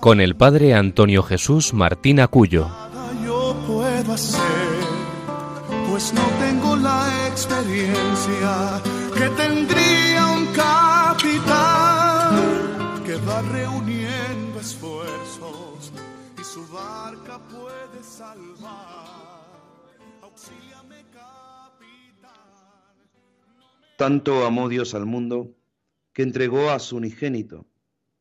con 0.00 0.20
el 0.20 0.34
padre 0.34 0.74
Antonio 0.74 1.22
Jesús 1.22 1.74
Martín 1.74 2.20
Acuyo. 2.20 2.68
Yo 3.24 3.54
puedo 3.66 4.12
hacer, 4.12 4.40
pues 5.88 6.12
no 6.14 6.22
tengo 6.40 6.76
la 6.76 7.28
experiencia 7.28 8.80
que 9.14 9.28
tendría 9.36 10.26
un 10.26 10.46
capitán 10.54 12.34
que 13.04 13.16
va 13.16 13.42
reuniendo 13.42 14.58
esfuerzos 14.58 15.92
y 16.40 16.44
su 16.44 16.66
barca 16.68 17.38
puede 17.50 18.02
salvar. 18.02 19.20
Auxíliame, 20.22 21.04
capitán. 21.12 22.30
Tanto 23.98 24.46
amó 24.46 24.70
Dios 24.70 24.94
al 24.94 25.04
mundo 25.04 25.50
que 26.14 26.22
entregó 26.22 26.70
a 26.70 26.78
su 26.78 26.96
unigénito 26.96 27.66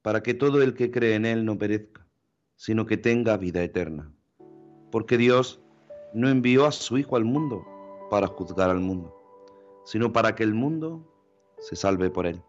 para 0.02 0.24
que 0.24 0.34
todo 0.34 0.62
el 0.62 0.74
que 0.74 0.92
cree 0.92 1.16
en 1.16 1.26
Él 1.26 1.46
no 1.46 1.58
perezca, 1.58 2.06
sino 2.56 2.86
que 2.86 2.98
tenga 2.98 3.38
vida 3.38 3.62
eterna. 3.64 4.12
Porque 4.92 5.18
Dios 5.18 5.62
no 6.14 6.30
envió 6.30 6.66
a 6.66 6.72
su 6.72 6.98
Hijo 6.98 7.16
al 7.16 7.26
mundo 7.26 7.66
para 8.10 8.28
juzgar 8.28 8.70
al 8.70 8.80
mundo, 8.80 9.16
sino 9.86 10.12
para 10.12 10.36
que 10.36 10.44
el 10.44 10.54
mundo 10.54 11.06
se 11.60 11.76
salve 11.76 12.10
por 12.10 12.26
Él. 12.26 12.42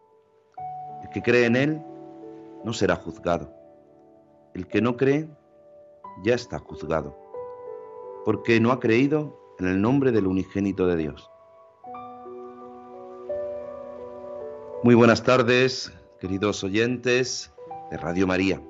El 1.02 1.10
que 1.10 1.22
cree 1.22 1.46
en 1.46 1.56
Él 1.56 1.82
no 2.64 2.72
será 2.72 2.96
juzgado. 2.96 3.52
El 4.54 4.66
que 4.66 4.80
no 4.80 4.96
cree 4.96 5.28
ya 6.24 6.34
está 6.34 6.58
juzgado, 6.58 7.16
porque 8.24 8.60
no 8.60 8.72
ha 8.72 8.80
creído 8.80 9.38
en 9.58 9.68
el 9.68 9.80
nombre 9.80 10.12
del 10.12 10.26
unigénito 10.26 10.86
de 10.86 10.96
Dios. 10.96 11.30
Muy 14.82 14.94
buenas 14.94 15.22
tardes, 15.22 15.92
queridos 16.20 16.62
oyentes 16.62 17.50
de 17.90 17.96
Radio 17.96 18.26
María. 18.26 18.62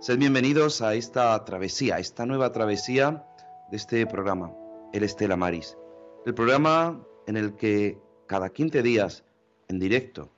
Sed 0.00 0.18
bienvenidos 0.18 0.80
a 0.80 0.94
esta 0.94 1.44
travesía, 1.44 1.96
a 1.96 1.98
esta 1.98 2.24
nueva 2.24 2.50
travesía 2.50 3.26
de 3.70 3.76
este 3.76 4.06
programa, 4.06 4.54
El 4.94 5.02
Estela 5.02 5.36
Maris. 5.36 5.76
El 6.24 6.32
programa 6.32 6.98
en 7.26 7.36
el 7.36 7.56
que 7.56 7.98
cada 8.26 8.48
15 8.48 8.82
días, 8.82 9.22
en 9.68 9.78
directo, 9.78 10.30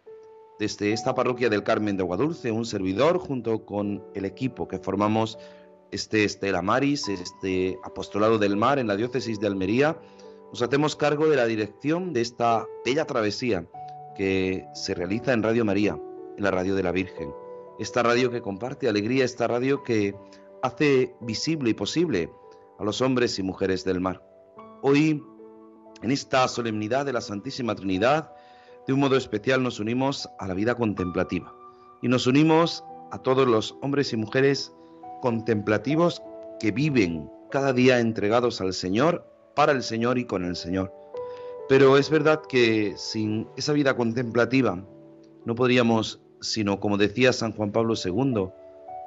desde 0.58 0.92
esta 0.92 1.14
parroquia 1.14 1.48
del 1.50 1.62
Carmen 1.62 1.96
de 1.96 2.02
Aguadulce, 2.02 2.50
un 2.50 2.66
servidor 2.66 3.18
junto 3.18 3.64
con 3.64 4.04
el 4.16 4.24
equipo 4.24 4.66
que 4.66 4.80
formamos 4.80 5.38
este 5.92 6.24
Estela 6.24 6.62
Maris, 6.62 7.08
este 7.08 7.78
apostolado 7.84 8.38
del 8.38 8.56
mar 8.56 8.80
en 8.80 8.88
la 8.88 8.96
diócesis 8.96 9.38
de 9.38 9.46
Almería, 9.46 10.00
nos 10.50 10.62
hacemos 10.62 10.96
cargo 10.96 11.28
de 11.28 11.36
la 11.36 11.46
dirección 11.46 12.12
de 12.12 12.22
esta 12.22 12.66
bella 12.84 13.04
travesía 13.04 13.64
que 14.16 14.66
se 14.74 14.94
realiza 14.94 15.32
en 15.32 15.44
Radio 15.44 15.64
María, 15.64 15.96
la 16.41 16.50
radio 16.50 16.74
de 16.74 16.83
la 16.83 16.92
Virgen. 16.92 17.33
Esta 17.78 18.02
radio 18.02 18.30
que 18.30 18.42
comparte 18.42 18.88
alegría, 18.88 19.24
esta 19.24 19.46
radio 19.46 19.83
que 19.83 20.14
hace 20.62 21.14
visible 21.20 21.70
y 21.70 21.74
posible 21.74 22.30
a 22.78 22.84
los 22.84 23.00
hombres 23.00 23.38
y 23.38 23.42
mujeres 23.42 23.84
del 23.84 24.00
mar. 24.00 24.22
Hoy, 24.82 25.22
en 26.03 26.10
esta 26.10 26.47
solemnidad 26.48 27.06
de 27.06 27.12
la 27.12 27.20
Santísima 27.20 27.75
Trinidad, 27.75 28.32
de 28.87 28.92
un 28.94 29.00
modo 29.00 29.16
especial 29.16 29.62
nos 29.62 29.81
unimos 29.81 30.28
a 30.38 30.47
la 30.47 30.54
vida 30.54 30.75
contemplativa 30.75 31.54
y 32.03 32.09
nos 32.09 32.26
unimos 32.26 32.84
a 33.10 33.19
todos 33.19 33.47
los 33.47 33.76
hombres 33.82 34.12
y 34.12 34.16
mujeres 34.16 34.72
contemplativos 35.20 36.22
que 36.59 36.72
viven 36.72 37.31
cada 37.50 37.72
día 37.72 38.00
entregados 38.00 38.60
al 38.60 38.72
Señor, 38.72 39.26
para 39.54 39.72
el 39.72 39.82
Señor 39.82 40.19
y 40.19 40.25
con 40.25 40.44
el 40.44 40.56
Señor. 40.56 40.93
Pero 41.69 41.98
es 41.98 42.09
verdad 42.09 42.41
que 42.48 42.94
sin 42.97 43.48
esa 43.56 43.72
vida 43.72 43.97
contemplativa 43.97 44.82
no 45.44 45.54
podríamos, 45.54 46.20
sino 46.40 46.80
como 46.80 46.96
decía 46.96 47.32
San 47.32 47.52
Juan 47.52 47.72
Pablo 47.72 47.94
II, 48.02 48.48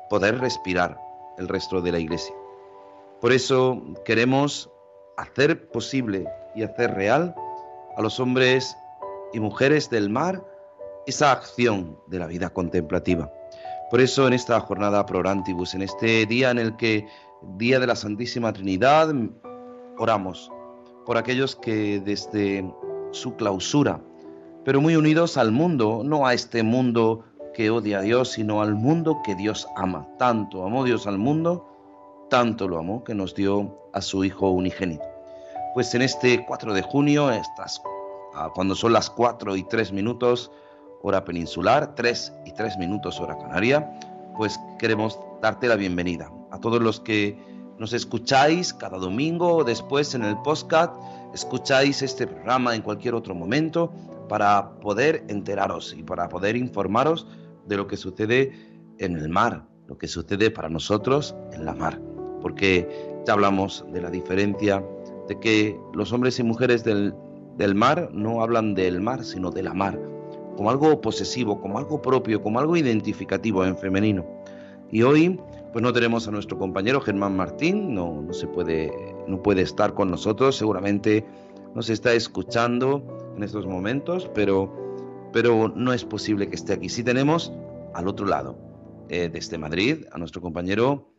poder 0.09 0.39
respirar 0.39 0.99
el 1.37 1.47
resto 1.47 1.81
de 1.81 1.91
la 1.91 1.99
iglesia. 1.99 2.35
Por 3.21 3.31
eso 3.31 3.81
queremos 4.05 4.69
hacer 5.17 5.67
posible 5.69 6.27
y 6.55 6.63
hacer 6.63 6.93
real 6.93 7.35
a 7.95 8.01
los 8.01 8.19
hombres 8.19 8.75
y 9.33 9.39
mujeres 9.39 9.89
del 9.89 10.09
mar 10.09 10.43
esa 11.05 11.31
acción 11.31 11.97
de 12.07 12.19
la 12.19 12.27
vida 12.27 12.49
contemplativa. 12.49 13.31
Por 13.89 14.01
eso 14.01 14.27
en 14.27 14.33
esta 14.33 14.59
jornada 14.59 15.05
Prorantibus, 15.05 15.73
en 15.73 15.83
este 15.83 16.25
día 16.25 16.51
en 16.51 16.59
el 16.59 16.75
que, 16.77 17.07
Día 17.57 17.79
de 17.79 17.87
la 17.87 17.95
Santísima 17.95 18.53
Trinidad, 18.53 19.13
oramos 19.97 20.49
por 21.05 21.17
aquellos 21.17 21.57
que 21.57 21.99
desde 21.99 22.65
su 23.11 23.35
clausura, 23.35 24.01
pero 24.65 24.81
muy 24.81 24.95
unidos 24.95 25.37
al 25.37 25.51
mundo, 25.51 26.01
no 26.03 26.25
a 26.25 26.33
este 26.33 26.63
mundo 26.63 27.25
que 27.53 27.69
odia 27.69 27.99
a 27.99 28.01
Dios, 28.01 28.31
sino 28.31 28.61
al 28.61 28.75
mundo 28.75 29.21
que 29.23 29.35
Dios 29.35 29.67
ama. 29.75 30.07
Tanto 30.17 30.65
amó 30.65 30.83
Dios 30.83 31.05
al 31.05 31.17
mundo, 31.17 31.67
tanto 32.29 32.67
lo 32.67 32.79
amó 32.79 33.03
que 33.03 33.13
nos 33.13 33.35
dio 33.35 33.77
a 33.93 34.01
su 34.01 34.23
Hijo 34.23 34.49
unigénito. 34.49 35.03
Pues 35.73 35.93
en 35.95 36.01
este 36.01 36.45
4 36.45 36.73
de 36.73 36.81
junio, 36.81 37.31
estas, 37.31 37.81
cuando 38.55 38.75
son 38.75 38.93
las 38.93 39.09
4 39.09 39.55
y 39.55 39.63
3 39.63 39.91
minutos, 39.91 40.51
hora 41.01 41.23
peninsular, 41.25 41.95
3 41.95 42.33
y 42.45 42.51
3 42.53 42.77
minutos 42.77 43.19
hora 43.19 43.37
canaria, 43.37 43.91
pues 44.37 44.59
queremos 44.79 45.19
darte 45.41 45.67
la 45.67 45.75
bienvenida 45.75 46.31
a 46.51 46.59
todos 46.59 46.81
los 46.81 46.99
que 46.99 47.37
nos 47.77 47.91
escucháis 47.93 48.73
cada 48.73 48.97
domingo 48.97 49.57
o 49.57 49.63
después 49.63 50.15
en 50.15 50.23
el 50.23 50.37
podcast, 50.37 50.93
escucháis 51.33 52.01
este 52.01 52.27
programa 52.27 52.75
en 52.75 52.81
cualquier 52.81 53.15
otro 53.15 53.35
momento 53.35 53.91
para 54.27 54.75
poder 54.79 55.23
enteraros 55.27 55.95
y 55.97 56.03
para 56.03 56.29
poder 56.29 56.55
informaros 56.55 57.27
de 57.67 57.77
lo 57.77 57.87
que 57.87 57.97
sucede 57.97 58.51
en 58.99 59.17
el 59.17 59.29
mar, 59.29 59.65
lo 59.87 59.97
que 59.97 60.07
sucede 60.07 60.51
para 60.51 60.69
nosotros 60.69 61.35
en 61.51 61.65
la 61.65 61.73
mar. 61.73 61.99
Porque 62.41 62.87
ya 63.25 63.33
hablamos 63.33 63.85
de 63.91 64.01
la 64.01 64.09
diferencia 64.09 64.83
de 65.27 65.39
que 65.39 65.79
los 65.93 66.11
hombres 66.11 66.39
y 66.39 66.43
mujeres 66.43 66.83
del, 66.83 67.13
del 67.57 67.75
mar 67.75 68.09
no 68.13 68.41
hablan 68.41 68.75
del 68.75 69.01
mar, 69.01 69.23
sino 69.23 69.49
de 69.51 69.63
la 69.63 69.73
mar, 69.73 69.99
como 70.57 70.69
algo 70.69 70.99
posesivo, 71.01 71.59
como 71.61 71.77
algo 71.77 72.01
propio, 72.01 72.41
como 72.41 72.59
algo 72.59 72.75
identificativo 72.75 73.65
en 73.65 73.77
femenino. 73.77 74.25
Y 74.91 75.01
hoy 75.01 75.39
pues 75.71 75.81
no 75.81 75.91
tenemos 75.91 76.27
a 76.27 76.31
nuestro 76.31 76.57
compañero 76.59 77.01
Germán 77.01 77.35
Martín, 77.35 77.95
no, 77.95 78.21
no 78.21 78.31
se 78.31 78.45
puede, 78.45 78.91
no 79.27 79.41
puede 79.41 79.63
estar 79.63 79.95
con 79.95 80.11
nosotros, 80.11 80.55
seguramente 80.55 81.25
nos 81.73 81.89
está 81.89 82.13
escuchando 82.13 83.01
en 83.35 83.43
estos 83.43 83.65
momentos, 83.65 84.29
pero, 84.33 85.29
pero 85.31 85.71
no 85.75 85.93
es 85.93 86.05
posible 86.05 86.49
que 86.49 86.55
esté 86.55 86.73
aquí. 86.73 86.89
Sí 86.89 87.03
tenemos 87.03 87.51
al 87.93 88.07
otro 88.07 88.25
lado, 88.25 88.57
eh, 89.09 89.29
desde 89.31 89.57
Madrid, 89.57 90.05
a 90.11 90.17
nuestro 90.17 90.41
compañero 90.41 91.09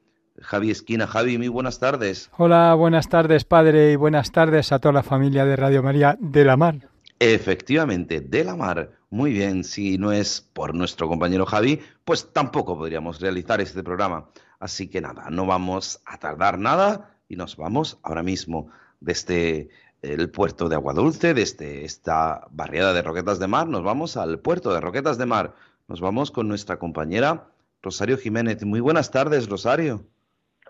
Javi 0.41 0.71
Esquina. 0.71 1.07
Javi, 1.07 1.39
muy 1.39 1.49
buenas 1.49 1.79
tardes. 1.79 2.31
Hola, 2.37 2.75
buenas 2.75 3.09
tardes, 3.09 3.45
padre, 3.45 3.93
y 3.93 3.97
buenas 3.97 4.33
tardes 4.33 4.73
a 4.73 4.79
toda 4.79 4.93
la 4.93 5.03
familia 5.03 5.45
de 5.45 5.57
Radio 5.57 5.83
María 5.83 6.17
de 6.21 6.45
la 6.45 6.57
Mar. 6.57 6.89
Efectivamente, 7.19 8.21
de 8.21 8.45
la 8.45 8.57
Mar. 8.57 8.91
Muy 9.11 9.33
bien, 9.33 9.63
si 9.63 9.97
no 9.97 10.11
es 10.11 10.41
por 10.41 10.75
nuestro 10.75 11.09
compañero 11.09 11.47
Javi, 11.47 11.81
pues 12.05 12.33
tampoco 12.33 12.77
podríamos 12.77 13.21
realizar 13.21 13.61
este 13.61 13.83
programa. 13.85 14.29
Así 14.59 14.89
que 14.89 15.01
nada, 15.01 15.31
no 15.31 15.47
vamos 15.47 16.01
a 16.05 16.19
tardar 16.19 16.59
nada 16.59 17.19
y 17.29 17.37
nos 17.37 17.57
vamos 17.57 17.99
ahora 18.03 18.23
mismo 18.23 18.71
desde 19.01 19.69
el 20.05 20.31
puerto 20.31 20.69
de 20.69 20.77
Aguadulce, 20.77 21.35
desde 21.35 21.85
esta 21.85 22.47
barriada 22.51 22.93
de 22.93 23.03
Roquetas 23.03 23.39
de 23.39 23.47
Mar, 23.47 23.67
nos 23.67 23.83
vamos 23.83 24.17
al 24.17 24.39
puerto 24.39 24.73
de 24.73 24.81
Roquetas 24.81 25.19
de 25.19 25.27
Mar. 25.27 25.55
Nos 25.89 26.01
vamos 26.01 26.31
con 26.31 26.47
nuestra 26.47 26.79
compañera 26.79 27.49
Rosario 27.83 28.19
Jiménez. 28.19 28.65
Muy 28.65 28.81
buenas 28.81 29.11
tardes, 29.11 29.49
Rosario. 29.49 30.03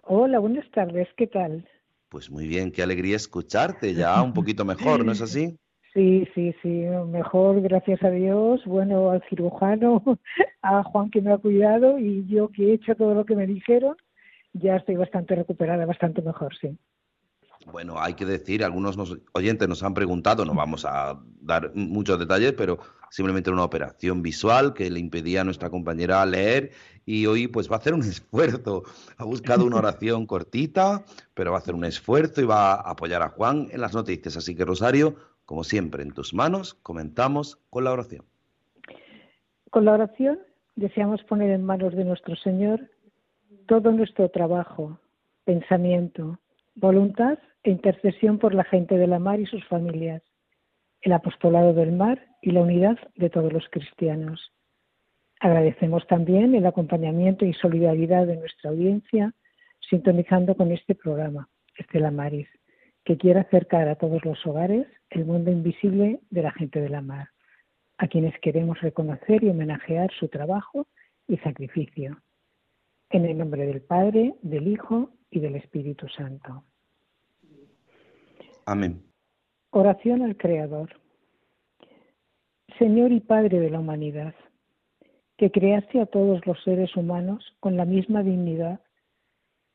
Hola, 0.04 0.38
buenas 0.38 0.70
tardes, 0.70 1.08
¿qué 1.16 1.26
tal? 1.26 1.66
Pues 2.08 2.30
muy 2.30 2.46
bien, 2.46 2.70
qué 2.70 2.82
alegría 2.82 3.16
escucharte, 3.16 3.94
ya 3.94 4.22
un 4.22 4.34
poquito 4.34 4.64
mejor, 4.64 5.04
¿no 5.04 5.12
es 5.12 5.20
así? 5.20 5.56
Sí, 5.94 6.26
sí, 6.34 6.52
sí, 6.60 6.86
mejor, 7.06 7.60
gracias 7.60 8.02
a 8.02 8.10
Dios, 8.10 8.64
bueno, 8.64 9.10
al 9.12 9.22
cirujano, 9.28 10.02
a 10.62 10.82
Juan 10.82 11.08
que 11.08 11.20
me 11.22 11.32
ha 11.32 11.38
cuidado 11.38 12.00
y 12.00 12.26
yo 12.26 12.48
que 12.48 12.64
he 12.64 12.74
hecho 12.74 12.96
todo 12.96 13.14
lo 13.14 13.24
que 13.24 13.36
me 13.36 13.46
dijeron, 13.46 13.94
ya 14.54 14.74
estoy 14.74 14.96
bastante 14.96 15.36
recuperada, 15.36 15.86
bastante 15.86 16.20
mejor, 16.20 16.52
sí. 16.60 16.76
Bueno, 17.70 18.00
hay 18.00 18.14
que 18.14 18.24
decir, 18.24 18.62
algunos 18.62 18.96
oyentes 19.32 19.68
nos 19.68 19.82
han 19.82 19.94
preguntado, 19.94 20.44
no 20.44 20.54
vamos 20.54 20.84
a 20.84 21.18
dar 21.40 21.72
muchos 21.74 22.18
detalles, 22.18 22.52
pero 22.52 22.78
simplemente 23.10 23.50
una 23.50 23.64
operación 23.64 24.22
visual 24.22 24.74
que 24.74 24.90
le 24.90 25.00
impedía 25.00 25.42
a 25.42 25.44
nuestra 25.44 25.70
compañera 25.70 26.24
leer 26.26 26.72
y 27.06 27.26
hoy 27.26 27.48
pues 27.48 27.70
va 27.70 27.76
a 27.76 27.78
hacer 27.78 27.94
un 27.94 28.00
esfuerzo. 28.02 28.82
Ha 29.16 29.24
buscado 29.24 29.64
una 29.64 29.76
oración 29.76 30.26
cortita, 30.26 31.04
pero 31.34 31.52
va 31.52 31.58
a 31.58 31.60
hacer 31.60 31.74
un 31.74 31.84
esfuerzo 31.84 32.40
y 32.40 32.44
va 32.44 32.74
a 32.74 32.90
apoyar 32.90 33.22
a 33.22 33.30
Juan 33.30 33.68
en 33.70 33.80
las 33.80 33.94
noticias. 33.94 34.36
Así 34.36 34.54
que 34.54 34.64
Rosario, 34.64 35.16
como 35.46 35.64
siempre, 35.64 36.02
en 36.02 36.12
tus 36.12 36.34
manos, 36.34 36.74
comentamos 36.74 37.58
con 37.70 37.84
la 37.84 37.92
oración. 37.92 38.24
Con 39.70 39.84
la 39.84 39.92
oración 39.92 40.38
deseamos 40.76 41.22
poner 41.24 41.50
en 41.50 41.64
manos 41.64 41.94
de 41.94 42.04
nuestro 42.04 42.36
Señor 42.36 42.90
todo 43.66 43.92
nuestro 43.92 44.28
trabajo, 44.28 44.98
pensamiento, 45.44 46.38
voluntad 46.74 47.38
e 47.62 47.70
intercesión 47.70 48.38
por 48.38 48.54
la 48.54 48.64
gente 48.64 48.96
de 48.96 49.06
la 49.06 49.18
mar 49.18 49.40
y 49.40 49.46
sus 49.46 49.64
familias, 49.66 50.22
el 51.00 51.12
apostolado 51.12 51.72
del 51.72 51.92
mar 51.92 52.26
y 52.42 52.50
la 52.50 52.60
unidad 52.60 52.98
de 53.16 53.30
todos 53.30 53.52
los 53.52 53.66
cristianos. 53.70 54.52
Agradecemos 55.40 56.06
también 56.06 56.54
el 56.54 56.66
acompañamiento 56.66 57.44
y 57.44 57.52
solidaridad 57.54 58.26
de 58.26 58.36
nuestra 58.36 58.70
audiencia, 58.70 59.34
sintonizando 59.90 60.56
con 60.56 60.72
este 60.72 60.94
programa, 60.94 61.48
Estela 61.76 62.10
Maris, 62.10 62.48
que 63.04 63.18
quiere 63.18 63.40
acercar 63.40 63.88
a 63.88 63.96
todos 63.96 64.24
los 64.24 64.44
hogares 64.46 64.86
el 65.10 65.26
mundo 65.26 65.50
invisible 65.50 66.20
de 66.30 66.42
la 66.42 66.52
gente 66.52 66.80
de 66.80 66.88
la 66.88 67.02
mar, 67.02 67.28
a 67.98 68.08
quienes 68.08 68.38
queremos 68.40 68.80
reconocer 68.80 69.44
y 69.44 69.50
homenajear 69.50 70.10
su 70.18 70.28
trabajo 70.28 70.86
y 71.28 71.36
sacrificio. 71.38 72.18
En 73.10 73.26
el 73.26 73.36
nombre 73.36 73.66
del 73.66 73.82
Padre, 73.82 74.34
del 74.42 74.66
Hijo 74.68 75.10
y 75.34 75.40
del 75.40 75.56
Espíritu 75.56 76.08
Santo. 76.08 76.62
Amén. 78.66 79.02
Oración 79.70 80.22
al 80.22 80.36
Creador. 80.36 80.90
Señor 82.78 83.10
y 83.10 83.20
Padre 83.20 83.58
de 83.58 83.70
la 83.70 83.80
humanidad, 83.80 84.34
que 85.36 85.50
creaste 85.50 86.00
a 86.00 86.06
todos 86.06 86.46
los 86.46 86.62
seres 86.62 86.96
humanos 86.96 87.44
con 87.58 87.76
la 87.76 87.84
misma 87.84 88.22
dignidad, 88.22 88.80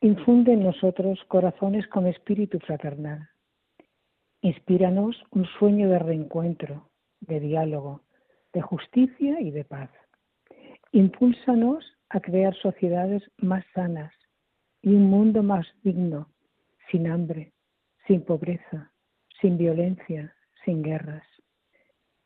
infunde 0.02 0.54
en 0.54 0.64
nosotros 0.64 1.20
corazones 1.28 1.86
con 1.88 2.08
espíritu 2.08 2.60
fraternal. 2.60 3.30
Inspíranos 4.42 5.22
un 5.32 5.46
sueño 5.60 5.90
de 5.90 6.00
reencuentro, 6.00 6.90
de 7.20 7.42
diálogo, 7.42 8.04
de 8.54 8.62
justicia 8.62 9.42
y 9.42 9.52
de 9.52 9.66
paz. 9.66 9.90
Impúlsanos 10.94 11.86
a 12.08 12.22
crear 12.22 12.56
sociedades 12.56 13.22
más 13.38 13.66
sanas 13.76 14.14
y 14.82 14.90
un 14.90 15.10
mundo 15.10 15.44
más 15.44 15.68
digno, 15.84 16.30
sin 16.92 17.08
hambre, 17.08 17.54
sin 18.08 18.22
pobreza, 18.22 18.92
sin 19.42 19.58
violencia, 19.58 20.34
sin 20.64 20.82
guerras 20.82 21.24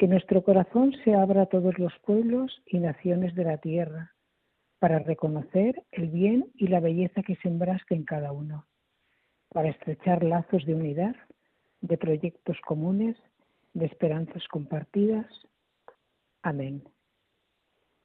que 0.04 0.08
nuestro 0.10 0.44
corazón 0.44 0.94
se 1.06 1.14
abra 1.14 1.44
a 1.44 1.46
todos 1.46 1.80
los 1.80 1.94
pueblos 2.00 2.62
y 2.66 2.80
naciones 2.80 3.36
de 3.36 3.46
la 3.46 3.58
tierra 3.58 4.14
para 4.80 5.00
reconocer 5.00 5.82
el 5.92 6.10
bien 6.10 6.52
y 6.56 6.68
la 6.68 6.82
belleza 6.82 7.24
que 7.24 7.38
sembraste 7.38 7.96
en 7.96 8.04
cada 8.04 8.34
uno, 8.34 8.66
para 9.50 9.70
estrechar 9.70 10.24
lazos 10.24 10.66
de 10.66 10.76
unidad, 10.76 11.16
de 11.80 11.98
proyectos 11.98 12.58
comunes, 12.66 13.16
de 13.74 13.86
esperanzas 13.86 14.46
compartidas. 14.50 15.26
Amén. 16.42 16.84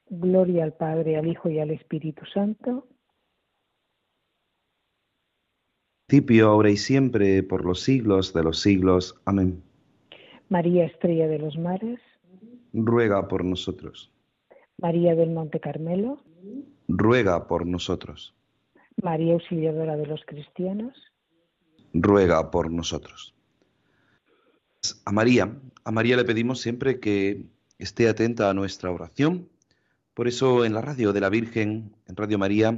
Gloria 0.09 0.63
al 0.63 0.75
Padre, 0.75 1.17
al 1.17 1.27
Hijo 1.27 1.51
y 1.51 1.59
al 1.59 1.71
Espíritu 1.71 2.25
Santo. 2.27 2.87
Ahora 6.43 6.71
y 6.71 6.79
siempre, 6.79 7.43
por 7.43 7.67
los 7.67 7.81
siglos 7.83 8.33
de 8.33 8.43
los 8.43 8.61
siglos. 8.61 9.15
Amén. 9.27 9.63
María 10.49 10.87
Estrella 10.87 11.29
de 11.29 11.39
los 11.39 11.59
Mares, 11.59 12.01
ruega 12.73 13.29
por 13.29 13.45
nosotros. 13.45 14.11
María 14.79 15.15
del 15.15 15.31
Monte 15.31 15.61
Carmelo, 15.61 16.23
ruega 16.89 17.47
por 17.47 17.67
nosotros. 17.67 18.35
María 19.03 19.35
Auxiliadora 19.35 19.97
de 19.97 20.07
los 20.07 20.23
Cristianos, 20.25 20.95
ruega 21.93 22.51
por 22.51 22.71
nosotros. 22.71 23.35
A 25.05 25.13
María, 25.13 25.55
a 25.85 25.91
María 25.91 26.17
le 26.17 26.25
pedimos 26.25 26.61
siempre 26.61 27.01
que 27.01 27.43
esté 27.79 28.09
atenta 28.09 28.49
a 28.49 28.55
nuestra 28.55 28.91
oración. 28.91 29.51
Por 30.15 30.27
eso 30.27 30.65
en 30.65 30.73
la 30.73 30.81
radio 30.81 31.13
de 31.13 31.21
la 31.21 31.29
Virgen, 31.29 31.95
en 32.07 32.17
Radio 32.17 32.39
María, 32.39 32.73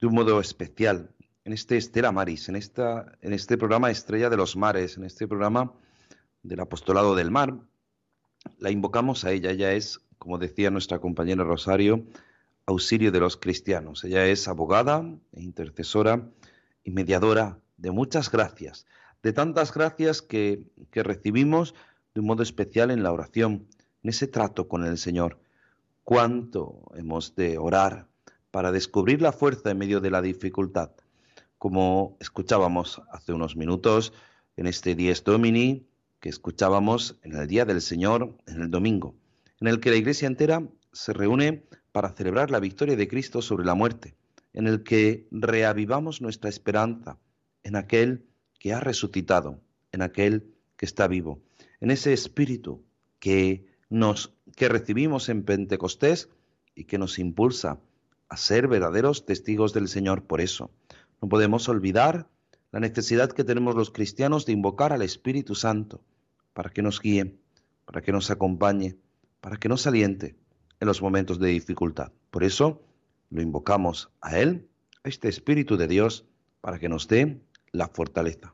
de 0.00 0.06
un 0.06 0.14
modo 0.14 0.40
especial, 0.40 1.10
en 1.44 1.52
este 1.52 1.76
Estela 1.76 2.10
Maris, 2.10 2.48
en, 2.48 2.56
esta, 2.56 3.18
en 3.20 3.34
este 3.34 3.58
programa 3.58 3.90
Estrella 3.90 4.30
de 4.30 4.36
los 4.36 4.56
Mares, 4.56 4.96
en 4.96 5.04
este 5.04 5.28
programa 5.28 5.72
del 6.42 6.60
Apostolado 6.60 7.14
del 7.14 7.30
Mar, 7.30 7.58
la 8.58 8.70
invocamos 8.70 9.24
a 9.24 9.32
ella. 9.32 9.50
Ella 9.50 9.72
es, 9.72 10.00
como 10.18 10.38
decía 10.38 10.70
nuestra 10.70 11.00
compañera 11.00 11.44
Rosario, 11.44 12.06
auxilio 12.66 13.12
de 13.12 13.20
los 13.20 13.36
cristianos. 13.36 14.04
Ella 14.04 14.26
es 14.26 14.48
abogada 14.48 15.04
e 15.32 15.42
intercesora 15.42 16.30
y 16.82 16.90
mediadora 16.90 17.58
de 17.76 17.90
muchas 17.90 18.30
gracias, 18.30 18.86
de 19.22 19.32
tantas 19.34 19.72
gracias 19.72 20.22
que, 20.22 20.64
que 20.90 21.02
recibimos 21.02 21.74
de 22.14 22.20
un 22.20 22.26
modo 22.26 22.42
especial 22.42 22.90
en 22.90 23.02
la 23.02 23.12
oración, 23.12 23.68
en 24.02 24.10
ese 24.10 24.28
trato 24.28 24.66
con 24.66 24.84
el 24.84 24.96
Señor. 24.96 25.40
Cuánto 26.04 26.90
hemos 26.94 27.34
de 27.34 27.58
orar 27.58 28.06
para 28.50 28.72
descubrir 28.72 29.20
la 29.20 29.32
fuerza 29.32 29.70
en 29.70 29.78
medio 29.78 30.00
de 30.00 30.10
la 30.10 30.22
dificultad. 30.22 30.90
Como 31.64 32.18
escuchábamos 32.20 33.00
hace 33.10 33.32
unos 33.32 33.56
minutos 33.56 34.12
en 34.58 34.66
este 34.66 34.94
Dies 34.94 35.24
Domini, 35.24 35.86
que 36.20 36.28
escuchábamos 36.28 37.18
en 37.22 37.34
el 37.34 37.46
Día 37.46 37.64
del 37.64 37.80
Señor, 37.80 38.36
en 38.46 38.60
el 38.60 38.70
domingo, 38.70 39.14
en 39.60 39.68
el 39.68 39.80
que 39.80 39.88
la 39.88 39.96
iglesia 39.96 40.26
entera 40.28 40.62
se 40.92 41.14
reúne 41.14 41.64
para 41.90 42.10
celebrar 42.10 42.50
la 42.50 42.60
victoria 42.60 42.96
de 42.96 43.08
Cristo 43.08 43.40
sobre 43.40 43.64
la 43.64 43.74
muerte, 43.74 44.14
en 44.52 44.66
el 44.66 44.82
que 44.82 45.26
reavivamos 45.30 46.20
nuestra 46.20 46.50
esperanza 46.50 47.16
en 47.62 47.76
aquel 47.76 48.26
que 48.60 48.74
ha 48.74 48.80
resucitado, 48.80 49.58
en 49.90 50.02
aquel 50.02 50.52
que 50.76 50.84
está 50.84 51.08
vivo, 51.08 51.40
en 51.80 51.90
ese 51.90 52.12
espíritu 52.12 52.84
que 53.20 53.64
nos 53.88 54.34
que 54.54 54.68
recibimos 54.68 55.30
en 55.30 55.44
Pentecostés 55.44 56.28
y 56.74 56.84
que 56.84 56.98
nos 56.98 57.18
impulsa 57.18 57.80
a 58.28 58.36
ser 58.36 58.68
verdaderos 58.68 59.24
testigos 59.24 59.72
del 59.72 59.88
Señor. 59.88 60.24
Por 60.24 60.42
eso, 60.42 60.70
no 61.24 61.28
podemos 61.30 61.70
olvidar 61.70 62.28
la 62.70 62.80
necesidad 62.80 63.32
que 63.32 63.44
tenemos 63.44 63.74
los 63.74 63.90
cristianos 63.90 64.44
de 64.44 64.52
invocar 64.52 64.92
al 64.92 65.00
Espíritu 65.00 65.54
Santo, 65.54 66.02
para 66.52 66.68
que 66.68 66.82
nos 66.82 67.00
guíe, 67.00 67.34
para 67.86 68.02
que 68.02 68.12
nos 68.12 68.30
acompañe, 68.30 68.98
para 69.40 69.56
que 69.56 69.70
nos 69.70 69.86
aliente 69.86 70.36
en 70.80 70.86
los 70.86 71.00
momentos 71.00 71.38
de 71.38 71.48
dificultad. 71.48 72.12
Por 72.30 72.44
eso 72.44 72.82
lo 73.30 73.40
invocamos 73.40 74.10
a 74.20 74.38
Él, 74.38 74.68
a 75.02 75.08
este 75.08 75.30
Espíritu 75.30 75.78
de 75.78 75.88
Dios, 75.88 76.26
para 76.60 76.78
que 76.78 76.90
nos 76.90 77.08
dé 77.08 77.40
la 77.72 77.88
fortaleza. 77.88 78.52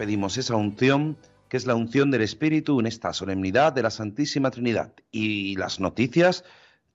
Pedimos 0.00 0.38
esa 0.38 0.56
unción, 0.56 1.18
que 1.50 1.58
es 1.58 1.66
la 1.66 1.74
unción 1.74 2.10
del 2.10 2.22
Espíritu 2.22 2.80
en 2.80 2.86
esta 2.86 3.12
solemnidad 3.12 3.74
de 3.74 3.82
la 3.82 3.90
Santísima 3.90 4.50
Trinidad. 4.50 4.94
Y 5.10 5.56
las 5.56 5.78
noticias 5.78 6.42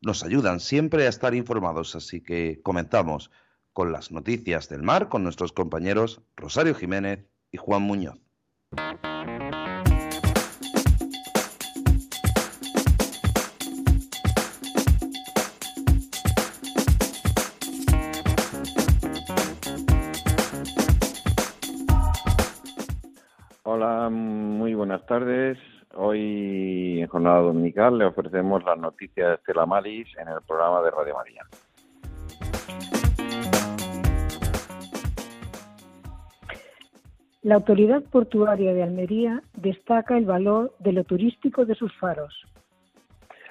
nos 0.01 0.23
ayudan 0.23 0.59
siempre 0.59 1.05
a 1.05 1.09
estar 1.09 1.35
informados, 1.35 1.95
así 1.95 2.21
que 2.21 2.61
comenzamos 2.63 3.29
con 3.73 3.91
las 3.91 4.11
noticias 4.11 4.69
del 4.69 4.81
mar 4.81 5.07
con 5.07 5.23
nuestros 5.23 5.51
compañeros 5.51 6.21
Rosario 6.35 6.73
Jiménez 6.73 7.27
y 7.51 7.57
Juan 7.57 7.83
Muñoz. 7.83 8.17
Buenas 25.05 25.25
tardes. 25.25 25.57
Hoy, 25.93 27.01
en 27.01 27.07
jornada 27.07 27.39
dominical, 27.39 27.97
le 27.97 28.05
ofrecemos 28.05 28.63
las 28.63 28.77
noticias 28.77 29.27
de 29.27 29.35
Estela 29.35 29.65
Maris 29.65 30.07
en 30.17 30.27
el 30.27 30.41
programa 30.47 30.81
de 30.81 30.91
Radio 30.91 31.15
María. 31.15 31.43
La 37.43 37.55
autoridad 37.55 38.03
portuaria 38.03 38.73
de 38.73 38.83
Almería 38.83 39.41
destaca 39.55 40.17
el 40.17 40.25
valor 40.25 40.73
de 40.79 40.93
lo 40.93 41.03
turístico 41.03 41.65
de 41.65 41.75
sus 41.75 41.95
faros. 41.97 42.33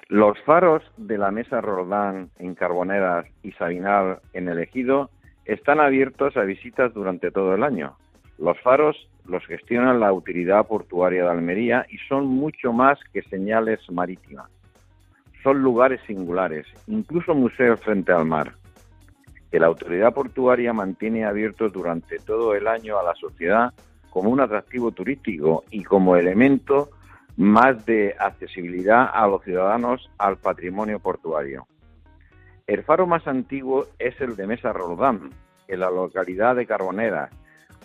Los 0.09 0.37
faros 0.41 0.83
de 0.97 1.17
la 1.17 1.31
Mesa 1.31 1.61
Roldán 1.61 2.29
en 2.37 2.53
Carboneras 2.53 3.25
y 3.41 3.53
Sabinal 3.53 4.19
en 4.33 4.49
el 4.49 4.59
Ejido 4.59 5.09
están 5.45 5.79
abiertos 5.79 6.35
a 6.37 6.41
visitas 6.41 6.93
durante 6.93 7.31
todo 7.31 7.55
el 7.55 7.63
año. 7.63 7.95
Los 8.37 8.59
faros 8.61 8.95
los 9.27 9.45
gestiona 9.45 9.93
la 9.93 10.07
Autoridad 10.07 10.67
Portuaria 10.67 11.23
de 11.23 11.29
Almería 11.29 11.85
y 11.89 11.97
son 12.09 12.27
mucho 12.27 12.73
más 12.73 12.99
que 13.13 13.21
señales 13.23 13.79
marítimas. 13.91 14.49
Son 15.43 15.61
lugares 15.61 16.01
singulares, 16.07 16.65
incluso 16.87 17.35
museos 17.35 17.79
frente 17.81 18.11
al 18.11 18.25
mar 18.25 18.53
que 19.55 19.59
la 19.59 19.67
autoridad 19.67 20.13
portuaria 20.13 20.73
mantiene 20.73 21.23
abierto 21.23 21.69
durante 21.69 22.19
todo 22.19 22.55
el 22.55 22.67
año 22.67 22.99
a 22.99 23.03
la 23.03 23.15
sociedad 23.15 23.73
como 24.09 24.29
un 24.29 24.41
atractivo 24.41 24.91
turístico 24.91 25.63
y 25.71 25.83
como 25.83 26.17
elemento 26.17 26.89
más 27.37 27.85
de 27.85 28.15
accesibilidad 28.19 29.09
a 29.13 29.25
los 29.27 29.43
ciudadanos 29.43 30.09
al 30.17 30.35
patrimonio 30.37 30.99
portuario. 30.99 31.67
El 32.67 32.83
faro 32.83 33.07
más 33.07 33.27
antiguo 33.27 33.87
es 33.99 34.19
el 34.19 34.35
de 34.35 34.47
Mesa 34.47 34.73
Roldán, 34.73 35.29
en 35.69 35.79
la 35.79 35.89
localidad 35.89 36.55
de 36.57 36.65
Carbonera, 36.65 37.29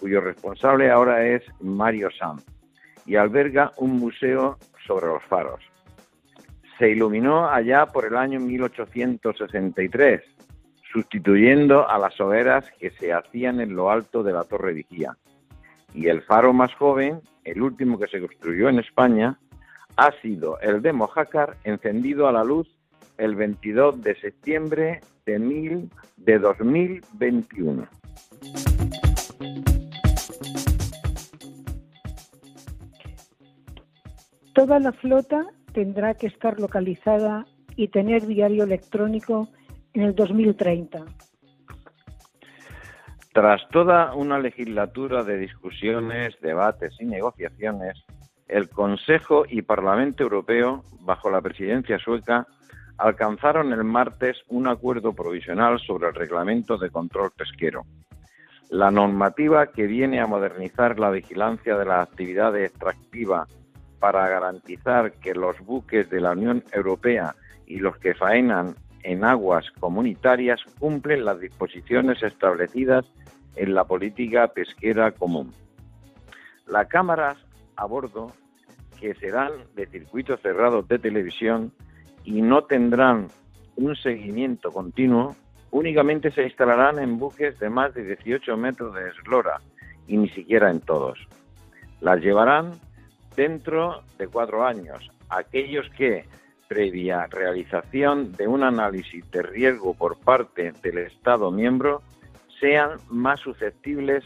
cuyo 0.00 0.20
responsable 0.20 0.90
ahora 0.90 1.26
es 1.26 1.42
Mario 1.60 2.08
Sanz, 2.10 2.44
y 3.06 3.16
alberga 3.16 3.72
un 3.76 3.98
museo 3.98 4.58
sobre 4.86 5.06
los 5.06 5.22
faros. 5.24 5.60
Se 6.78 6.90
iluminó 6.90 7.48
allá 7.48 7.86
por 7.86 8.06
el 8.06 8.16
año 8.16 8.40
1863 8.40 10.22
sustituyendo 10.92 11.88
a 11.88 11.98
las 11.98 12.20
hogueras 12.20 12.64
que 12.78 12.90
se 12.90 13.12
hacían 13.12 13.60
en 13.60 13.74
lo 13.76 13.90
alto 13.90 14.22
de 14.22 14.32
la 14.32 14.44
Torre 14.44 14.72
Vigía. 14.72 15.16
Y 15.94 16.08
el 16.08 16.22
faro 16.22 16.52
más 16.52 16.74
joven, 16.74 17.20
el 17.44 17.62
último 17.62 17.98
que 17.98 18.08
se 18.08 18.20
construyó 18.20 18.68
en 18.68 18.78
España, 18.78 19.38
ha 19.96 20.12
sido 20.22 20.58
el 20.60 20.82
de 20.82 20.92
Mojácar, 20.92 21.56
encendido 21.64 22.28
a 22.28 22.32
la 22.32 22.44
luz 22.44 22.68
el 23.18 23.34
22 23.34 24.02
de 24.02 24.14
septiembre 24.16 25.00
de, 25.26 25.38
mil, 25.38 25.90
de 26.16 26.38
2021. 26.38 27.86
Toda 34.52 34.80
la 34.80 34.92
flota 34.92 35.46
tendrá 35.72 36.14
que 36.14 36.26
estar 36.26 36.58
localizada 36.58 37.46
y 37.76 37.88
tener 37.88 38.26
diario 38.26 38.64
electrónico 38.64 39.48
en 39.94 40.02
el 40.02 40.14
2030. 40.14 41.04
Tras 43.32 43.68
toda 43.68 44.12
una 44.14 44.40
legislatura 44.40 45.22
de 45.22 45.38
discusiones, 45.38 46.34
debates 46.42 46.96
y 46.98 47.04
negociaciones, 47.04 48.04
el 48.48 48.68
Consejo 48.68 49.44
y 49.48 49.62
Parlamento 49.62 50.24
Europeo, 50.24 50.82
bajo 51.02 51.30
la 51.30 51.40
presidencia 51.40 52.00
sueca, 52.00 52.48
alcanzaron 52.98 53.72
el 53.72 53.84
martes 53.84 54.38
un 54.48 54.66
acuerdo 54.66 55.12
provisional 55.12 55.78
sobre 55.78 56.08
el 56.08 56.14
reglamento 56.14 56.76
de 56.76 56.90
control 56.90 57.30
pesquero. 57.36 57.84
La 58.68 58.90
normativa 58.90 59.68
que 59.68 59.86
viene 59.86 60.20
a 60.20 60.26
modernizar 60.26 60.98
la 60.98 61.10
vigilancia 61.10 61.76
de 61.76 61.84
la 61.84 62.02
actividad 62.02 62.56
extractiva 62.58 63.46
para 64.00 64.26
garantizar 64.28 65.12
que 65.12 65.34
los 65.34 65.60
buques 65.60 66.10
de 66.10 66.20
la 66.20 66.32
Unión 66.32 66.64
Europea 66.72 67.36
y 67.66 67.78
los 67.78 67.96
que 67.98 68.14
faenan 68.14 68.74
en 69.02 69.24
aguas 69.24 69.70
comunitarias 69.78 70.60
cumplen 70.78 71.24
las 71.24 71.38
disposiciones 71.38 72.22
establecidas 72.22 73.04
en 73.56 73.74
la 73.74 73.84
política 73.84 74.48
pesquera 74.48 75.12
común. 75.12 75.52
Las 76.66 76.88
cámaras 76.88 77.36
a 77.76 77.84
bordo, 77.86 78.32
que 78.98 79.14
serán 79.14 79.52
de 79.74 79.86
circuitos 79.86 80.40
cerrados 80.40 80.86
de 80.88 80.98
televisión 80.98 81.72
y 82.24 82.42
no 82.42 82.64
tendrán 82.64 83.28
un 83.76 83.96
seguimiento 83.96 84.70
continuo, 84.70 85.36
únicamente 85.70 86.30
se 86.30 86.44
instalarán 86.44 86.98
en 86.98 87.18
buques 87.18 87.58
de 87.58 87.70
más 87.70 87.94
de 87.94 88.04
18 88.04 88.56
metros 88.56 88.94
de 88.94 89.08
eslora 89.08 89.60
y 90.06 90.16
ni 90.16 90.28
siquiera 90.30 90.70
en 90.70 90.80
todos. 90.80 91.18
Las 92.00 92.20
llevarán 92.20 92.72
dentro 93.40 94.02
de 94.18 94.28
cuatro 94.28 94.66
años. 94.66 95.10
Aquellos 95.30 95.88
que 95.96 96.26
previa 96.68 97.26
realización 97.26 98.32
de 98.32 98.46
un 98.46 98.62
análisis 98.62 99.24
de 99.30 99.40
riesgo 99.40 99.94
por 99.94 100.18
parte 100.18 100.74
del 100.82 100.98
Estado 100.98 101.50
miembro, 101.50 102.02
sean 102.60 102.98
más 103.08 103.40
susceptibles 103.40 104.22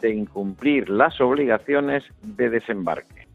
de 0.00 0.14
incumplir 0.14 0.88
las 0.88 1.20
obligaciones 1.20 2.04
de 2.22 2.48
desembarque. 2.48 3.28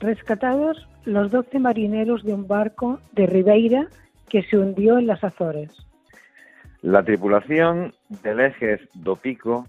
Rescatados 0.00 0.88
los 1.04 1.30
12 1.30 1.58
marineros 1.58 2.24
de 2.24 2.32
un 2.32 2.48
barco 2.48 2.98
de 3.12 3.26
Ribeira 3.26 3.88
que 4.28 4.42
se 4.42 4.56
hundió 4.56 4.98
en 4.98 5.06
las 5.06 5.22
Azores. 5.24 5.70
La 6.82 7.02
tripulación 7.02 7.94
del 8.22 8.40
Ejes 8.40 8.80
do 8.94 9.16
Pico, 9.16 9.66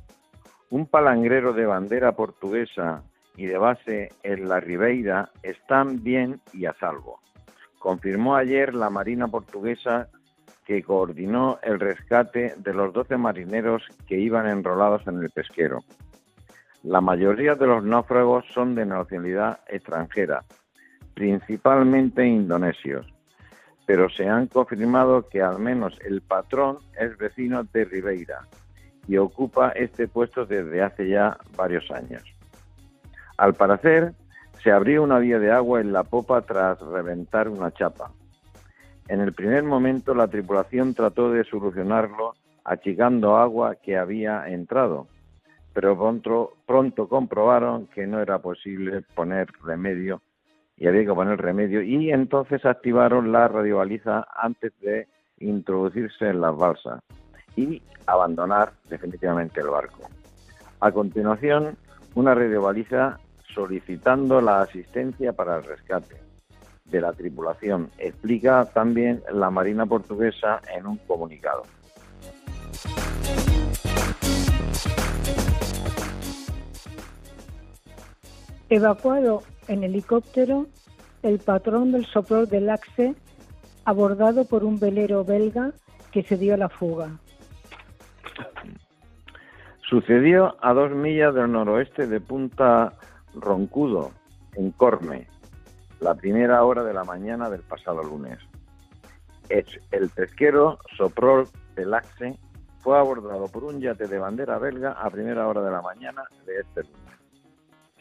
un 0.69 0.85
palangrero 0.85 1.53
de 1.53 1.65
bandera 1.65 2.11
portuguesa 2.11 3.03
y 3.35 3.45
de 3.45 3.57
base 3.57 4.09
en 4.23 4.49
la 4.49 4.59
Ribeira, 4.59 5.29
están 5.43 6.03
bien 6.03 6.41
y 6.53 6.65
a 6.65 6.73
salvo. 6.73 7.19
Confirmó 7.79 8.35
ayer 8.35 8.73
la 8.73 8.89
Marina 8.89 9.27
portuguesa 9.27 10.09
que 10.65 10.83
coordinó 10.83 11.59
el 11.63 11.79
rescate 11.79 12.53
de 12.57 12.73
los 12.73 12.91
12 12.91 13.17
marineros 13.17 13.83
que 14.05 14.19
iban 14.19 14.47
enrolados 14.47 15.07
en 15.07 15.23
el 15.23 15.29
pesquero. 15.29 15.79
La 16.83 16.99
mayoría 16.99 17.55
de 17.55 17.67
los 17.67 17.83
náufragos 17.83 18.45
son 18.53 18.75
de 18.75 18.85
nacionalidad 18.85 19.61
extranjera, 19.67 20.43
principalmente 21.13 22.27
indonesios, 22.27 23.07
pero 23.88 24.10
se 24.10 24.27
han 24.27 24.48
confirmado 24.48 25.29
que 25.29 25.41
al 25.41 25.60
menos 25.60 25.98
el 26.06 26.22
patrón 26.22 26.79
es 27.00 27.17
vecino 27.17 27.63
de 27.63 27.86
Ribeira 27.86 28.41
y 29.08 29.15
ocupa 29.15 29.70
este 29.70 30.10
puesto 30.10 30.46
desde 30.46 30.84
hace 30.84 31.08
ya 31.08 31.38
varios 31.56 31.89
años. 31.89 32.22
Al 33.38 33.53
parecer, 33.53 34.13
se 34.62 34.72
abrió 34.72 35.03
una 35.03 35.20
vía 35.20 35.39
de 35.39 35.51
agua 35.51 35.79
en 35.79 35.94
la 35.94 36.03
popa 36.03 36.41
tras 36.41 36.82
reventar 36.82 37.48
una 37.48 37.72
chapa. 37.72 38.12
En 39.08 39.22
el 39.22 39.32
primer 39.32 39.63
momento 39.63 40.13
la 40.13 40.27
tripulación 40.27 40.94
trató 40.94 41.32
de 41.32 41.46
solucionarlo 41.46 42.36
achicando 42.65 43.38
agua 43.38 43.75
que 43.75 43.96
había 43.96 44.50
entrado, 44.50 45.08
pero 45.72 45.98
pronto, 45.98 46.58
pronto 46.65 47.08
comprobaron 47.08 47.88
que 47.88 48.06
no 48.06 48.20
era 48.20 48.39
posible 48.39 49.03
poner 49.15 49.48
remedio 49.63 50.22
y 50.77 50.88
había 50.88 51.05
que 51.05 51.13
poner 51.13 51.39
remedio 51.39 51.81
y 51.81 52.12
entonces 52.12 52.63
activaron 52.65 53.31
la 53.31 53.48
radiobaliza 53.48 54.27
antes 54.36 54.72
de 54.79 55.07
introducirse 55.39 56.29
en 56.29 56.41
las 56.41 56.55
balsas 56.55 57.01
y 57.55 57.81
abandonar 58.05 58.74
definitivamente 58.89 59.60
el 59.62 59.67
barco. 59.67 60.10
A 60.79 60.91
continuación, 60.91 61.75
una 62.13 62.36
radiobaliza 62.36 63.17
solicitando 63.53 64.39
la 64.39 64.62
asistencia 64.62 65.34
para 65.34 65.57
el 65.57 65.63
rescate 65.63 66.15
de 66.86 67.01
la 67.01 67.12
tripulación, 67.12 67.90
explica 67.98 68.66
también 68.66 69.22
la 69.33 69.50
Marina 69.50 69.85
portuguesa 69.85 70.61
en 70.75 70.85
un 70.85 70.98
comunicado. 70.98 71.63
Evacuado 78.70 79.42
en 79.68 79.84
helicóptero, 79.84 80.68
el 81.24 81.40
patrón 81.40 81.92
del 81.92 82.06
sopor 82.06 82.48
del 82.48 82.70
Axe 82.70 83.16
abordado 83.86 84.46
por 84.46 84.64
un 84.64 84.80
velero 84.80 85.24
belga 85.24 85.72
que 86.12 86.24
se 86.24 86.38
dio 86.38 86.53
a 86.53 86.58
la 86.58 86.70
fuga. 86.70 87.10
Sucedió 89.90 90.58
a 90.62 90.74
dos 90.74 90.92
millas 90.92 91.34
del 91.34 91.51
noroeste 91.51 92.08
de 92.08 92.20
Punta 92.20 92.94
Roncudo, 93.34 94.12
en 94.56 94.72
Corme, 94.72 95.27
la 96.01 96.16
primera 96.16 96.64
hora 96.66 96.84
de 96.84 96.94
la 96.94 97.06
mañana 97.06 97.50
del 97.50 97.62
pasado 97.62 98.03
lunes. 98.03 98.40
El 99.50 100.10
pesquero 100.10 100.80
Soprol 100.98 101.48
Pelaxe 101.74 102.38
fue 102.80 103.00
abordado 103.00 103.48
por 103.48 103.64
un 103.64 103.80
yate 103.80 104.08
de 104.08 104.20
bandera 104.20 104.58
belga 104.58 104.92
a 104.92 105.10
primera 105.10 105.48
hora 105.48 105.62
de 105.62 105.72
la 105.72 105.82
mañana 105.82 106.24
de 106.46 106.60
este 106.60 106.84
lunes. 106.84 107.06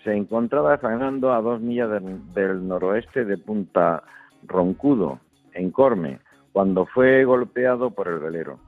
Se 0.07 0.15
encontraba 0.15 0.79
faenando 0.79 1.33
a 1.33 1.41
dos 1.41 1.61
millas 1.61 1.91
del, 2.33 2.69
noroeste 2.69 3.25
de 3.25 3.39
Punta 3.39 4.05
Roncudo, 4.45 5.19
en 5.53 5.73
Corme, 5.73 6.21
cuando 6.53 6.87
fue 6.87 7.25
golpeado 7.25 7.91
por 7.91 8.07
el 8.07 8.21
velero. 8.21 8.61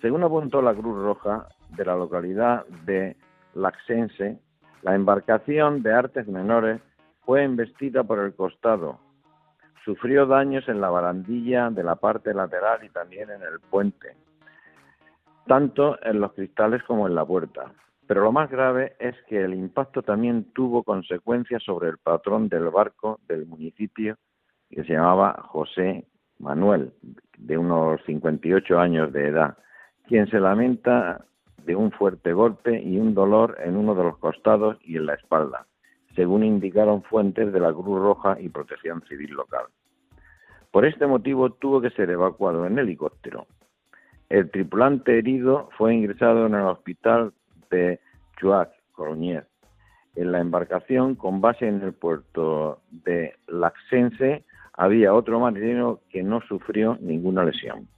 Según 0.00 0.22
apuntó 0.22 0.62
la 0.62 0.72
Cruz 0.72 0.96
Roja 1.02 1.48
de 1.70 1.84
la 1.84 1.96
localidad 1.96 2.64
de 2.86 3.16
Laxense, 3.54 4.38
la 4.82 4.94
embarcación 4.94 5.82
de 5.82 5.92
artes 5.92 6.28
menores 6.28 6.80
fue 7.22 7.42
embestida 7.42 8.04
por 8.04 8.20
el 8.20 8.32
costado. 8.36 9.00
Sufrió 9.84 10.24
daños 10.26 10.68
en 10.68 10.80
la 10.80 10.90
barandilla 10.90 11.68
de 11.70 11.82
la 11.82 11.96
parte 11.96 12.32
lateral 12.32 12.84
y 12.84 12.90
también 12.90 13.28
en 13.28 13.42
el 13.42 13.58
puente, 13.58 14.14
tanto 15.48 15.98
en 16.04 16.20
los 16.20 16.32
cristales 16.34 16.80
como 16.84 17.08
en 17.08 17.16
la 17.16 17.24
puerta. 17.24 17.72
Pero 18.10 18.24
lo 18.24 18.32
más 18.32 18.50
grave 18.50 18.96
es 18.98 19.14
que 19.28 19.40
el 19.40 19.54
impacto 19.54 20.02
también 20.02 20.50
tuvo 20.52 20.82
consecuencias 20.82 21.62
sobre 21.62 21.90
el 21.90 21.98
patrón 21.98 22.48
del 22.48 22.68
barco 22.68 23.20
del 23.28 23.46
municipio, 23.46 24.16
que 24.68 24.82
se 24.82 24.94
llamaba 24.94 25.40
José 25.46 26.08
Manuel, 26.40 26.92
de 27.38 27.56
unos 27.56 28.02
58 28.06 28.80
años 28.80 29.12
de 29.12 29.28
edad, 29.28 29.56
quien 30.08 30.28
se 30.28 30.40
lamenta 30.40 31.24
de 31.64 31.76
un 31.76 31.92
fuerte 31.92 32.32
golpe 32.32 32.82
y 32.82 32.98
un 32.98 33.14
dolor 33.14 33.56
en 33.64 33.76
uno 33.76 33.94
de 33.94 34.02
los 34.02 34.18
costados 34.18 34.76
y 34.82 34.96
en 34.96 35.06
la 35.06 35.14
espalda, 35.14 35.68
según 36.16 36.42
indicaron 36.42 37.04
fuentes 37.04 37.52
de 37.52 37.60
la 37.60 37.72
Cruz 37.72 38.02
Roja 38.02 38.40
y 38.40 38.48
Protección 38.48 39.04
Civil 39.08 39.30
local. 39.34 39.66
Por 40.72 40.84
este 40.84 41.06
motivo 41.06 41.50
tuvo 41.50 41.80
que 41.80 41.90
ser 41.90 42.10
evacuado 42.10 42.66
en 42.66 42.76
helicóptero. 42.76 43.46
El 44.28 44.50
tripulante 44.50 45.16
herido 45.16 45.68
fue 45.78 45.94
ingresado 45.94 46.46
en 46.46 46.54
el 46.54 46.62
hospital 46.62 47.34
de 47.70 48.00
Chuac, 48.38 48.70
Coloñez. 48.92 49.44
En 50.16 50.32
la 50.32 50.40
embarcación, 50.40 51.14
con 51.14 51.40
base 51.40 51.66
en 51.66 51.82
el 51.82 51.92
puerto 51.92 52.80
de 52.90 53.34
Laxense, 53.46 54.44
había 54.72 55.14
otro 55.14 55.40
marinero 55.40 56.00
que 56.10 56.22
no 56.22 56.40
sufrió 56.42 56.98
ninguna 57.00 57.44
lesión. 57.44 57.88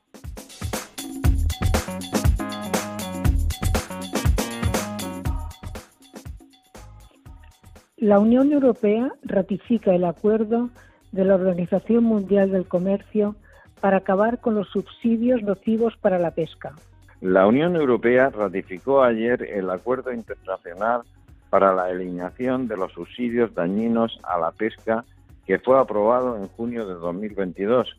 La 7.96 8.18
Unión 8.18 8.50
Europea 8.50 9.12
ratifica 9.22 9.94
el 9.94 10.04
acuerdo 10.04 10.70
de 11.12 11.24
la 11.24 11.36
Organización 11.36 12.02
Mundial 12.02 12.50
del 12.50 12.66
Comercio 12.66 13.36
para 13.80 13.98
acabar 13.98 14.40
con 14.40 14.56
los 14.56 14.68
subsidios 14.70 15.42
nocivos 15.42 15.96
para 15.98 16.18
la 16.18 16.32
pesca. 16.32 16.74
La 17.22 17.46
Unión 17.46 17.76
Europea 17.76 18.30
ratificó 18.30 19.04
ayer 19.04 19.44
el 19.44 19.70
acuerdo 19.70 20.12
internacional 20.12 21.02
para 21.50 21.72
la 21.72 21.88
eliminación 21.88 22.66
de 22.66 22.76
los 22.76 22.90
subsidios 22.90 23.54
dañinos 23.54 24.18
a 24.24 24.40
la 24.40 24.50
pesca 24.50 25.04
que 25.46 25.60
fue 25.60 25.78
aprobado 25.78 26.36
en 26.36 26.48
junio 26.48 26.84
de 26.84 26.94
2022 26.94 27.96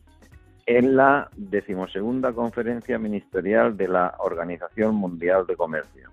en 0.66 0.96
la 0.96 1.30
decimosegunda 1.38 2.34
conferencia 2.34 2.98
ministerial 2.98 3.78
de 3.78 3.88
la 3.88 4.14
Organización 4.18 4.94
Mundial 4.96 5.46
de 5.46 5.56
Comercio. 5.56 6.10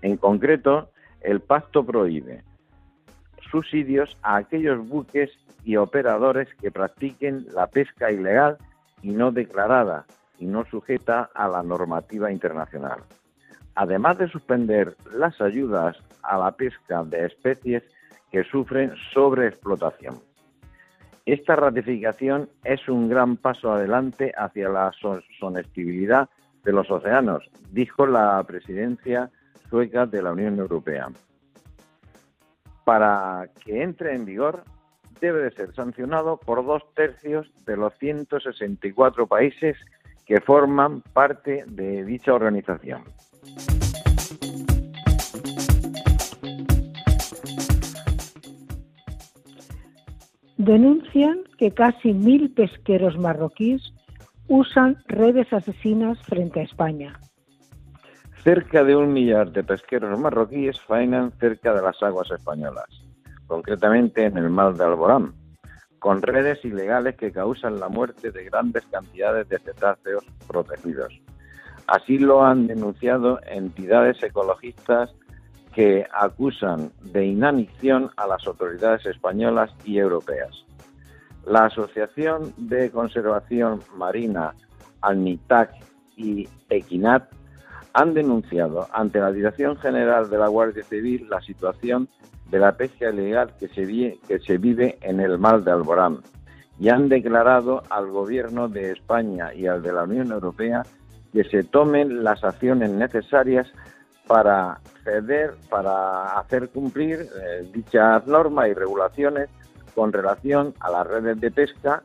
En 0.00 0.16
concreto, 0.16 0.88
el 1.20 1.40
pacto 1.40 1.84
prohíbe 1.84 2.44
subsidios 3.50 4.16
a 4.22 4.36
aquellos 4.36 4.88
buques 4.88 5.30
y 5.64 5.76
operadores 5.76 6.48
que 6.62 6.70
practiquen 6.70 7.46
la 7.52 7.66
pesca 7.66 8.10
ilegal 8.10 8.56
y 9.02 9.10
no 9.10 9.32
declarada 9.32 10.06
y 10.38 10.46
no 10.46 10.64
sujeta 10.66 11.30
a 11.34 11.48
la 11.48 11.62
normativa 11.62 12.30
internacional. 12.30 13.00
Además 13.74 14.18
de 14.18 14.28
suspender 14.28 14.96
las 15.12 15.40
ayudas 15.40 15.96
a 16.22 16.38
la 16.38 16.52
pesca 16.52 17.04
de 17.04 17.26
especies 17.26 17.82
que 18.30 18.44
sufren 18.44 18.92
sobreexplotación. 19.12 20.20
Esta 21.24 21.56
ratificación 21.56 22.48
es 22.64 22.88
un 22.88 23.08
gran 23.08 23.36
paso 23.36 23.72
adelante 23.72 24.32
hacia 24.36 24.68
la 24.68 24.92
sostenibilidad 24.92 26.28
de 26.64 26.72
los 26.72 26.90
océanos, 26.90 27.48
dijo 27.70 28.06
la 28.06 28.42
presidencia 28.46 29.30
sueca 29.68 30.06
de 30.06 30.22
la 30.22 30.32
Unión 30.32 30.58
Europea 30.58 31.08
para 32.88 33.50
que 33.62 33.82
entre 33.82 34.14
en 34.14 34.24
vigor 34.24 34.64
debe 35.20 35.42
de 35.42 35.50
ser 35.50 35.74
sancionado 35.74 36.38
por 36.38 36.64
dos 36.64 36.82
tercios 36.94 37.46
de 37.66 37.76
los 37.76 37.92
164 37.98 39.26
países 39.26 39.76
que 40.28 40.42
forman 40.42 41.00
parte 41.14 41.64
de 41.66 42.04
dicha 42.04 42.34
organización. 42.34 43.02
Denuncian 50.58 51.38
que 51.56 51.72
casi 51.72 52.12
mil 52.12 52.52
pesqueros 52.52 53.16
marroquíes 53.16 53.94
usan 54.48 54.98
redes 55.06 55.50
asesinas 55.50 56.18
frente 56.26 56.60
a 56.60 56.64
España. 56.64 57.18
Cerca 58.44 58.84
de 58.84 58.96
un 58.96 59.12
millar 59.14 59.50
de 59.50 59.64
pesqueros 59.64 60.20
marroquíes 60.20 60.78
faenan 60.82 61.32
cerca 61.40 61.72
de 61.72 61.80
las 61.80 62.02
aguas 62.02 62.30
españolas, 62.30 62.88
concretamente 63.46 64.26
en 64.26 64.36
el 64.36 64.50
mar 64.50 64.74
de 64.74 64.84
Alborán, 64.84 65.32
con 65.98 66.22
redes 66.22 66.64
ilegales 66.64 67.16
que 67.16 67.32
causan 67.32 67.80
la 67.80 67.88
muerte 67.88 68.30
de 68.30 68.44
grandes 68.44 68.84
cantidades 68.86 69.48
de 69.48 69.58
cetáceos 69.58 70.24
protegidos. 70.46 71.12
Así 71.86 72.18
lo 72.18 72.44
han 72.44 72.66
denunciado 72.66 73.40
entidades 73.46 74.22
ecologistas 74.22 75.10
que 75.74 76.06
acusan 76.12 76.92
de 77.02 77.26
inanición 77.26 78.10
a 78.16 78.26
las 78.26 78.46
autoridades 78.46 79.06
españolas 79.06 79.70
y 79.84 79.98
europeas. 79.98 80.64
La 81.46 81.66
Asociación 81.66 82.52
de 82.56 82.90
Conservación 82.90 83.80
Marina 83.96 84.54
ANITAC 85.00 85.70
y 86.16 86.48
Equinat 86.68 87.30
han 87.94 88.12
denunciado 88.12 88.86
ante 88.92 89.18
la 89.18 89.32
Dirección 89.32 89.76
General 89.76 90.28
de 90.28 90.38
la 90.38 90.48
Guardia 90.48 90.84
Civil 90.84 91.26
la 91.30 91.40
situación 91.40 92.08
de 92.50 92.58
la 92.58 92.72
pesca 92.72 93.10
ilegal 93.10 93.54
que 93.58 93.68
se, 93.68 94.58
vive 94.58 94.98
en 95.02 95.20
el 95.20 95.38
mar 95.38 95.62
de 95.62 95.70
Alborán 95.70 96.20
y 96.78 96.88
han 96.88 97.08
declarado 97.08 97.82
al 97.90 98.08
Gobierno 98.08 98.68
de 98.68 98.92
España 98.92 99.52
y 99.52 99.66
al 99.66 99.82
de 99.82 99.92
la 99.92 100.04
Unión 100.04 100.30
Europea 100.32 100.82
que 101.32 101.44
se 101.44 101.64
tomen 101.64 102.24
las 102.24 102.42
acciones 102.44 102.90
necesarias 102.90 103.66
para 104.26 104.80
ceder, 105.04 105.54
para 105.68 106.38
hacer 106.38 106.68
cumplir 106.70 107.20
eh, 107.20 107.68
dichas 107.72 108.26
normas 108.26 108.68
y 108.68 108.74
regulaciones 108.74 109.48
con 109.94 110.12
relación 110.12 110.74
a 110.80 110.90
las 110.90 111.06
redes 111.06 111.40
de 111.40 111.50
pesca 111.50 112.02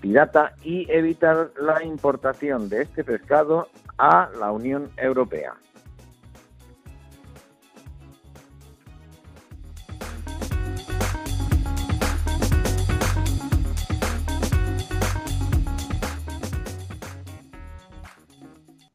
pirata 0.00 0.52
y 0.62 0.90
evitar 0.90 1.50
la 1.58 1.82
importación 1.82 2.68
de 2.68 2.82
este 2.82 3.04
pescado 3.04 3.68
a 3.96 4.28
la 4.38 4.52
Unión 4.52 4.90
Europea. 4.96 5.54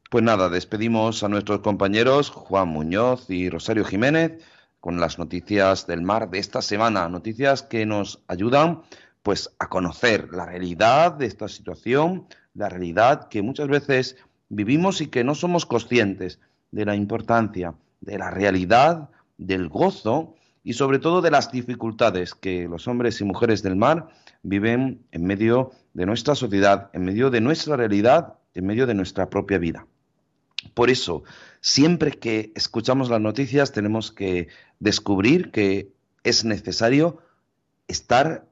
Pues 0.09 0.23
nada, 0.23 0.49
despedimos 0.49 1.23
a 1.23 1.29
nuestros 1.29 1.59
compañeros 1.59 2.31
Juan 2.31 2.69
Muñoz 2.69 3.29
y 3.29 3.47
Rosario 3.47 3.85
Jiménez 3.85 4.43
con 4.79 4.99
las 4.99 5.19
noticias 5.19 5.85
del 5.85 6.01
mar 6.01 6.31
de 6.31 6.39
esta 6.39 6.63
semana, 6.63 7.07
noticias 7.09 7.61
que 7.61 7.85
nos 7.85 8.23
ayudan 8.27 8.81
pues 9.21 9.51
a 9.59 9.69
conocer 9.69 10.29
la 10.31 10.47
realidad 10.47 11.11
de 11.11 11.27
esta 11.27 11.47
situación, 11.47 12.25
la 12.55 12.69
realidad 12.69 13.27
que 13.29 13.43
muchas 13.43 13.67
veces 13.67 14.17
vivimos 14.49 14.99
y 14.99 15.09
que 15.09 15.23
no 15.23 15.35
somos 15.35 15.67
conscientes 15.67 16.39
de 16.71 16.85
la 16.85 16.95
importancia, 16.95 17.75
de 18.01 18.17
la 18.17 18.31
realidad, 18.31 19.11
del 19.37 19.69
gozo 19.69 20.33
y 20.63 20.73
sobre 20.73 20.97
todo 20.97 21.21
de 21.21 21.29
las 21.29 21.51
dificultades 21.51 22.33
que 22.33 22.67
los 22.67 22.87
hombres 22.87 23.21
y 23.21 23.25
mujeres 23.25 23.61
del 23.61 23.75
mar 23.75 24.09
viven 24.41 25.05
en 25.11 25.23
medio 25.23 25.69
de 25.93 26.07
nuestra 26.07 26.33
sociedad, 26.33 26.89
en 26.93 27.05
medio 27.05 27.29
de 27.29 27.41
nuestra 27.41 27.77
realidad, 27.77 28.39
en 28.55 28.65
medio 28.65 28.87
de 28.87 28.95
nuestra 28.95 29.29
propia 29.29 29.59
vida. 29.59 29.85
Por 30.73 30.89
eso, 30.89 31.23
siempre 31.61 32.11
que 32.11 32.51
escuchamos 32.55 33.09
las 33.09 33.21
noticias 33.21 33.71
tenemos 33.71 34.11
que 34.11 34.47
descubrir 34.79 35.51
que 35.51 35.93
es 36.23 36.43
necesario 36.45 37.19
estar 37.87 38.45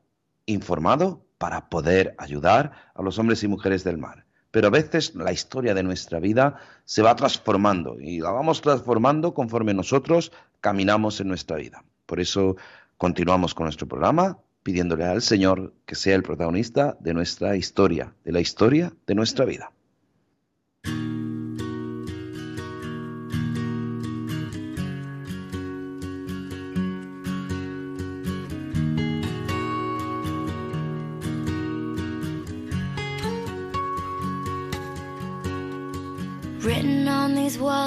informado 0.45 1.25
para 1.37 1.69
poder 1.69 2.15
ayudar 2.17 2.71
a 2.95 3.01
los 3.01 3.19
hombres 3.19 3.43
y 3.43 3.47
mujeres 3.47 3.83
del 3.83 3.97
mar. 3.97 4.25
Pero 4.51 4.67
a 4.67 4.71
veces 4.71 5.13
la 5.15 5.31
historia 5.31 5.73
de 5.73 5.83
nuestra 5.83 6.19
vida 6.19 6.59
se 6.85 7.01
va 7.01 7.15
transformando 7.15 7.99
y 7.99 8.19
la 8.19 8.31
vamos 8.31 8.61
transformando 8.61 9.33
conforme 9.33 9.73
nosotros 9.73 10.31
caminamos 10.61 11.19
en 11.19 11.27
nuestra 11.27 11.57
vida. 11.57 11.83
Por 12.05 12.19
eso 12.19 12.55
continuamos 12.97 13.53
con 13.53 13.65
nuestro 13.65 13.87
programa 13.87 14.39
pidiéndole 14.63 15.05
al 15.05 15.21
Señor 15.21 15.73
que 15.85 15.95
sea 15.95 16.15
el 16.15 16.23
protagonista 16.23 16.97
de 16.99 17.13
nuestra 17.13 17.55
historia, 17.55 18.13
de 18.23 18.31
la 18.31 18.39
historia 18.39 18.93
de 19.05 19.15
nuestra 19.15 19.45
vida. 19.45 19.71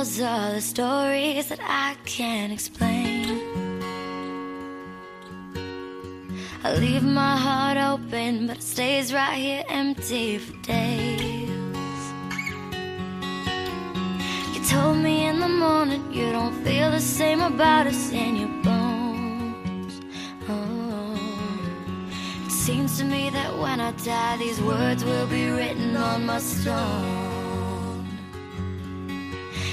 Walls 0.01 0.21
are 0.21 0.53
the 0.53 0.61
stories 0.63 1.49
that 1.49 1.61
I 1.63 1.95
can't 2.07 2.53
explain. 2.53 3.39
I 6.65 6.75
leave 6.75 7.03
my 7.03 7.37
heart 7.37 7.77
open, 7.77 8.47
but 8.47 8.57
it 8.57 8.63
stays 8.63 9.13
right 9.13 9.37
here 9.37 9.63
empty 9.69 10.39
for 10.39 10.57
days. 10.63 11.51
You 14.55 14.61
told 14.75 14.97
me 14.99 15.27
in 15.27 15.39
the 15.39 15.49
morning 15.65 16.03
you 16.11 16.33
don't 16.33 16.57
feel 16.65 16.91
the 16.91 17.01
same 17.01 17.43
about 17.43 17.87
us 17.87 18.11
in 18.11 18.37
your 18.37 18.55
bones. 18.65 20.01
Oh. 20.49 21.19
It 22.47 22.53
seems 22.53 22.97
to 22.99 23.05
me 23.05 23.29
that 23.31 23.53
when 23.59 23.81
I 23.81 23.93
die, 23.93 24.39
these 24.39 24.61
words 24.63 25.05
will 25.05 25.27
be 25.27 25.51
written 25.51 25.95
on 25.95 26.25
my 26.25 26.39
stone. 26.39 27.30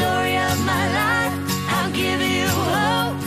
Story 0.00 0.36
of 0.50 0.58
my 0.64 0.84
life, 1.02 1.34
I'll 1.76 1.92
give 1.92 2.20
you 2.36 2.48
hope. 2.74 3.18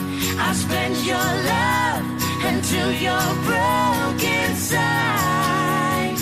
I'll 0.42 0.58
spend 0.66 0.94
your 1.12 1.28
love 1.54 2.04
until 2.50 2.88
you're 3.04 3.34
broken 3.48 4.38
inside. 4.50 6.16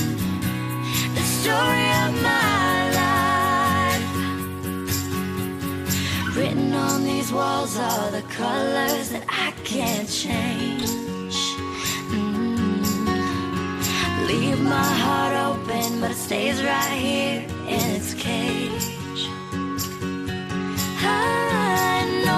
The 1.17 1.25
story 1.39 1.89
of 2.05 2.11
my 2.31 2.75
life. 3.01 4.07
Written 6.37 6.71
on 6.75 6.99
these 7.05 7.33
walls 7.33 7.79
are 7.79 8.11
the 8.11 8.25
colors 8.43 9.09
that 9.15 9.25
I 9.47 9.53
can't 9.65 10.09
change. 10.23 11.37
Mm. 12.13 12.83
Leave 14.31 14.61
my 14.61 14.91
heart 15.05 15.35
open, 15.49 16.01
but 16.01 16.11
it 16.11 16.21
stays 16.29 16.63
right 16.63 16.99
here 17.07 17.41
in 17.75 17.85
its 17.97 18.13
cage. 18.13 18.82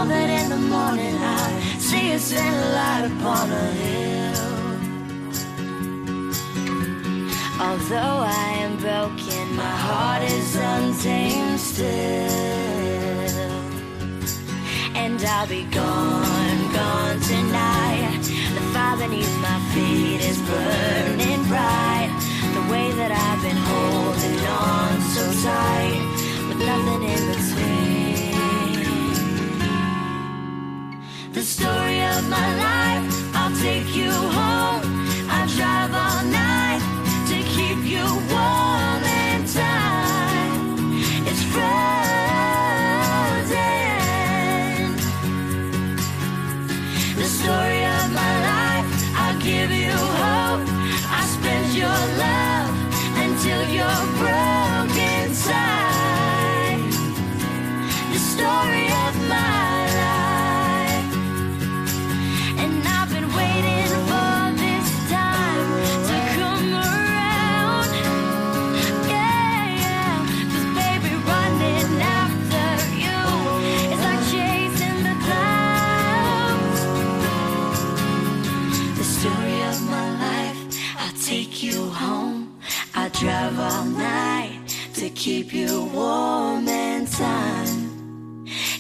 Know 0.05 0.09
that 0.09 0.29
in 0.29 0.51
the 0.51 0.57
morning 0.57 1.17
I 1.17 1.61
see 1.79 2.13
a 2.13 2.19
stand 2.19 2.57
light 2.79 3.05
upon 3.13 3.51
a 3.51 3.67
hill. 3.83 4.35
Although 7.61 8.19
I 8.45 8.49
am 8.65 8.77
broken, 8.79 9.57
my 9.57 9.77
heart 9.87 10.23
is 10.23 10.57
untamed 10.57 11.61
still. 11.61 11.87
And 14.95 15.23
I'll 15.25 15.47
be 15.47 15.65
gone, 15.65 16.73
gone 16.73 17.21
tonight. 17.21 18.25
The 18.57 18.63
fire 18.73 18.97
beneath 18.97 19.37
my 19.41 19.59
feet 19.73 20.21
is 20.31 20.39
burning 20.49 21.43
bright. 21.53 22.11
The 22.57 22.65
way 22.73 22.91
that 23.01 23.13
I've 23.27 23.43
been 23.43 23.61
holding 23.73 24.41
on 24.69 25.01
so 25.15 25.25
tight, 25.49 26.03
with 26.49 26.59
nothing 26.59 27.03
in 27.03 27.23
between. 27.33 28.34
The 31.35 31.43
story 31.43 32.01
of 32.01 32.29
my 32.29 32.49
life, 32.57 33.35
I'll 33.35 33.57
take 33.57 33.93
you 33.93 34.13
home. 34.13 35.09
I'll 35.29 35.49
drive 35.49 35.93
all 35.93 36.23
night 36.31 36.81
to 37.27 37.35
keep 37.57 37.85
you 37.85 38.05
warm 38.31 39.03
in 39.03 39.45
time. 39.45 41.27
It's 41.27 41.43
frozen. 41.43 42.04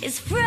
is 0.05 0.19
free. 0.19 0.43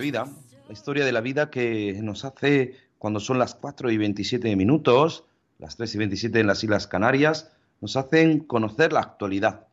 Propia 0.00 0.22
vida, 0.22 0.32
la 0.66 0.72
historia 0.72 1.04
de 1.04 1.12
la 1.12 1.20
vida 1.20 1.50
que 1.50 1.98
nos 2.02 2.24
hace 2.24 2.74
cuando 2.98 3.20
son 3.20 3.38
las 3.38 3.54
4 3.54 3.90
y 3.90 3.98
27 3.98 4.56
minutos, 4.56 5.24
las 5.58 5.76
3 5.76 5.94
y 5.94 5.98
27 5.98 6.40
en 6.40 6.46
las 6.46 6.64
Islas 6.64 6.86
Canarias, 6.86 7.52
nos 7.82 7.96
hacen 7.96 8.40
conocer 8.40 8.94
la 8.94 9.00
actualidad. 9.00 9.66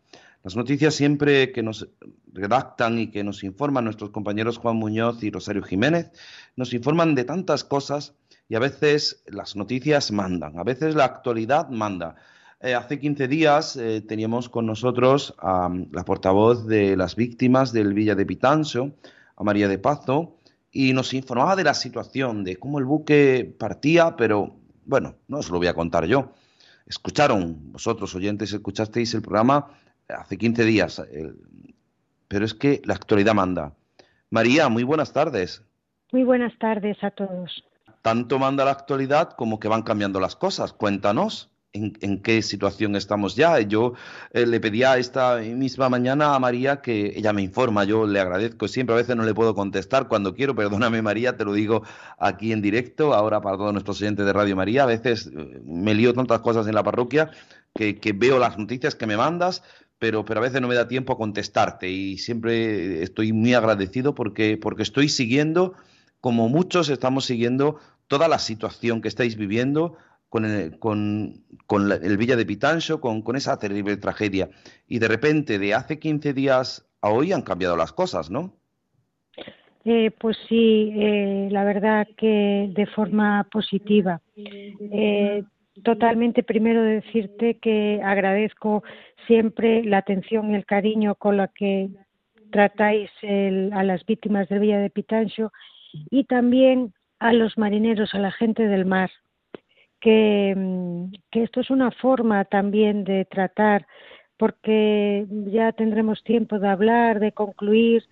Las 0.43 0.57
noticias 0.57 0.95
siempre 0.95 1.53
que 1.53 1.63
nos 1.63 1.87
redactan 2.33 2.99
y 2.99 3.07
que 3.07 3.23
nos 3.23 3.43
informan 3.43 3.85
nuestros 3.85 4.09
compañeros 4.09 4.57
Juan 4.57 4.75
Muñoz 4.75 5.23
y 5.23 5.31
Rosario 5.31 5.63
Jiménez, 5.63 6.11
nos 6.57 6.73
informan 6.73 7.15
de 7.15 7.23
tantas 7.23 7.63
cosas 7.63 8.13
y 8.49 8.55
a 8.55 8.59
veces 8.59 9.23
las 9.27 9.55
noticias 9.55 10.11
mandan, 10.11 10.59
a 10.59 10.63
veces 10.63 10.95
la 10.95 11.05
actualidad 11.05 11.69
manda. 11.69 12.15
Eh, 12.59 12.73
hace 12.73 12.99
15 12.99 13.27
días 13.27 13.77
eh, 13.77 14.01
teníamos 14.01 14.49
con 14.49 14.65
nosotros 14.65 15.35
a 15.37 15.69
mm, 15.69 15.89
la 15.91 16.03
portavoz 16.03 16.65
de 16.65 16.97
las 16.97 17.15
víctimas 17.15 17.71
del 17.71 17.93
Villa 17.93 18.15
de 18.15 18.25
Pitancho, 18.25 18.93
a 19.37 19.43
María 19.43 19.67
de 19.67 19.77
Pazo, 19.77 20.35
y 20.71 20.93
nos 20.93 21.13
informaba 21.13 21.55
de 21.55 21.63
la 21.63 21.73
situación, 21.73 22.43
de 22.43 22.57
cómo 22.57 22.79
el 22.79 22.85
buque 22.85 23.55
partía, 23.57 24.15
pero 24.17 24.57
bueno, 24.85 25.15
no 25.27 25.37
os 25.37 25.49
lo 25.49 25.57
voy 25.59 25.67
a 25.67 25.73
contar 25.73 26.05
yo. 26.05 26.33
Escucharon, 26.85 27.71
vosotros 27.71 28.13
oyentes, 28.15 28.51
escuchasteis 28.53 29.13
el 29.13 29.21
programa 29.21 29.67
hace 30.09 30.37
15 30.37 30.63
días, 30.65 30.99
el- 31.11 31.35
pero 32.27 32.45
es 32.45 32.53
que 32.53 32.81
la 32.85 32.93
actualidad 32.95 33.33
manda. 33.33 33.73
María, 34.29 34.67
muy 34.69 34.83
buenas 34.83 35.13
tardes. 35.13 35.63
Muy 36.11 36.23
buenas 36.23 36.57
tardes 36.59 36.97
a 37.03 37.11
todos. 37.11 37.63
Tanto 38.01 38.39
manda 38.39 38.63
la 38.65 38.71
actualidad 38.71 39.31
como 39.31 39.59
que 39.59 39.67
van 39.67 39.83
cambiando 39.83 40.19
las 40.19 40.35
cosas. 40.35 40.73
Cuéntanos 40.73 41.49
en, 42.01 42.21
qué 42.21 42.41
situación 42.41 42.95
estamos 42.95 43.35
ya. 43.35 43.59
Yo 43.61 43.93
eh, 44.31 44.45
le 44.45 44.59
pedía 44.59 44.97
esta 44.97 45.37
misma 45.37 45.89
mañana 45.89 46.35
a 46.35 46.39
María 46.39 46.81
que 46.81 47.13
ella 47.15 47.33
me 47.33 47.41
informa, 47.41 47.83
yo 47.83 48.05
le 48.05 48.19
agradezco 48.19 48.67
siempre, 48.67 48.93
a 48.95 48.97
veces 48.97 49.15
no 49.15 49.23
le 49.23 49.33
puedo 49.33 49.55
contestar 49.55 50.07
cuando 50.07 50.33
quiero, 50.33 50.55
perdóname 50.55 51.01
María, 51.01 51.37
te 51.37 51.45
lo 51.45 51.53
digo 51.53 51.83
aquí 52.17 52.51
en 52.51 52.61
directo, 52.61 53.13
ahora 53.13 53.41
para 53.41 53.57
todos 53.57 53.73
nuestros 53.73 54.01
oyentes 54.01 54.25
de 54.25 54.33
Radio 54.33 54.55
María, 54.55 54.83
a 54.83 54.87
veces 54.87 55.27
eh, 55.27 55.61
me 55.65 55.93
lío 55.93 56.13
tantas 56.13 56.39
cosas 56.41 56.67
en 56.67 56.75
la 56.75 56.83
parroquia 56.83 57.31
que, 57.77 58.13
veo 58.13 58.39
las 58.39 58.57
noticias 58.57 58.95
que 58.95 59.05
me 59.05 59.17
mandas, 59.17 59.63
pero, 59.99 60.25
pero 60.25 60.39
a 60.39 60.43
veces 60.43 60.61
no 60.61 60.67
me 60.67 60.75
da 60.75 60.87
tiempo 60.87 61.13
a 61.13 61.17
contestarte. 61.17 61.89
Y 61.89 62.17
siempre 62.17 63.03
estoy 63.03 63.33
muy 63.33 63.53
agradecido 63.53 64.15
porque, 64.15 64.57
porque 64.57 64.83
estoy 64.83 65.09
siguiendo, 65.09 65.73
como 66.19 66.49
muchos 66.49 66.89
estamos 66.89 67.25
siguiendo, 67.25 67.79
toda 68.07 68.27
la 68.27 68.39
situación 68.39 69.01
que 69.01 69.07
estáis 69.07 69.35
viviendo, 69.35 69.97
con 70.29 70.45
el, 70.45 70.77
con, 70.79 71.43
el 71.91 72.17
Villa 72.17 72.35
de 72.35 72.45
Pitancho, 72.45 72.99
con, 72.99 73.23
esa 73.35 73.57
terrible 73.59 73.97
tragedia. 73.97 74.49
Y 74.87 74.99
de 74.99 75.07
repente, 75.07 75.59
de 75.59 75.73
hace 75.73 75.99
15 75.99 76.33
días 76.33 76.85
a 77.01 77.09
hoy 77.09 77.31
han 77.31 77.43
cambiado 77.43 77.77
las 77.77 77.93
cosas, 77.93 78.29
¿no? 78.29 78.53
Eh, 79.85 80.11
pues 80.19 80.35
sí, 80.49 80.91
eh, 80.95 81.47
la 81.49 81.63
verdad 81.63 82.07
que 82.17 82.69
de 82.73 82.85
forma 82.87 83.47
positiva. 83.49 84.19
Eh, 84.35 85.43
totalmente, 85.83 86.43
primero 86.43 86.83
decirte 86.83 87.57
que 87.59 88.01
agradezco 88.03 88.83
siempre 89.27 89.83
la 89.85 89.99
atención 89.99 90.51
y 90.51 90.55
el 90.55 90.65
cariño 90.65 91.15
con 91.15 91.37
la 91.37 91.47
que 91.47 91.89
tratáis 92.51 93.09
a 93.71 93.83
las 93.83 94.05
víctimas 94.05 94.49
del 94.49 94.59
Villa 94.59 94.79
de 94.79 94.89
Pitancho 94.89 95.53
y 96.09 96.25
también 96.25 96.93
a 97.19 97.31
los 97.33 97.57
marineros, 97.57 98.13
a 98.13 98.19
la 98.19 98.31
gente 98.31 98.67
del 98.67 98.85
mar, 98.85 99.09
Mm, 100.05 101.11
que, 101.31 101.43
esto 101.43 101.61
es 101.61 101.69
una 101.69 101.91
forma 101.91 102.45
también 102.45 103.03
de 103.03 103.25
tratar, 103.25 103.87
porque 104.37 105.25
ya 105.47 105.71
tendremos 105.71 106.23
tiempo 106.23 106.59
de 106.59 106.67
hablar, 106.67 107.19
de 107.19 107.31
concluir, 107.31 108.03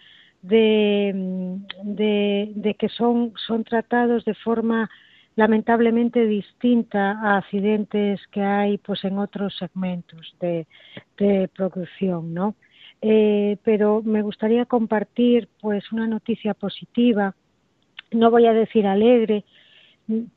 de, 0.41 1.11
mm, 1.15 1.95
de, 1.95 2.75
que 2.79 2.89
son, 2.89 3.33
son 3.47 3.63
tratados 3.63 4.25
de 4.25 4.33
forma 4.35 4.89
lamentablemente 5.35 6.25
distinta 6.27 7.11
a 7.11 7.37
accidentes 7.37 8.21
que 8.31 8.41
hay 8.41 8.77
pues 8.77 9.03
en 9.03 9.19
otros 9.19 9.55
segmentos 9.57 10.35
de, 10.39 10.65
de 11.17 11.49
producción, 11.49 12.33
¿no? 12.33 12.55
Eh, 13.01 13.57
pero 13.63 14.01
me 14.03 14.21
gustaría 14.21 14.65
compartir 14.65 15.49
pues 15.61 15.91
una 15.91 16.07
noticia 16.07 16.53
positiva, 16.53 17.35
no 18.11 18.31
voy 18.31 18.45
a 18.47 18.53
decir 18.53 18.87
alegre, 18.87 19.43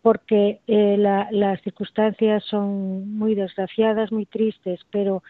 porque 0.02 0.61
eh, 0.66 0.96
las 0.98 1.61
circunstancias 1.62 2.44
son 2.44 3.16
muy 3.18 3.35
desgraciadas, 3.35 4.12
muy 4.12 4.26
tristes, 4.26 4.81
pero 4.90 5.22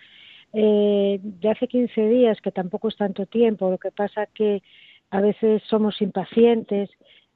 eh, 0.52 1.18
de 1.22 1.50
hace 1.50 1.66
15 1.68 2.08
días, 2.08 2.40
que 2.40 2.52
tampoco 2.52 2.88
es 2.88 2.96
tanto 2.96 3.26
tiempo, 3.26 3.70
lo 3.70 3.78
que 3.78 3.90
pasa 3.90 4.26
que 4.26 4.62
a 5.10 5.20
veces 5.20 5.62
somos 5.68 6.00
impacientes, 6.00 6.90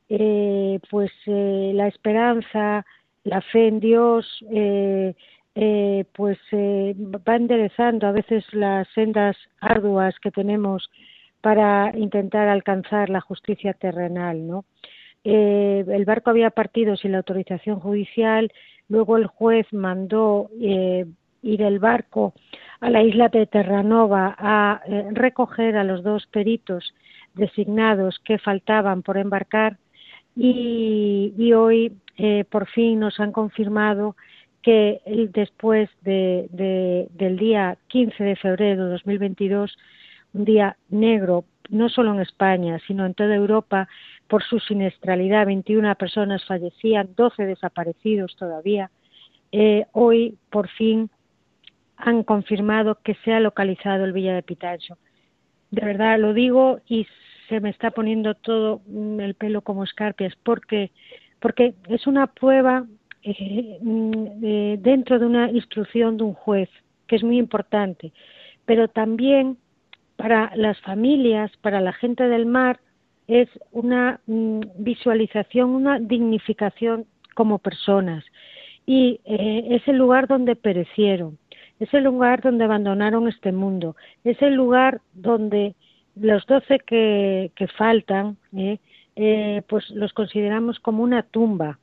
eh, 0.08 0.78
pues 0.90 1.10
eh, 1.26 1.72
la 1.74 1.88
esperanza, 1.88 2.84
la 3.24 3.40
fe 3.40 3.68
en 3.68 3.80
Dios, 3.80 4.26
eh, 4.50 5.14
pues 6.12 6.38
va 6.52 7.36
enderezando 7.36 8.06
a 8.06 8.12
veces 8.12 8.44
las 8.52 8.88
sendas 8.94 9.36
arduas 9.60 10.14
que 10.20 10.30
tenemos 10.30 10.90
para 11.40 11.92
intentar 11.96 12.48
alcanzar 12.48 13.10
la 13.10 13.20
justicia 13.20 13.74
terrenal, 13.74 14.46
¿no? 14.46 14.64
Eh, 15.24 15.84
el 15.88 16.04
barco 16.04 16.30
había 16.30 16.50
partido 16.50 16.96
sin 16.96 17.12
la 17.12 17.18
autorización 17.18 17.80
judicial, 17.80 18.52
luego 18.88 19.16
el 19.16 19.26
juez 19.26 19.66
mandó 19.72 20.50
eh, 20.60 21.06
ir 21.42 21.62
el 21.62 21.78
barco 21.78 22.34
a 22.80 22.90
la 22.90 23.02
isla 23.02 23.28
de 23.28 23.46
Terranova 23.46 24.34
a 24.38 24.82
eh, 24.86 25.08
recoger 25.12 25.76
a 25.76 25.84
los 25.84 26.02
dos 26.02 26.26
peritos 26.26 26.94
designados 27.34 28.18
que 28.24 28.38
faltaban 28.38 29.02
por 29.02 29.16
embarcar 29.16 29.78
y, 30.36 31.32
y 31.36 31.52
hoy 31.52 31.92
eh, 32.16 32.44
por 32.50 32.66
fin 32.68 33.00
nos 33.00 33.20
han 33.20 33.32
confirmado 33.32 34.16
que 34.62 35.00
después 35.32 35.90
de, 36.02 36.46
de, 36.50 37.08
del 37.14 37.36
día 37.36 37.78
15 37.88 38.22
de 38.22 38.36
febrero 38.36 38.84
de 38.84 38.92
2022, 38.92 39.76
un 40.34 40.44
día 40.44 40.76
negro 40.88 41.44
no 41.72 41.88
solo 41.88 42.12
en 42.12 42.20
España, 42.20 42.78
sino 42.86 43.06
en 43.06 43.14
toda 43.14 43.34
Europa, 43.34 43.88
por 44.28 44.42
su 44.44 44.60
siniestralidad. 44.60 45.46
21 45.46 45.94
personas 45.96 46.44
fallecían, 46.44 47.14
12 47.16 47.46
desaparecidos 47.46 48.36
todavía. 48.36 48.90
Eh, 49.50 49.86
hoy, 49.92 50.36
por 50.50 50.68
fin, 50.68 51.10
han 51.96 52.24
confirmado 52.24 52.98
que 53.02 53.14
se 53.24 53.32
ha 53.32 53.40
localizado 53.40 54.04
el 54.04 54.12
Villa 54.12 54.34
de 54.34 54.42
Pitancho. 54.42 54.98
De 55.70 55.84
verdad 55.84 56.18
lo 56.18 56.34
digo 56.34 56.80
y 56.86 57.06
se 57.48 57.60
me 57.60 57.70
está 57.70 57.90
poniendo 57.90 58.34
todo 58.34 58.82
mm, 58.86 59.20
el 59.20 59.34
pelo 59.34 59.62
como 59.62 59.84
escarpias 59.84 60.34
porque 60.42 60.90
porque 61.40 61.74
es 61.88 62.06
una 62.06 62.28
prueba 62.28 62.86
eh, 63.22 63.78
mm, 63.80 64.80
dentro 64.80 65.18
de 65.18 65.26
una 65.26 65.50
instrucción 65.50 66.16
de 66.16 66.24
un 66.24 66.34
juez 66.34 66.68
que 67.06 67.16
es 67.16 67.24
muy 67.24 67.38
importante, 67.38 68.12
pero 68.64 68.88
también 68.88 69.58
para 70.22 70.52
las 70.54 70.80
familias, 70.82 71.50
para 71.62 71.80
la 71.80 71.92
gente 71.92 72.28
del 72.28 72.46
mar, 72.46 72.78
es 73.26 73.48
una 73.72 74.20
mm, 74.26 74.60
visualización, 74.78 75.70
una 75.70 75.98
dignificación 75.98 77.06
como 77.34 77.58
personas. 77.58 78.24
Y 78.86 79.18
eh, 79.24 79.66
es 79.70 79.88
el 79.88 79.96
lugar 79.96 80.28
donde 80.28 80.54
perecieron, 80.54 81.38
es 81.80 81.92
el 81.92 82.04
lugar 82.04 82.40
donde 82.40 82.62
abandonaron 82.62 83.26
este 83.26 83.50
mundo, 83.50 83.96
es 84.22 84.40
el 84.42 84.54
lugar 84.54 85.00
donde 85.12 85.74
los 86.14 86.46
doce 86.46 86.78
que, 86.78 87.50
que 87.56 87.66
faltan, 87.66 88.36
eh, 88.56 88.78
eh, 89.16 89.62
pues 89.66 89.90
los 89.90 90.12
consideramos 90.12 90.78
como 90.78 91.02
una 91.02 91.24
tumba. 91.24 91.78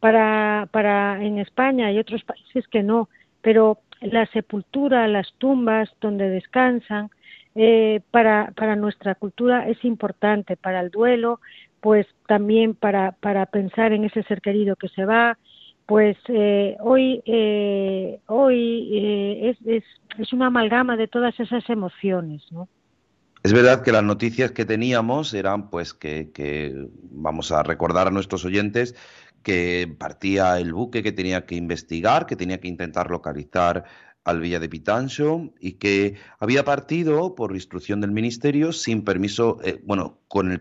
Para, 0.00 0.68
para 0.70 1.22
en 1.22 1.38
España 1.38 1.92
y 1.92 1.98
otros 1.98 2.24
países 2.24 2.66
que 2.68 2.82
no, 2.82 3.10
pero 3.42 3.78
la 4.00 4.24
sepultura, 4.28 5.06
las 5.06 5.34
tumbas 5.36 5.90
donde 6.00 6.30
descansan, 6.30 7.10
eh, 7.54 8.00
para, 8.10 8.52
para 8.56 8.76
nuestra 8.76 9.14
cultura 9.14 9.68
es 9.68 9.84
importante, 9.84 10.56
para 10.56 10.80
el 10.80 10.90
duelo, 10.90 11.40
pues 11.80 12.06
también 12.26 12.74
para, 12.74 13.12
para 13.12 13.46
pensar 13.46 13.92
en 13.92 14.04
ese 14.04 14.22
ser 14.24 14.40
querido 14.40 14.76
que 14.76 14.88
se 14.88 15.04
va, 15.04 15.38
pues 15.86 16.16
eh, 16.28 16.76
hoy, 16.80 17.22
eh, 17.26 18.20
hoy 18.26 19.40
es, 19.42 19.58
es, 19.66 19.84
es 20.18 20.32
una 20.32 20.46
amalgama 20.46 20.96
de 20.96 21.08
todas 21.08 21.38
esas 21.38 21.68
emociones, 21.68 22.42
¿no? 22.50 22.68
Es 23.44 23.52
verdad 23.52 23.82
que 23.82 23.92
las 23.92 24.02
noticias 24.02 24.52
que 24.52 24.64
teníamos 24.64 25.34
eran, 25.34 25.68
pues, 25.68 25.92
que, 25.92 26.32
que, 26.32 26.88
vamos 27.10 27.52
a 27.52 27.62
recordar 27.62 28.06
a 28.08 28.10
nuestros 28.10 28.42
oyentes 28.46 28.96
que 29.42 29.94
partía 29.98 30.58
el 30.58 30.72
buque 30.72 31.02
que 31.02 31.12
tenía 31.12 31.44
que 31.44 31.54
investigar, 31.54 32.24
que 32.24 32.36
tenía 32.36 32.58
que 32.58 32.68
intentar 32.68 33.10
localizar 33.10 33.84
al 34.24 34.40
Villa 34.40 34.58
de 34.58 34.68
Pitancho 34.68 35.52
y 35.60 35.72
que 35.72 36.16
había 36.38 36.64
partido 36.64 37.34
por 37.34 37.52
instrucción 37.52 38.00
del 38.00 38.10
ministerio 38.10 38.72
sin 38.72 39.04
permiso, 39.04 39.58
eh, 39.62 39.80
bueno, 39.84 40.18
con 40.28 40.50
el 40.50 40.60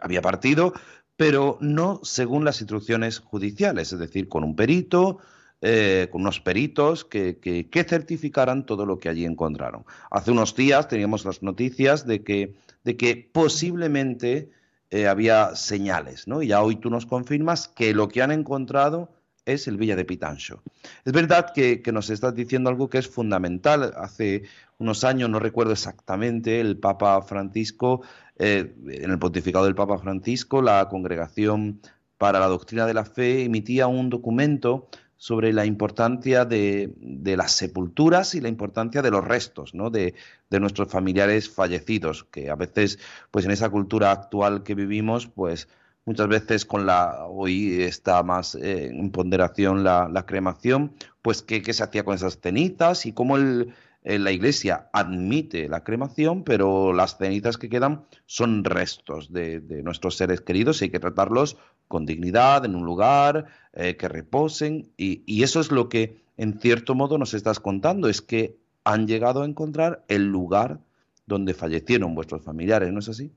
había 0.00 0.22
partido, 0.22 0.74
pero 1.16 1.58
no 1.60 2.00
según 2.02 2.44
las 2.44 2.60
instrucciones 2.60 3.18
judiciales, 3.18 3.92
es 3.92 3.98
decir, 3.98 4.28
con 4.28 4.44
un 4.44 4.54
perito, 4.54 5.18
eh, 5.60 6.08
con 6.10 6.22
unos 6.22 6.40
peritos 6.40 7.04
que, 7.04 7.38
que, 7.38 7.84
certificaran 7.84 8.66
todo 8.66 8.84
lo 8.84 8.98
que 8.98 9.08
allí 9.08 9.24
encontraron. 9.24 9.84
Hace 10.10 10.32
unos 10.32 10.56
días 10.56 10.88
teníamos 10.88 11.24
las 11.24 11.42
noticias 11.42 12.06
de 12.06 12.22
que, 12.24 12.56
de 12.82 12.96
que 12.96 13.30
posiblemente 13.32 14.50
eh, 14.90 15.06
había 15.06 15.54
señales, 15.54 16.26
¿no? 16.26 16.42
Y 16.42 16.48
ya 16.48 16.62
hoy 16.62 16.76
tú 16.76 16.90
nos 16.90 17.06
confirmas 17.06 17.68
que 17.68 17.94
lo 17.94 18.08
que 18.08 18.22
han 18.22 18.32
encontrado 18.32 19.10
es 19.44 19.68
el 19.68 19.76
Villa 19.76 19.96
de 19.96 20.04
Pitancho. 20.04 20.62
Es 21.04 21.12
verdad 21.12 21.52
que, 21.54 21.82
nos 21.92 22.10
estás 22.10 22.34
diciendo 22.34 22.70
algo 22.70 22.88
que 22.88 22.98
es 22.98 23.08
fundamental. 23.08 23.92
Hace 23.96 24.44
unos 24.78 25.04
años, 25.04 25.30
no 25.30 25.38
recuerdo 25.38 25.72
exactamente, 25.72 26.60
el 26.60 26.78
Papa 26.78 27.20
Francisco, 27.22 28.02
eh, 28.38 28.74
en 28.88 29.10
el 29.10 29.18
pontificado 29.18 29.64
del 29.64 29.74
Papa 29.74 29.98
Francisco, 29.98 30.62
la 30.62 30.88
Congregación 30.88 31.80
para 32.18 32.38
la 32.38 32.46
Doctrina 32.46 32.86
de 32.86 32.94
la 32.94 33.04
Fe 33.04 33.44
emitía 33.44 33.88
un 33.88 34.10
documento 34.10 34.88
sobre 35.16 35.52
la 35.52 35.64
importancia 35.64 36.44
de, 36.44 36.92
las 37.36 37.52
sepulturas 37.52 38.34
y 38.34 38.40
la 38.40 38.48
importancia 38.48 39.02
de 39.02 39.10
los 39.12 39.24
restos 39.24 39.72
¿no? 39.72 39.88
de, 39.88 40.14
de, 40.50 40.60
nuestros 40.60 40.88
familiares 40.88 41.48
fallecidos, 41.48 42.24
que 42.24 42.50
a 42.50 42.56
veces, 42.56 42.98
pues 43.30 43.44
en 43.44 43.52
esa 43.52 43.70
cultura 43.70 44.10
actual 44.10 44.64
que 44.64 44.74
vivimos, 44.74 45.28
pues 45.28 45.68
muchas 46.04 46.28
veces 46.28 46.64
con 46.64 46.86
la, 46.86 47.26
hoy 47.26 47.82
está 47.82 48.22
más 48.22 48.54
en 48.54 49.10
ponderación 49.10 49.84
la, 49.84 50.24
cremación, 50.26 50.94
pues 51.22 51.42
¿qué, 51.42 51.62
se 51.72 51.82
hacía 51.82 52.04
con 52.04 52.14
esas 52.14 52.38
cenizas 52.40 53.06
y 53.06 53.12
cómo 53.12 53.36
el, 53.36 53.74
eh, 54.04 54.18
la 54.18 54.32
Iglesia 54.32 54.90
admite 54.92 55.68
la 55.68 55.84
cremación, 55.84 56.42
pero 56.42 56.92
las 56.92 57.18
cenizas 57.18 57.56
que 57.56 57.68
quedan 57.68 58.04
son 58.26 58.64
restos 58.64 59.32
de, 59.32 59.60
nuestros 59.84 60.16
seres 60.16 60.40
queridos 60.40 60.80
y 60.80 60.86
hay 60.86 60.90
que 60.90 61.00
tratarlos 61.00 61.56
con 61.86 62.06
dignidad, 62.06 62.64
en 62.64 62.74
un 62.74 62.84
lugar, 62.84 63.46
eh, 63.72 63.96
que 63.96 64.08
reposen. 64.08 64.92
Y, 64.96 65.22
y 65.26 65.44
eso 65.44 65.60
es 65.60 65.70
lo 65.70 65.88
que, 65.88 66.24
en 66.36 66.58
cierto 66.58 66.94
modo, 66.94 67.16
nos 67.18 67.34
estás 67.34 67.60
contando, 67.60 68.08
es 68.08 68.22
que 68.22 68.56
han 68.84 69.06
llegado 69.06 69.42
a 69.42 69.46
encontrar 69.46 70.04
el 70.08 70.26
lugar 70.26 70.80
donde 71.26 71.54
fallecieron 71.54 72.14
vuestros 72.14 72.42
familiares, 72.42 72.92
¿no 72.92 72.98
es 72.98 73.08
así? 73.08 73.30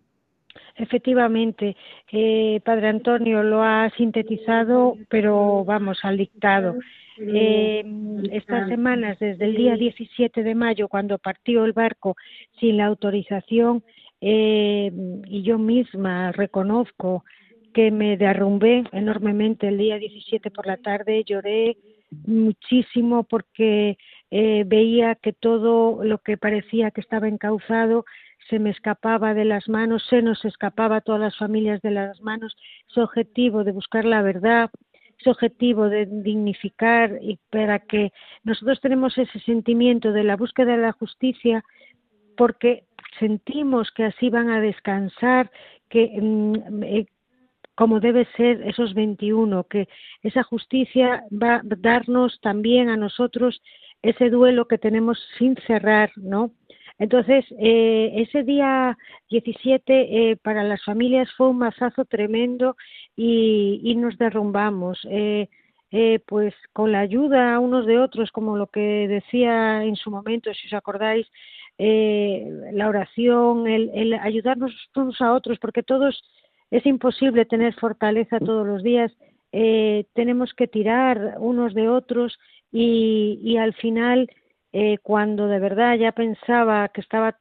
Efectivamente, 0.76 1.76
eh, 2.12 2.60
Padre 2.64 2.90
Antonio 2.90 3.44
lo 3.44 3.64
ha 3.64 3.90
sintetizado, 3.98 4.98
pero 5.10 5.64
vamos 5.66 6.00
al 6.04 6.18
dictado. 6.18 6.76
Eh, 7.18 7.84
estas 8.32 8.68
semanas, 8.68 9.18
desde 9.20 9.46
el 9.46 9.56
día 9.56 9.76
17 9.76 10.44
de 10.44 10.56
mayo, 10.56 10.90
cuando 10.90 11.18
partió 11.18 11.64
el 11.64 11.72
barco 11.72 12.18
sin 12.60 12.78
la 12.78 12.88
autorización, 12.88 13.84
eh, 14.20 14.92
y 15.28 15.44
yo 15.44 15.58
misma 15.58 16.32
reconozco 16.32 17.24
que 17.74 17.92
me 17.92 18.18
derrumbé 18.18 18.84
enormemente 18.92 19.68
el 19.68 19.78
día 19.78 19.98
17 19.98 20.50
por 20.52 20.66
la 20.66 20.78
tarde, 20.78 21.24
lloré 21.26 21.78
muchísimo 22.26 23.24
porque 23.24 23.98
eh, 24.32 24.64
veía 24.66 25.16
que 25.16 25.34
todo 25.34 26.04
lo 26.04 26.20
que 26.20 26.38
parecía 26.38 26.92
que 26.92 27.02
estaba 27.02 27.28
encauzado 27.28 28.06
se 28.50 28.60
me 28.60 28.70
escapaba 28.70 29.34
de 29.34 29.46
las 29.46 29.68
manos, 29.68 30.06
se 30.10 30.22
nos 30.22 30.44
escapaba 30.46 30.98
a 30.98 31.02
todas 31.02 31.22
las 31.22 31.38
familias 31.38 31.82
de 31.82 31.92
las 31.92 32.22
manos, 32.22 32.56
ese 32.90 33.02
objetivo 33.02 33.64
de 33.64 33.72
buscar 33.72 34.06
la 34.06 34.22
verdad, 34.22 34.70
ese 35.20 35.30
objetivo 35.30 35.90
de 35.90 36.06
dignificar 36.06 37.20
y 37.22 37.40
para 37.50 37.80
que 37.80 38.12
nosotros 38.44 38.80
tenemos 38.82 39.18
ese 39.18 39.40
sentimiento 39.40 40.12
de 40.12 40.24
la 40.24 40.36
búsqueda 40.36 40.74
de 40.74 40.82
la 40.82 40.92
justicia 40.92 41.64
porque 42.38 42.84
sentimos 43.20 43.92
que 43.92 44.06
así 44.06 44.30
van 44.30 44.50
a 44.50 44.62
descansar, 44.62 45.50
que 45.90 46.20
mm, 46.22 46.84
eh, 46.84 47.06
como 47.76 48.00
debe 48.00 48.26
ser 48.38 48.62
esos 48.68 48.94
21, 48.94 49.66
que 49.66 49.88
esa 50.22 50.44
justicia 50.44 51.24
va 51.32 51.56
a 51.56 51.62
darnos 51.64 52.40
también 52.42 52.90
a 52.90 52.98
nosotros 52.98 53.62
ese 54.02 54.30
duelo 54.30 54.66
que 54.68 54.78
tenemos 54.78 55.20
sin 55.38 55.56
cerrar, 55.68 56.12
¿no? 56.16 56.52
Entonces, 56.98 57.46
eh, 57.60 58.14
ese 58.16 58.44
día 58.44 58.98
17 59.30 60.32
eh, 60.32 60.38
para 60.38 60.64
las 60.64 60.84
familias 60.84 61.30
fue 61.36 61.50
un 61.50 61.58
mazazo 61.58 62.06
tremendo 62.06 62.78
y, 63.16 63.96
nos 63.98 64.18
derrumbamos. 64.18 65.00
Eh, 65.10 65.50
eh, 65.98 66.20
pues 66.28 66.54
con 66.74 66.92
la 66.92 67.00
ayuda 67.00 67.58
unos 67.60 67.86
de 67.86 68.00
otros, 68.00 68.32
como 68.32 68.58
lo 68.58 68.68
que 68.68 69.08
decía 69.08 69.84
en 69.86 69.96
su 69.96 70.12
momento, 70.12 70.54
si 70.54 70.68
os 70.68 70.74
acordáis, 70.74 71.26
eh, 71.78 72.50
la 72.74 72.90
oración, 72.90 73.66
el, 73.68 73.90
el 73.94 74.14
ayudarnos 74.16 74.74
unos 74.96 75.22
a 75.22 75.34
otros, 75.34 75.58
porque 75.60 75.84
todos 75.84 76.22
es 76.70 76.86
imposible 76.86 77.46
tener 77.46 77.74
fortaleza 77.76 78.40
todos 78.40 78.68
los 78.68 78.84
días, 78.84 79.12
eh, 79.54 80.06
tenemos 80.14 80.54
que 80.54 80.68
tirar 80.68 81.36
unos 81.40 81.74
de 81.74 81.88
otros 81.88 82.38
y 82.72 83.56
al 83.58 83.74
final, 83.76 84.30
eh, 84.78 84.98
cuando 85.02 85.48
de 85.48 85.60
verdad 85.60 85.96
ya 85.96 86.12
pensaba 86.12 86.90
que 86.90 87.00
estaba 87.00 87.38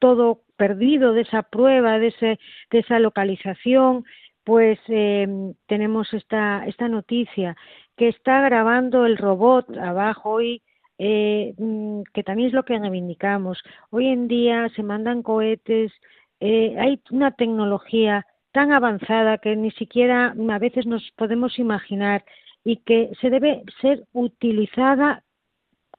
todo 0.00 0.40
perdido 0.56 1.12
de 1.12 1.20
esa 1.20 1.44
prueba, 1.44 2.00
de, 2.00 2.08
ese, 2.08 2.40
de 2.70 2.78
esa 2.80 2.98
localización, 2.98 4.04
pues 4.42 4.80
eh, 4.88 5.24
tenemos 5.68 6.12
esta, 6.12 6.66
esta 6.66 6.88
noticia 6.88 7.56
que 7.96 8.08
está 8.08 8.40
grabando 8.40 9.06
el 9.06 9.18
robot 9.18 9.70
abajo 9.78 10.30
hoy, 10.30 10.62
eh, 10.98 11.54
mm, 11.58 12.02
que 12.12 12.24
también 12.24 12.48
es 12.48 12.54
lo 12.54 12.64
que 12.64 12.76
reivindicamos. 12.76 13.62
Hoy 13.90 14.08
en 14.08 14.26
día 14.26 14.68
se 14.74 14.82
mandan 14.82 15.22
cohetes, 15.22 15.92
eh, 16.40 16.74
hay 16.76 17.00
una 17.12 17.30
tecnología 17.30 18.26
tan 18.50 18.72
avanzada 18.72 19.38
que 19.38 19.54
ni 19.54 19.70
siquiera 19.70 20.34
a 20.50 20.58
veces 20.58 20.86
nos 20.86 21.08
podemos 21.12 21.56
imaginar 21.60 22.24
y 22.64 22.78
que 22.78 23.12
se 23.20 23.30
debe 23.30 23.62
ser 23.80 24.06
utilizada 24.12 25.22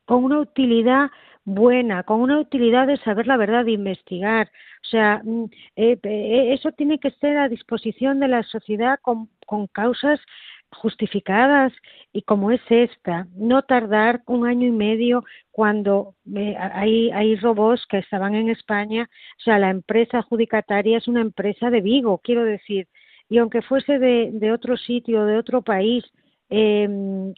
con 0.06 0.24
una 0.24 0.40
utilidad 0.40 1.10
buena, 1.46 2.04
con 2.04 2.22
una 2.22 2.40
utilidad 2.40 2.88
de 2.88 2.98
saber 2.98 3.28
la 3.28 3.38
verdad, 3.38 3.66
de 3.66 3.72
investigar. 3.72 4.52
O 4.84 4.88
sea, 4.88 5.22
mm, 5.24 5.46
eh, 5.76 6.00
eh, 6.04 6.54
eso 6.54 6.72
tiene 6.72 7.00
que 7.00 7.10
estar 7.10 7.38
a 7.38 7.50
disposición 7.50 8.20
de 8.20 8.28
la 8.28 8.44
sociedad 8.44 9.00
con, 9.02 9.30
con 9.46 9.68
causas 9.68 10.20
justificadas. 10.72 11.74
Y 12.14 12.24
como 12.24 12.52
es 12.52 12.62
esta, 12.70 13.28
no 13.36 13.62
tardar 13.64 14.22
un 14.26 14.48
año 14.48 14.68
y 14.68 14.72
medio 14.72 15.24
cuando 15.52 16.16
eh, 16.36 16.56
hay, 16.58 17.12
hay 17.12 17.36
robots 17.38 17.86
que 17.88 18.00
estaban 18.00 18.36
en 18.36 18.50
España, 18.50 19.10
o 19.38 19.42
sea, 19.42 19.60
la 19.60 19.70
empresa 19.70 20.20
adjudicataria 20.20 20.98
es 20.98 21.08
una 21.08 21.22
empresa 21.22 21.70
de 21.70 21.82
Vigo, 21.82 22.20
quiero 22.24 22.44
decir, 22.44 22.88
y 23.30 23.38
aunque 23.40 23.62
fuese 23.62 24.00
de, 24.00 24.30
de 24.34 24.52
otro 24.52 24.78
sitio, 24.78 25.26
de 25.26 25.38
otro 25.38 25.62
país, 25.62 26.04
eh, 26.50 26.88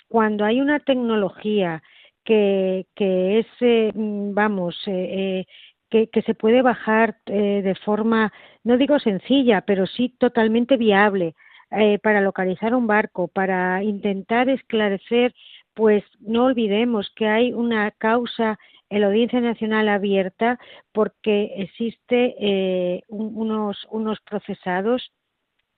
cuando 0.10 0.46
hay 0.46 0.60
una 0.60 0.80
tecnología 0.80 1.82
que, 2.28 2.88
que 2.94 3.40
es, 3.40 3.48
eh, 3.62 3.92
vamos, 3.96 4.76
eh, 4.86 5.46
que, 5.90 6.10
que, 6.10 6.22
se 6.24 6.36
puede 6.36 6.62
bajar 6.62 7.16
eh, 7.28 7.62
de 7.64 7.74
forma, 7.76 8.34
no 8.66 8.78
digo 8.78 9.00
sencilla, 9.00 9.62
pero 9.62 9.88
sí 9.88 10.14
totalmente 10.20 10.76
viable, 10.76 11.36
eh, 11.72 12.00
para 12.00 12.20
localizar 12.20 12.76
un 12.76 12.86
barco, 12.86 13.30
para 13.30 13.82
intentar 13.82 14.50
esclarecer, 14.50 15.34
pues 15.74 16.04
no 16.20 16.46
olvidemos 16.46 17.10
que 17.16 17.28
hay 17.28 17.54
una 17.54 17.92
causa 17.92 18.60
en 18.90 19.02
la 19.02 19.08
Audiencia 19.08 19.40
Nacional 19.40 19.88
abierta 19.88 20.60
porque 20.92 21.54
existe 21.58 22.36
eh, 22.42 23.04
un, 23.08 23.32
unos, 23.38 23.88
unos 23.90 24.20
procesados 24.22 25.14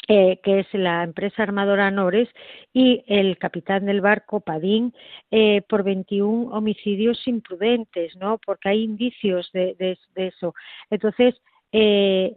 eh, 0.10 0.40
que 0.42 0.62
es 0.62 0.68
la 0.74 1.04
empresa 1.04 1.44
armadora 1.44 1.92
Nores, 1.92 2.28
y 2.74 3.04
el 3.08 3.38
capitán 3.38 3.86
del 3.86 4.02
barco, 4.02 4.40
Padín, 4.40 4.92
eh, 5.30 5.62
por 5.70 5.84
21 5.84 6.52
homicidios 6.52 7.28
imprudentes, 7.28 8.16
¿no? 8.16 8.40
Porque 8.44 8.70
hay 8.70 8.84
indicios 8.84 9.52
de, 9.54 9.76
de, 9.76 9.98
eso. 10.16 10.56
Entonces, 10.90 11.36
eh, 11.72 12.36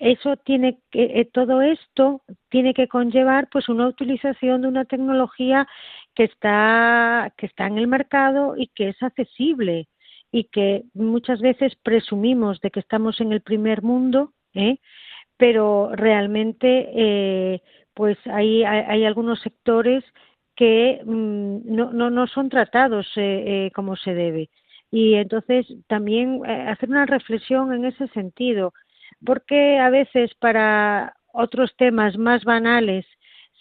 eso 0.00 0.36
tiene 0.38 0.78
que 0.90 1.20
eh, 1.20 1.28
todo 1.32 1.62
esto 1.62 2.22
tiene 2.48 2.74
que 2.74 2.88
conllevar 2.88 3.48
pues 3.50 3.68
una 3.68 3.86
utilización 3.86 4.62
de 4.62 4.68
una 4.68 4.84
tecnología 4.84 5.68
que 6.14 6.24
está 6.24 7.32
que 7.36 7.46
está 7.46 7.66
en 7.68 7.78
el 7.78 7.86
mercado 7.86 8.56
y 8.56 8.66
que 8.68 8.88
es 8.88 9.02
accesible 9.02 9.88
y 10.32 10.44
que 10.44 10.84
muchas 10.94 11.40
veces 11.40 11.76
presumimos 11.84 12.60
de 12.60 12.70
que 12.72 12.80
estamos 12.80 13.20
en 13.20 13.32
el 13.32 13.42
primer 13.42 13.82
mundo 13.82 14.32
¿eh? 14.54 14.78
Pero 15.40 15.90
realmente 15.94 16.90
eh, 16.94 17.62
pues 17.94 18.18
hay, 18.26 18.62
hay, 18.62 18.84
hay 18.86 19.04
algunos 19.06 19.40
sectores 19.40 20.04
que 20.54 21.00
mmm, 21.02 21.60
no, 21.64 21.92
no, 21.92 22.10
no 22.10 22.26
son 22.26 22.50
tratados 22.50 23.06
eh, 23.16 23.66
eh, 23.66 23.70
como 23.74 23.96
se 23.96 24.12
debe. 24.14 24.50
Y 24.90 25.14
entonces 25.14 25.66
también 25.88 26.42
eh, 26.46 26.68
hacer 26.68 26.90
una 26.90 27.06
reflexión 27.06 27.72
en 27.72 27.86
ese 27.86 28.06
sentido 28.08 28.74
porque 29.24 29.78
a 29.78 29.88
veces 29.88 30.34
para 30.34 31.14
otros 31.32 31.74
temas 31.78 32.18
más 32.18 32.44
banales 32.44 33.06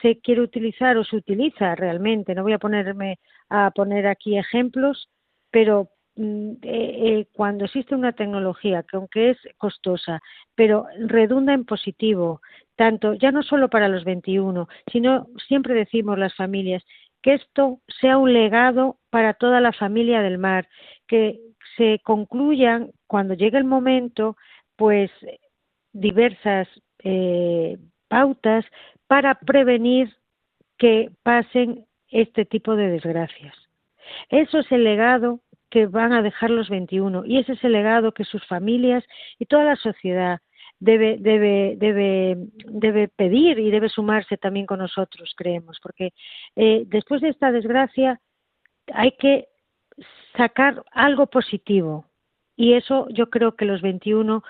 se 0.01 0.19
quiere 0.19 0.41
utilizar 0.41 0.97
o 0.97 1.05
se 1.05 1.15
utiliza 1.15 1.75
realmente, 1.75 2.35
no 2.35 2.43
voy 2.43 2.53
a 2.53 2.59
ponerme 2.59 3.19
a 3.49 3.71
poner 3.71 4.05
aquí 4.05 4.37
ejemplos, 4.37 5.09
pero 5.49 5.87
eh, 6.17 6.57
eh, 6.61 7.27
cuando 7.31 7.65
existe 7.65 7.95
una 7.95 8.13
tecnología 8.13 8.83
que 8.83 8.97
aunque 8.97 9.29
es 9.31 9.37
costosa, 9.57 10.21
pero 10.55 10.85
redunda 10.99 11.53
en 11.53 11.65
positivo, 11.65 12.41
tanto 12.75 13.13
ya 13.13 13.31
no 13.31 13.43
solo 13.43 13.69
para 13.69 13.87
los 13.87 14.03
21, 14.03 14.67
sino 14.91 15.27
siempre 15.47 15.73
decimos 15.73 16.17
las 16.17 16.35
familias 16.35 16.83
que 17.21 17.35
esto 17.35 17.79
sea 18.01 18.17
un 18.17 18.33
legado 18.33 18.97
para 19.09 19.33
toda 19.33 19.61
la 19.61 19.73
familia 19.73 20.21
del 20.21 20.37
mar, 20.37 20.67
que 21.07 21.39
se 21.77 21.99
concluyan 22.03 22.91
cuando 23.07 23.33
llegue 23.33 23.57
el 23.57 23.63
momento, 23.65 24.37
pues 24.75 25.11
diversas 25.93 26.67
eh, 27.03 27.77
pautas 28.07 28.65
para 29.07 29.35
prevenir 29.35 30.13
que 30.77 31.11
pasen 31.23 31.85
este 32.09 32.45
tipo 32.45 32.75
de 32.75 32.89
desgracias. 32.89 33.55
Eso 34.29 34.59
es 34.59 34.71
el 34.71 34.83
legado 34.83 35.41
que 35.69 35.85
van 35.85 36.13
a 36.13 36.21
dejar 36.21 36.49
los 36.49 36.69
21 36.69 37.25
y 37.25 37.37
ese 37.37 37.53
es 37.53 37.63
el 37.63 37.73
legado 37.73 38.13
que 38.13 38.25
sus 38.25 38.45
familias 38.47 39.03
y 39.37 39.45
toda 39.45 39.63
la 39.63 39.75
sociedad 39.75 40.39
debe, 40.79 41.17
debe, 41.19 41.75
debe, 41.77 42.37
debe 42.65 43.07
pedir 43.09 43.59
y 43.59 43.69
debe 43.69 43.89
sumarse 43.89 44.37
también 44.37 44.65
con 44.65 44.79
nosotros, 44.79 45.33
creemos, 45.35 45.79
porque 45.81 46.13
eh, 46.55 46.83
después 46.87 47.21
de 47.21 47.29
esta 47.29 47.51
desgracia 47.51 48.19
hay 48.93 49.11
que 49.13 49.47
sacar 50.35 50.83
algo 50.91 51.27
positivo. 51.27 52.05
Y 52.55 52.73
eso 52.73 53.07
yo 53.09 53.29
creo 53.29 53.55
que 53.55 53.65
los 53.65 53.81
21 53.81 54.43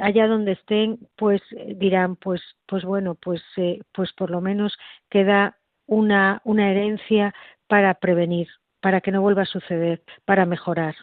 allá 0.00 0.26
donde 0.26 0.52
estén, 0.52 0.98
pues 1.16 1.42
eh, 1.56 1.74
dirán, 1.76 2.16
pues, 2.16 2.40
pues 2.66 2.84
bueno, 2.84 3.14
pues, 3.14 3.42
eh, 3.56 3.80
pues 3.92 4.12
por 4.12 4.30
lo 4.30 4.40
menos 4.40 4.76
queda 5.10 5.58
una, 5.86 6.40
una 6.44 6.70
herencia 6.70 7.34
para 7.66 7.94
prevenir, 7.94 8.48
para 8.82 9.00
que 9.00 9.12
no 9.12 9.22
vuelva 9.22 9.42
a 9.42 9.46
suceder, 9.46 10.02
para 10.26 10.44
mejorar. 10.44 10.94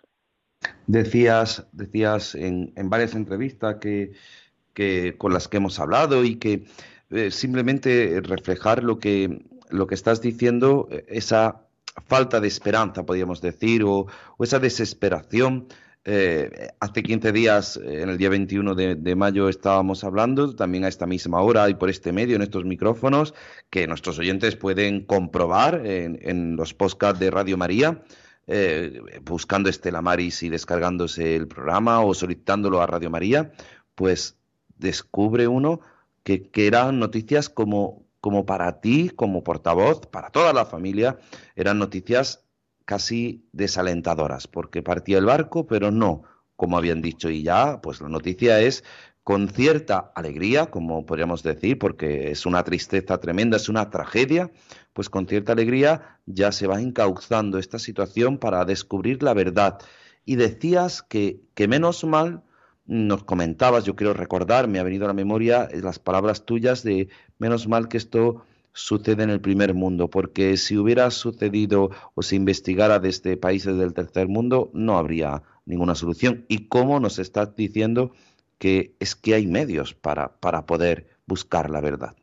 Decías, 0.85 1.67
decías 1.71 2.35
en, 2.35 2.73
varias 2.83 3.15
entrevistas 3.15 3.77
que, 3.77 5.15
con 5.17 5.33
las 5.33 5.47
que 5.47 5.57
hemos 5.57 5.79
hablado 5.79 6.23
y 6.23 6.35
que 6.35 6.65
eh, 7.09 7.31
simplemente 7.31 8.21
reflejar 8.21 8.83
lo 8.83 8.99
que, 8.99 9.45
lo 9.69 9.87
que 9.87 9.95
estás 9.95 10.21
diciendo, 10.21 10.89
esa 11.07 11.61
falta 12.07 12.39
de 12.39 12.47
esperanza, 12.47 13.05
podríamos 13.05 13.41
decir, 13.41 13.83
o, 13.83 14.07
esa 14.39 14.59
desesperación. 14.59 15.67
Eh, 16.11 16.69
hace 16.79 17.03
15 17.03 17.31
días, 17.31 17.77
eh, 17.77 18.01
en 18.01 18.09
el 18.09 18.17
día 18.17 18.29
21 18.29 18.73
de, 18.73 19.15
mayo, 19.15 19.47
estábamos 19.47 20.03
hablando, 20.03 20.55
también 20.55 20.83
a 20.83 20.87
esta 20.87 21.05
misma 21.05 21.39
hora 21.39 21.69
y 21.69 21.75
por 21.75 21.87
este 21.91 22.11
medio, 22.11 22.35
en 22.35 22.41
estos 22.41 22.65
micrófonos, 22.65 23.35
que 23.69 23.85
nuestros 23.85 24.17
oyentes 24.17 24.55
pueden 24.55 25.05
comprobar 25.05 25.85
en, 25.85 26.55
los 26.55 26.73
podcasts 26.73 27.19
de 27.19 27.29
Radio 27.29 27.57
María, 27.57 28.01
eh, 28.47 29.03
buscando 29.21 29.69
Estela 29.69 30.01
Maris 30.01 30.41
y 30.41 30.49
descargándose 30.49 31.35
el 31.35 31.47
programa 31.47 32.01
o 32.01 32.15
solicitándolo 32.15 32.81
a 32.81 32.87
Radio 32.87 33.11
María, 33.11 33.51
pues 33.93 34.35
descubre 34.79 35.47
uno 35.47 35.79
que, 36.23 36.49
que 36.49 36.65
eran 36.65 36.97
noticias 36.97 37.49
como, 37.49 38.03
como 38.19 38.47
para 38.47 38.81
ti, 38.81 39.11
como 39.15 39.43
portavoz, 39.43 40.07
para 40.07 40.31
toda 40.31 40.53
la 40.53 40.65
familia, 40.65 41.19
eran 41.55 41.77
noticias 41.77 42.48
casi 42.89 43.45
desalentadoras, 43.51 44.47
porque 44.47 44.81
partía 44.81 45.19
el 45.19 45.25
barco, 45.25 45.67
pero 45.67 45.91
no, 45.91 46.23
como 46.55 46.75
habían 46.75 47.03
dicho, 47.03 47.29
y 47.29 47.43
ya, 47.43 47.81
pues 47.83 48.01
la 48.01 48.09
noticia 48.09 48.61
es 48.61 48.83
con 49.21 49.47
cierta 49.47 50.11
alegría, 50.15 50.71
como 50.71 51.05
podríamos 51.05 51.43
decir, 51.43 51.77
porque 51.77 52.31
es 52.31 52.47
una 52.47 52.63
tristeza 52.63 53.19
tremenda, 53.19 53.57
es 53.57 53.69
una 53.69 53.91
tragedia, 53.91 54.49
pues 54.91 55.07
con 55.07 55.27
cierta 55.27 55.51
alegría 55.51 56.19
ya 56.25 56.51
se 56.51 56.65
va 56.65 56.81
encauzando 56.81 57.59
esta 57.59 57.77
situación 57.77 58.39
para 58.39 58.65
descubrir 58.65 59.21
la 59.21 59.35
verdad. 59.35 59.77
Y 60.25 60.37
decías 60.37 61.03
que, 61.03 61.41
que 61.53 61.67
menos 61.67 62.03
mal 62.05 62.41
nos 62.87 63.23
comentabas, 63.23 63.83
yo 63.83 63.95
quiero 63.95 64.15
recordar, 64.15 64.67
me 64.67 64.79
ha 64.79 64.83
venido 64.83 65.05
a 65.05 65.09
la 65.09 65.13
memoria 65.13 65.69
las 65.73 65.99
palabras 65.99 66.43
tuyas 66.43 66.81
de 66.81 67.09
menos 67.37 67.67
mal 67.67 67.87
que 67.87 67.97
esto 67.97 68.45
sucede 68.79 69.23
en 69.23 69.29
el 69.29 69.41
primer 69.41 69.73
mundo, 69.73 70.09
porque 70.09 70.57
si 70.57 70.77
hubiera 70.77 71.11
sucedido 71.11 71.89
o 72.15 72.21
se 72.21 72.35
investigara 72.35 72.99
desde 72.99 73.37
países 73.37 73.77
del 73.77 73.93
tercer 73.93 74.27
mundo, 74.27 74.69
no 74.73 74.97
habría 74.97 75.43
ninguna 75.65 75.95
solución. 75.95 76.45
¿Y 76.47 76.67
cómo 76.67 76.99
nos 76.99 77.19
estás 77.19 77.55
diciendo 77.55 78.11
que 78.57 78.93
es 78.99 79.15
que 79.15 79.35
hay 79.35 79.47
medios 79.47 79.93
para, 79.93 80.39
para 80.39 80.65
poder 80.65 81.07
buscar 81.25 81.69
la 81.69 81.81
verdad? 81.81 82.15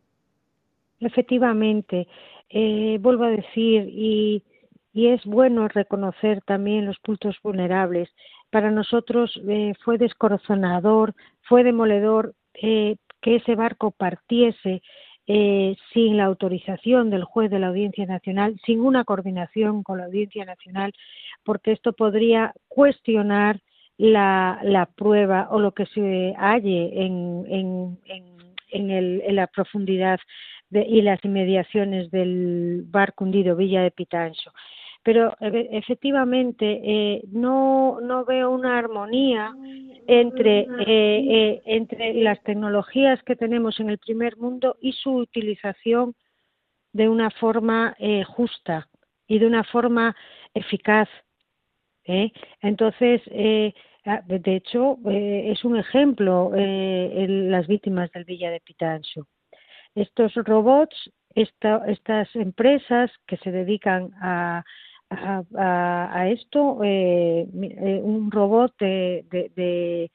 Efectivamente, 1.01 2.09
eh, 2.49 2.99
vuelvo 3.01 3.25
a 3.25 3.31
decir, 3.31 3.89
y, 3.89 4.43
es 4.95 5.23
bueno 5.27 5.69
reconocer 5.69 6.41
también 6.47 6.87
los 6.87 6.99
puntos 7.01 7.37
vulnerables 7.43 8.09
para 8.51 8.71
nosotros 8.71 9.39
eh, 9.47 9.75
fue 9.85 9.99
descorazonador, 9.99 11.15
fue 11.43 11.65
demoledor 11.65 12.35
eh, 12.55 12.97
que 13.21 13.37
ese 13.37 13.57
barco 13.57 13.91
partiese 13.91 14.81
eh, 15.27 15.77
sin 15.93 16.17
la 16.17 16.25
autorización 16.25 17.11
del 17.11 17.25
juez 17.25 17.51
de 17.51 17.59
la 17.59 17.69
Audiencia 17.69 18.07
Nacional, 18.07 18.59
sin 18.65 18.81
una 18.81 19.05
coordinación 19.05 19.83
con 19.83 19.99
la 19.99 20.05
Audiencia 20.05 20.45
Nacional, 20.45 20.93
porque 21.45 21.73
esto 21.73 21.93
podría 21.93 22.53
cuestionar 22.69 23.61
la, 23.99 24.61
la 24.63 24.87
prueba 24.87 25.49
o 25.51 25.59
lo 25.59 25.73
que 25.73 25.87
se 25.87 26.35
halle 26.39 27.05
en, 27.05 27.45
en, 27.49 27.99
en, 28.71 28.91
el, 28.91 29.23
en 29.25 29.37
la 29.37 29.47
profundidad 29.47 30.21
de, 30.71 30.83
y 30.83 31.03
las 31.03 31.25
inmediaciones 31.25 32.11
del 32.11 32.85
barco 32.87 33.25
hundido 33.25 33.57
Villa 33.57 33.83
de 33.83 33.91
Pitancho 33.91 34.53
pero 35.07 35.37
efectivamente 35.41 36.81
eh, 36.83 37.23
no, 37.31 38.01
no 38.01 38.25
veo 38.25 38.51
una 38.51 38.77
armonía 38.77 39.55
entre, 40.09 40.63
eh, 40.63 40.67
eh, 40.89 41.63
entre 41.65 42.13
las 42.15 42.43
tecnologías 42.43 43.23
que 43.23 43.37
tenemos 43.37 43.79
en 43.79 43.91
el 43.91 43.99
primer 43.99 44.37
mundo 44.37 44.77
y 44.81 44.91
su 44.95 45.13
utilización 45.13 46.17
de 46.93 47.09
una 47.09 47.31
forma 47.31 47.95
justa 48.27 48.89
y 49.29 49.39
de 49.39 49.47
una 49.47 49.63
forma 49.63 50.17
eficaz. 50.53 51.09
Entonces, 52.61 53.23
de 53.27 54.57
hecho, 54.57 54.99
es 55.05 55.65
un 55.65 55.77
ejemplo 55.77 56.51
las 56.53 57.69
víctimas 57.69 58.11
del 58.11 58.25
Villa 58.25 58.51
de 58.51 58.61
Pitancho. 58.61 59.29
Estos 59.95 60.35
robots, 60.35 60.97
estas 61.33 62.35
empresas 62.35 63.13
que 63.27 63.37
se 63.37 63.53
dedican 63.53 64.11
a, 64.21 64.65
a, 65.11 66.29
esto 66.29 66.81
eh, 66.83 67.47
eh, 67.63 68.01
un 68.03 68.31
robot 68.31 68.75
de, 68.79 69.25
de, 69.31 70.11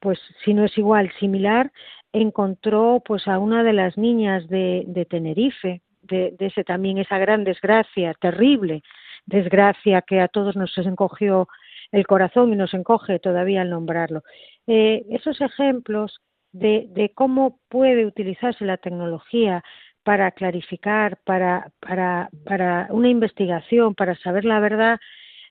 pues 0.00 0.18
si 0.44 0.54
no 0.54 0.64
es 0.64 0.76
igual 0.76 1.10
similar 1.18 1.72
encontró 2.12 3.02
pues 3.04 3.26
a 3.26 3.38
una 3.38 3.62
de 3.62 3.72
las 3.72 3.96
niñas 3.96 4.46
de, 4.48 4.84
de 4.86 5.04
Tenerife 5.04 5.82
de, 6.02 6.34
ese 6.38 6.64
también 6.64 6.98
esa 6.98 7.18
gran 7.18 7.44
desgracia 7.44 8.14
terrible 8.20 8.82
desgracia 9.26 10.02
que 10.02 10.20
a 10.20 10.28
todos 10.28 10.56
nos 10.56 10.76
encogió 10.78 11.48
el 11.92 12.06
corazón 12.06 12.52
y 12.52 12.56
nos 12.56 12.74
encoge 12.74 13.18
todavía 13.18 13.62
al 13.62 13.70
nombrarlo. 13.70 14.22
Eh, 14.66 15.04
esos 15.10 15.40
ejemplos 15.40 16.20
de, 16.52 16.86
de 16.90 17.10
cómo 17.10 17.60
puede 17.68 18.04
utilizarse 18.04 18.64
la 18.64 18.76
tecnología 18.76 19.62
para 20.04 20.30
clarificar, 20.30 21.18
para, 21.24 21.72
para, 21.80 22.28
para 22.44 22.88
una 22.90 23.08
investigación, 23.08 23.94
para 23.94 24.14
saber 24.16 24.44
la 24.44 24.60
verdad, 24.60 25.00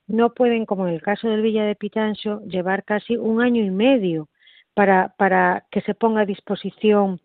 no 0.07 0.33
pueden, 0.33 0.65
como 0.65 0.87
en 0.87 0.93
el 0.93 1.01
caso 1.01 1.27
del 1.27 1.41
Villa 1.41 1.65
de 1.65 1.75
Pitancho, 1.75 2.41
llevar 2.45 2.83
casi 2.83 3.17
un 3.17 3.41
año 3.41 3.63
y 3.63 3.71
medio 3.71 4.29
para, 4.73 5.13
para 5.17 5.65
que 5.71 5.81
se 5.81 5.95
ponga 5.95 6.21
a 6.21 6.25
disposición 6.25 7.19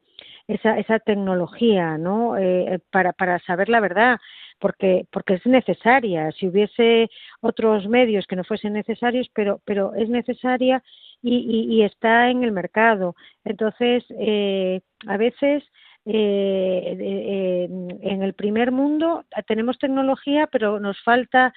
esa, 0.47 0.79
esa 0.79 0.99
tecnología, 0.99 1.99
¿no? 1.99 2.39
Eh, 2.39 2.81
para, 2.91 3.13
para 3.13 3.39
saber 3.41 3.69
la 3.69 3.81
verdad, 3.81 4.19
porque, 4.59 5.07
porque 5.11 5.35
es 5.35 5.47
necesaria. 5.47 6.33
Si 6.33 6.49
hubiese 6.49 7.11
otros 7.41 7.87
medios 7.89 8.27
que 8.27 8.37
no 8.37 8.45
fuesen 8.45 8.73
necesarios, 8.73 9.29
pero, 9.35 9.61
pero 9.65 9.95
es 9.95 10.09
necesaria 10.09 10.83
y, 11.23 11.37
y, 11.37 11.75
y 11.77 11.83
está 11.83 12.31
en 12.31 12.43
el 12.45 12.53
mercado. 12.53 13.15
Entonces, 13.45 14.05
eh, 14.19 14.81
a 15.07 15.17
veces 15.17 15.63
eh, 16.11 16.97
eh, 16.99 17.69
en 18.03 18.23
el 18.23 18.33
primer 18.33 18.73
mundo 18.73 19.25
tenemos 19.47 19.79
tecnología, 19.79 20.49
pero 20.51 20.81
nos 20.81 20.99
falta 21.03 21.53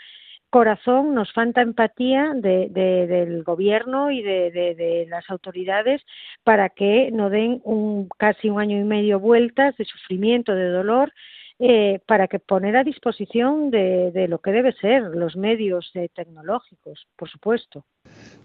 corazón, 0.49 1.15
nos 1.15 1.31
falta 1.31 1.61
empatía 1.61 2.33
de, 2.35 2.67
del 2.69 3.43
gobierno 3.43 4.11
y 4.11 4.21
de, 4.21 4.51
de, 4.51 5.05
las 5.09 5.29
autoridades 5.29 6.01
para 6.43 6.67
que 6.67 7.09
no 7.11 7.29
den 7.29 7.61
un, 7.63 8.09
casi 8.17 8.49
un 8.49 8.59
año 8.59 8.77
y 8.77 8.83
medio 8.83 9.21
vueltas 9.21 9.75
de 9.77 9.85
sufrimiento, 9.85 10.53
de 10.53 10.67
dolor 10.67 11.13
eh, 11.63 11.99
para 12.07 12.27
que 12.27 12.39
poner 12.39 12.75
a 12.75 12.83
disposición 12.83 13.69
de, 13.69 14.25
lo 14.27 14.39
que 14.39 14.49
debe 14.49 14.73
ser 14.73 15.03
los 15.15 15.35
medios 15.35 15.91
eh, 15.93 16.09
tecnológicos, 16.11 17.05
por 17.15 17.29
supuesto. 17.29 17.85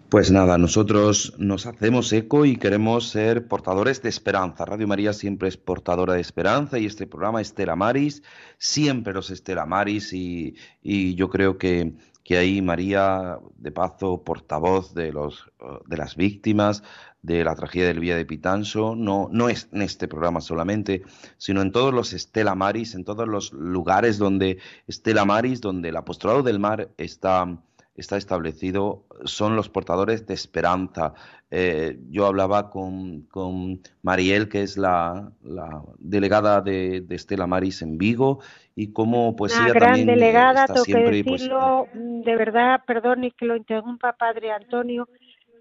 Pues 0.09 0.31
nada, 0.31 0.59
nosotros 0.59 1.33
nos 1.39 1.65
hacemos 1.65 2.13
eco 2.13 2.45
y 2.45 2.57
queremos 2.57 3.09
ser 3.09 3.47
portadores 3.47 4.03
de 4.03 4.09
esperanza. 4.09 4.65
Radio 4.65 4.87
María 4.87 5.13
siempre 5.13 5.49
es 5.49 5.57
portadora 5.57 6.13
de 6.13 6.21
esperanza 6.21 6.77
y 6.77 6.85
este 6.85 7.07
programa 7.07 7.41
Estela 7.41 7.75
Maris, 7.75 8.21
siempre 8.59 9.13
los 9.13 9.31
Estela 9.31 9.65
Maris 9.65 10.13
y, 10.13 10.55
y 10.83 11.15
yo 11.15 11.27
creo 11.29 11.57
que, 11.57 11.93
que 12.27 12.37
ahí 12.37 12.61
María, 12.61 13.39
de 13.55 13.71
paso, 13.71 14.21
portavoz 14.21 14.93
de, 14.93 15.13
los, 15.13 15.49
de 15.85 15.95
las 15.95 16.17
víctimas, 16.17 16.83
de 17.21 17.45
la 17.45 17.55
tragedia 17.55 17.87
del 17.87 18.01
Vía 18.01 18.17
de 18.17 18.25
Pitancho, 18.25 18.97
no, 18.97 19.29
no 19.31 19.47
es 19.47 19.69
en 19.71 19.81
este 19.81 20.09
programa 20.09 20.41
solamente, 20.41 21.03
sino 21.37 21.61
en 21.61 21.71
todos 21.71 21.93
los 21.93 22.11
Estela 22.11 22.53
Maris, 22.53 22.95
en 22.95 23.05
todos 23.05 23.29
los 23.29 23.53
lugares 23.53 24.17
donde 24.17 24.57
Estela 24.87 25.23
Maris, 25.23 25.61
donde 25.61 25.87
el 25.87 25.95
apostolado 25.95 26.43
del 26.43 26.59
mar 26.59 26.91
está, 26.97 27.63
está 27.97 28.15
establecido, 28.15 29.05
son 29.25 29.55
los 29.55 29.69
portadores 29.69 30.27
de 30.27 30.35
esperanza. 30.35 31.13
Eh, 31.49 31.97
yo 32.09 32.25
hablaba 32.27 32.69
con, 32.69 33.23
con, 33.23 33.81
Mariel, 34.03 34.49
que 34.49 34.61
es 34.61 34.77
la, 34.77 35.31
la 35.43 35.81
delegada 35.97 36.61
de, 36.61 37.01
de, 37.01 37.15
Estela 37.15 37.47
Maris 37.47 37.81
en 37.81 37.97
Vigo, 37.97 38.39
y 38.75 38.93
cómo 38.93 39.35
pues 39.35 39.57
Una 39.57 39.73
gran 39.73 40.05
delegada, 40.05 40.67
tengo 40.67 40.83
que 40.83 40.93
pues, 40.93 41.25
decirlo, 41.25 41.87
de 41.93 42.35
verdad, 42.35 42.81
perdón 42.85 43.23
y 43.23 43.31
que 43.31 43.45
lo 43.45 43.55
interrumpa, 43.55 44.13
padre 44.13 44.51
Antonio, 44.51 45.09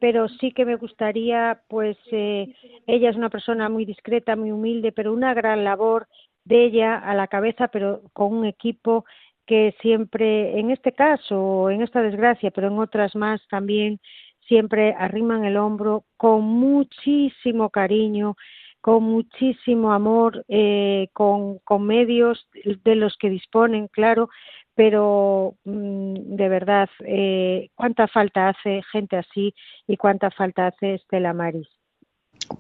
pero 0.01 0.29
sí 0.29 0.53
que 0.53 0.67
me 0.67 0.77
gustaría, 0.77 1.63
pues 1.69 1.97
eh, 2.13 2.55
ella 2.87 3.11
es 3.11 3.17
una 3.17 3.31
persona 3.31 3.71
muy 3.71 3.87
discreta, 3.87 4.37
muy 4.37 4.53
humilde, 4.53 4.93
pero 4.93 5.13
una 5.13 5.33
gran 5.33 5.65
labor 5.65 6.07
de 6.45 6.67
ella 6.67 6.99
a 6.99 7.15
la 7.15 7.27
cabeza, 7.27 7.69
pero 7.69 8.03
con 8.13 8.33
un 8.35 8.45
equipo 8.45 9.05
que 9.47 9.75
siempre, 9.81 10.59
en 10.59 10.71
este 10.71 10.93
caso, 10.93 11.71
en 11.71 11.83
esta 11.83 12.03
desgracia, 12.03 12.51
pero 12.51 12.69
en 12.69 12.79
otras 12.79 13.15
más 13.15 13.41
también, 13.49 14.01
siempre 14.49 14.95
arriman 14.99 15.45
el 15.45 15.57
hombro 15.57 16.05
con 16.17 16.45
muchísimo 16.45 17.71
cariño, 17.71 18.37
con 18.81 19.03
muchísimo 19.03 19.93
amor, 19.93 20.45
eh, 20.49 21.09
con, 21.13 21.61
medios 21.81 22.47
de 22.85 22.95
los 22.95 23.17
que 23.17 23.31
disponen, 23.31 23.89
claro, 23.89 24.29
pero 24.75 25.55
mm, 25.65 26.37
de 26.37 26.49
verdad, 26.49 26.89
eh, 27.01 27.69
¿cuánta 27.75 28.07
falta 28.07 28.49
hace 28.49 28.83
gente 28.93 29.17
así 29.17 29.55
y 29.87 29.97
cuánta 29.97 30.31
falta 30.31 30.69
hace 30.69 30.95
Estela 30.95 31.33
Maris? 31.33 31.69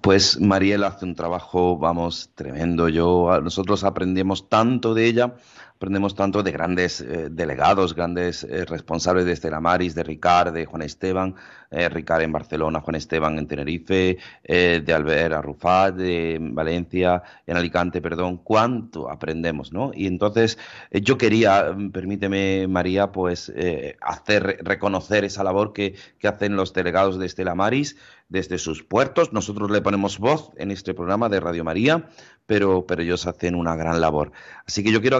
Pues 0.01 0.41
Mariel 0.41 0.83
hace 0.83 1.05
un 1.05 1.15
trabajo, 1.15 1.79
vamos, 1.79 2.33
tremendo. 2.35 2.89
Yo, 2.89 3.41
nosotros 3.41 3.85
aprendemos 3.85 4.49
tanto 4.49 4.95
de 4.95 5.07
ella 5.07 5.35
aprendemos 5.77 6.15
tanto 6.15 6.43
de 6.43 6.53
grandes 6.53 7.03
eh, 7.03 7.29
delegados, 7.31 7.95
grandes 7.95 8.45
eh, 8.45 8.65
responsables 8.65 9.27
de 9.27 9.33
Estela 9.33 9.61
Maris, 9.61 9.95
de 9.95 10.03
Ricard, 10.03 10.55
de 10.55 10.65
Juan 10.65 10.81
Esteban, 10.81 11.35
eh, 11.71 11.91
Ricard 11.91 12.23
en 12.23 12.33
Barcelona, 12.33 12.81
Juan 12.81 12.95
Esteban 12.95 13.39
en 13.39 13.47
Tenerife, 13.47 14.17
de 14.43 14.95
Albert 14.95 15.35
Arrufat, 15.35 15.95
de 15.97 16.39
Valencia, 16.41 17.23
en 17.47 17.57
Alicante, 17.59 18.01
perdón, 18.01 18.39
cuánto 18.39 19.11
aprendemos, 19.11 19.73
¿no? 19.73 19.91
Y 19.93 20.07
entonces 20.07 20.59
yo 20.93 21.19
quería, 21.19 21.73
mm, 21.73 21.91
permíteme 21.91 22.67
María, 22.69 23.13
pues 23.13 23.53
hacer, 24.01 24.61
reconocer 24.63 25.25
esa 25.25 25.45
labor 25.45 25.73
que, 25.73 25.95
que 26.19 26.29
hacen 26.29 26.57
los 26.57 26.73
delegados 26.73 27.19
de 27.19 27.27
Estela 27.27 27.55
Maris 27.55 27.97
desde 28.29 28.59
sus 28.59 28.83
puertos. 28.83 29.33
Nosotros 29.33 29.71
le 29.71 29.83
ponemos 29.83 30.19
voz 30.19 30.53
en 30.57 30.71
este 30.71 30.95
programa 30.95 31.29
de 31.29 31.41
Radio 31.41 31.65
María 31.65 32.09
pero, 32.47 32.87
pero 32.87 33.03
ellos 33.03 33.27
hacen 33.27 33.55
una 33.55 33.77
gran 33.77 34.01
labor. 34.01 34.33
Así 34.67 34.83
que 34.83 34.93
yo 34.93 35.01
quiero 35.01 35.17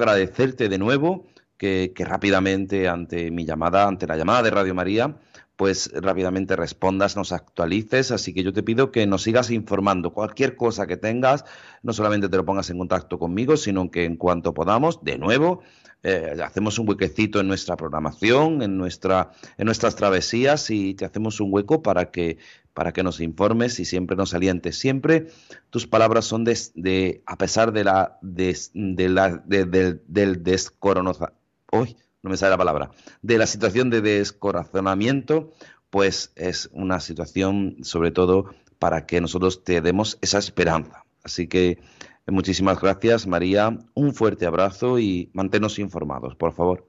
de 0.55 0.79
nuevo 0.79 1.27
que, 1.59 1.93
rápidamente 1.99 2.89
ante 2.89 3.31
mi 3.31 3.45
llamada, 3.45 3.89
ante 3.89 4.07
la 4.07 4.17
llamada 4.17 4.43
de 4.43 4.51
Radio 4.51 4.75
María, 4.75 5.17
pues 5.57 5.91
rápidamente 5.95 6.55
respondas, 6.55 7.17
nos 7.17 7.33
actualices. 7.33 8.11
Así 8.11 8.35
que 8.35 8.43
yo 8.43 8.53
te 8.53 8.63
pido 8.63 8.93
que 8.93 9.07
nos 9.07 9.23
sigas 9.23 9.51
informando. 9.51 10.13
Cualquier 10.13 10.55
cosa 10.55 10.87
que 10.87 10.97
tengas, 10.97 11.45
no 11.83 11.93
solamente 11.93 12.29
te 12.29 12.37
lo 12.37 12.45
pongas 12.45 12.71
en 12.71 12.79
contacto 12.79 13.19
conmigo, 13.19 13.57
sino 13.57 13.91
que 13.91 14.05
en 14.05 14.17
cuanto 14.17 14.53
podamos, 14.53 15.03
de 15.03 15.19
nuevo, 15.19 15.63
eh, 16.03 16.37
hacemos 16.45 16.79
un 16.79 16.89
huequecito 16.89 17.41
en 17.41 17.49
nuestra 17.49 17.77
programación, 17.77 18.63
en, 18.63 18.77
nuestra, 18.77 19.31
en 19.57 19.65
nuestras 19.65 19.97
travesías 19.97 20.71
y 20.71 20.95
te 20.95 21.07
hacemos 21.07 21.41
un 21.41 21.53
hueco 21.53 21.83
para 21.83 22.11
que 22.11 22.39
para 22.77 22.93
que 22.93 23.03
nos 23.03 23.23
informes 23.23 23.81
y 23.81 23.87
siempre 23.87 24.19
nos 24.19 24.35
alientes. 24.35 24.79
Siempre 24.79 25.29
tus 25.71 25.87
palabras 25.87 26.27
son 26.27 26.45
de, 26.45 27.23
a 27.25 27.39
pesar 27.39 27.73
de 27.73 27.85
la, 27.85 28.19
de, 28.21 29.09
la 29.09 29.43
del 29.47 30.45
descoronamiento, 30.45 31.33
hoy 31.73 31.97
no 32.23 32.29
me 32.29 32.37
sale 32.37 32.51
la 32.51 32.59
palabra, 32.59 32.91
de 33.23 33.39
la 33.39 33.47
situación 33.47 33.89
de 33.89 34.03
descorazonamiento, 34.03 35.55
pues 35.89 36.33
es 36.37 36.69
una 36.71 37.01
situación 37.01 37.79
sobre 37.81 38.11
todo 38.11 38.51
para 38.79 39.07
que 39.07 39.23
nosotros 39.23 39.65
te 39.65 39.81
demos 39.81 40.19
esa 40.21 40.39
esperanza. 40.39 41.07
Así 41.25 41.47
que 41.47 41.79
muchísimas 42.27 42.79
gracias, 42.79 43.27
María. 43.27 43.79
Un 43.95 44.13
fuerte 44.13 44.45
abrazo 44.45 44.99
y 44.99 45.31
manténnos 45.33 45.79
informados, 45.79 46.37
por 46.37 46.53
favor. 46.53 46.85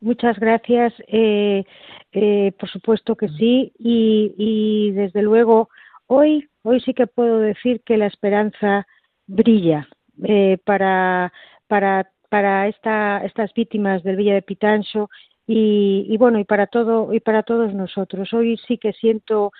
Muchas 0.00 0.38
gracias. 0.38 0.94
Eh, 1.08 1.64
eh, 2.12 2.52
por 2.58 2.68
supuesto 2.70 3.16
que 3.16 3.28
sí. 3.28 3.72
Y, 3.78 4.92
desde 4.92 5.22
luego, 5.22 5.68
hoy, 6.06 6.48
hoy 6.62 6.80
sí 6.80 6.94
que 6.94 7.06
puedo 7.06 7.38
decir 7.38 7.82
que 7.84 7.96
la 7.96 8.06
esperanza 8.06 8.86
brilla 9.26 9.88
eh, 10.24 10.58
para, 10.64 11.32
para, 11.68 12.10
para 12.28 12.68
esta, 12.68 13.24
estas 13.24 13.52
víctimas 13.54 14.02
del 14.02 14.16
Villa 14.16 14.34
de 14.34 14.42
Pitancho 14.42 15.10
y, 15.46 16.06
y, 16.08 16.16
bueno 16.16 16.38
y 16.38 16.44
para 16.44 16.66
todo 16.66 17.12
y 17.12 17.20
para 17.20 17.42
todos 17.42 17.74
nosotros. 17.74 18.32
Hoy 18.32 18.58
sí 18.66 18.78
que 18.78 18.92
siento 18.92 19.52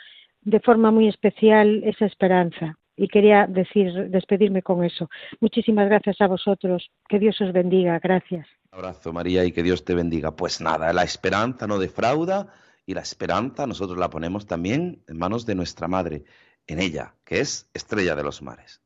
de 0.42 0.60
forma 0.60 0.90
muy 0.90 1.08
especial 1.08 1.82
esa 1.84 2.06
esperanza 2.06 2.78
y 2.96 3.08
quería 3.08 3.46
decir 3.46 4.10
despedirme 4.10 4.62
con 4.62 4.84
eso. 4.84 5.08
Muchísimas 5.40 5.88
gracias 5.88 6.20
a 6.20 6.28
vosotros. 6.28 6.90
Que 7.08 7.18
Dios 7.18 7.40
os 7.40 7.52
bendiga. 7.52 7.98
Gracias. 7.98 8.46
Abrazo 8.72 9.12
María 9.12 9.44
y 9.44 9.52
que 9.52 9.62
Dios 9.62 9.84
te 9.84 9.94
bendiga. 9.94 10.36
Pues 10.36 10.60
nada, 10.60 10.92
la 10.92 11.02
esperanza 11.02 11.66
no 11.66 11.78
defrauda 11.78 12.52
y 12.86 12.94
la 12.94 13.00
esperanza 13.00 13.66
nosotros 13.66 13.98
la 13.98 14.10
ponemos 14.10 14.46
también 14.46 15.02
en 15.08 15.18
manos 15.18 15.44
de 15.46 15.54
nuestra 15.54 15.88
Madre, 15.88 16.24
en 16.66 16.80
ella, 16.80 17.14
que 17.24 17.40
es 17.40 17.68
estrella 17.74 18.14
de 18.14 18.22
los 18.22 18.42
mares. 18.42 18.80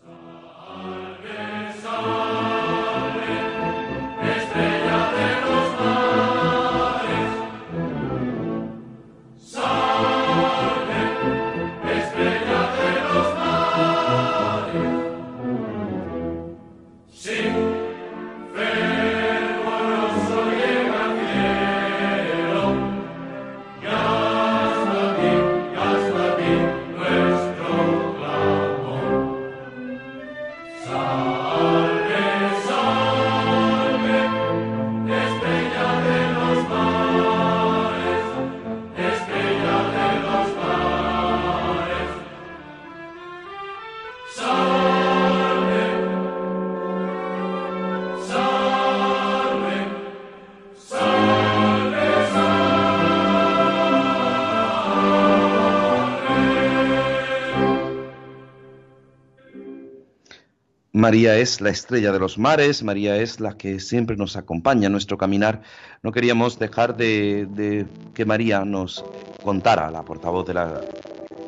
María 61.05 61.37
es 61.37 61.61
la 61.61 61.69
estrella 61.69 62.13
de 62.13 62.19
los 62.19 62.39
mares, 62.39 62.83
María 62.83 63.19
es 63.19 63.39
la 63.39 63.59
que 63.59 63.79
siempre 63.79 64.17
nos 64.17 64.39
acompaña 64.39 64.87
en 64.87 64.93
nuestro 64.93 65.19
caminar. 65.19 65.61
No 66.03 66.13
queríamos 66.13 66.59
dejar 66.59 66.97
de, 66.97 67.87
que 68.15 68.25
María 68.25 68.65
nos 68.65 69.05
contara, 69.43 69.91
la 69.91 70.03
portavoz 70.03 70.47
de 70.47 70.55
la 70.55 70.81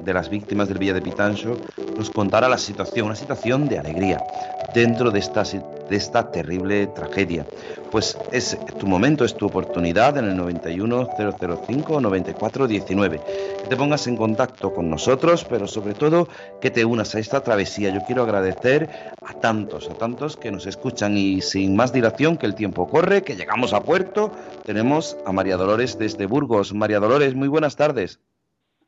de 0.04 0.12
las 0.12 0.28
víctimas 0.28 0.68
del 0.68 0.76
Villa 0.76 0.92
de 0.92 1.00
Pitancho 1.00 1.56
nos 1.96 2.10
contara 2.10 2.48
la 2.48 2.58
situación, 2.58 3.06
una 3.06 3.16
situación 3.16 3.68
de 3.68 3.78
alegría 3.78 4.22
dentro 4.74 5.10
de 5.10 5.18
esta, 5.18 5.42
de 5.42 5.96
esta 5.96 6.30
terrible 6.30 6.86
tragedia. 6.88 7.46
Pues 7.90 8.18
es 8.32 8.58
tu 8.78 8.86
momento, 8.86 9.24
es 9.24 9.34
tu 9.34 9.46
oportunidad 9.46 10.18
en 10.18 10.26
el 10.26 10.36
91005 10.36 12.00
9419. 12.00 13.20
Que 13.62 13.68
te 13.68 13.76
pongas 13.76 14.06
en 14.06 14.16
contacto 14.16 14.74
con 14.74 14.90
nosotros, 14.90 15.46
pero 15.48 15.66
sobre 15.66 15.94
todo 15.94 16.28
que 16.60 16.70
te 16.70 16.84
unas 16.84 17.14
a 17.14 17.20
esta 17.20 17.42
travesía. 17.42 17.90
Yo 17.90 18.00
quiero 18.06 18.22
agradecer 18.24 18.90
a 19.24 19.32
tantos, 19.34 19.88
a 19.88 19.94
tantos 19.94 20.36
que 20.36 20.50
nos 20.50 20.66
escuchan 20.66 21.16
y 21.16 21.40
sin 21.40 21.76
más 21.76 21.92
dilación 21.92 22.36
que 22.36 22.46
el 22.46 22.54
tiempo 22.54 22.86
corre, 22.88 23.22
que 23.22 23.36
llegamos 23.36 23.72
a 23.72 23.80
puerto, 23.80 24.32
tenemos 24.64 25.16
a 25.24 25.32
María 25.32 25.56
Dolores 25.56 25.98
desde 25.98 26.26
Burgos. 26.26 26.74
María 26.74 27.00
Dolores, 27.00 27.34
muy 27.34 27.48
buenas 27.48 27.76
tardes. 27.76 28.20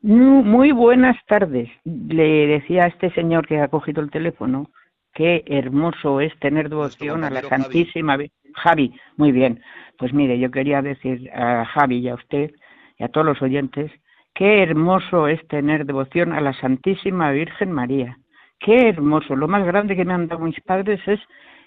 Muy 0.00 0.70
buenas 0.70 1.16
tardes. 1.26 1.68
Le 1.84 2.46
decía 2.46 2.84
a 2.84 2.86
este 2.86 3.10
señor 3.10 3.46
que 3.46 3.60
ha 3.60 3.68
cogido 3.68 4.00
el 4.00 4.10
teléfono 4.10 4.70
qué 5.12 5.42
hermoso 5.46 6.20
es 6.20 6.32
tener 6.38 6.68
devoción 6.68 7.24
a 7.24 7.30
la 7.30 7.42
Santísima 7.42 8.16
Javi. 8.54 8.94
muy 9.16 9.32
bien. 9.32 9.60
Pues 9.98 10.12
mire, 10.12 10.38
yo 10.38 10.52
quería 10.52 10.82
decir 10.82 11.28
a 11.32 11.64
Javi 11.64 11.98
y 11.98 12.08
a 12.08 12.14
usted 12.14 12.52
y 12.98 13.02
a 13.02 13.08
todos 13.08 13.26
los 13.26 13.42
oyentes, 13.42 13.90
qué 14.34 14.62
hermoso 14.62 15.26
es 15.26 15.44
tener 15.48 15.84
devoción 15.84 16.32
a 16.32 16.40
la 16.40 16.52
Santísima 16.52 17.32
Virgen 17.32 17.72
María. 17.72 18.18
Qué 18.60 18.88
hermoso. 18.88 19.34
Lo 19.34 19.48
más 19.48 19.64
grande 19.66 19.96
que 19.96 20.04
me 20.04 20.14
han 20.14 20.28
dado 20.28 20.44
mis 20.44 20.60
padres 20.60 21.00
es 21.06 21.18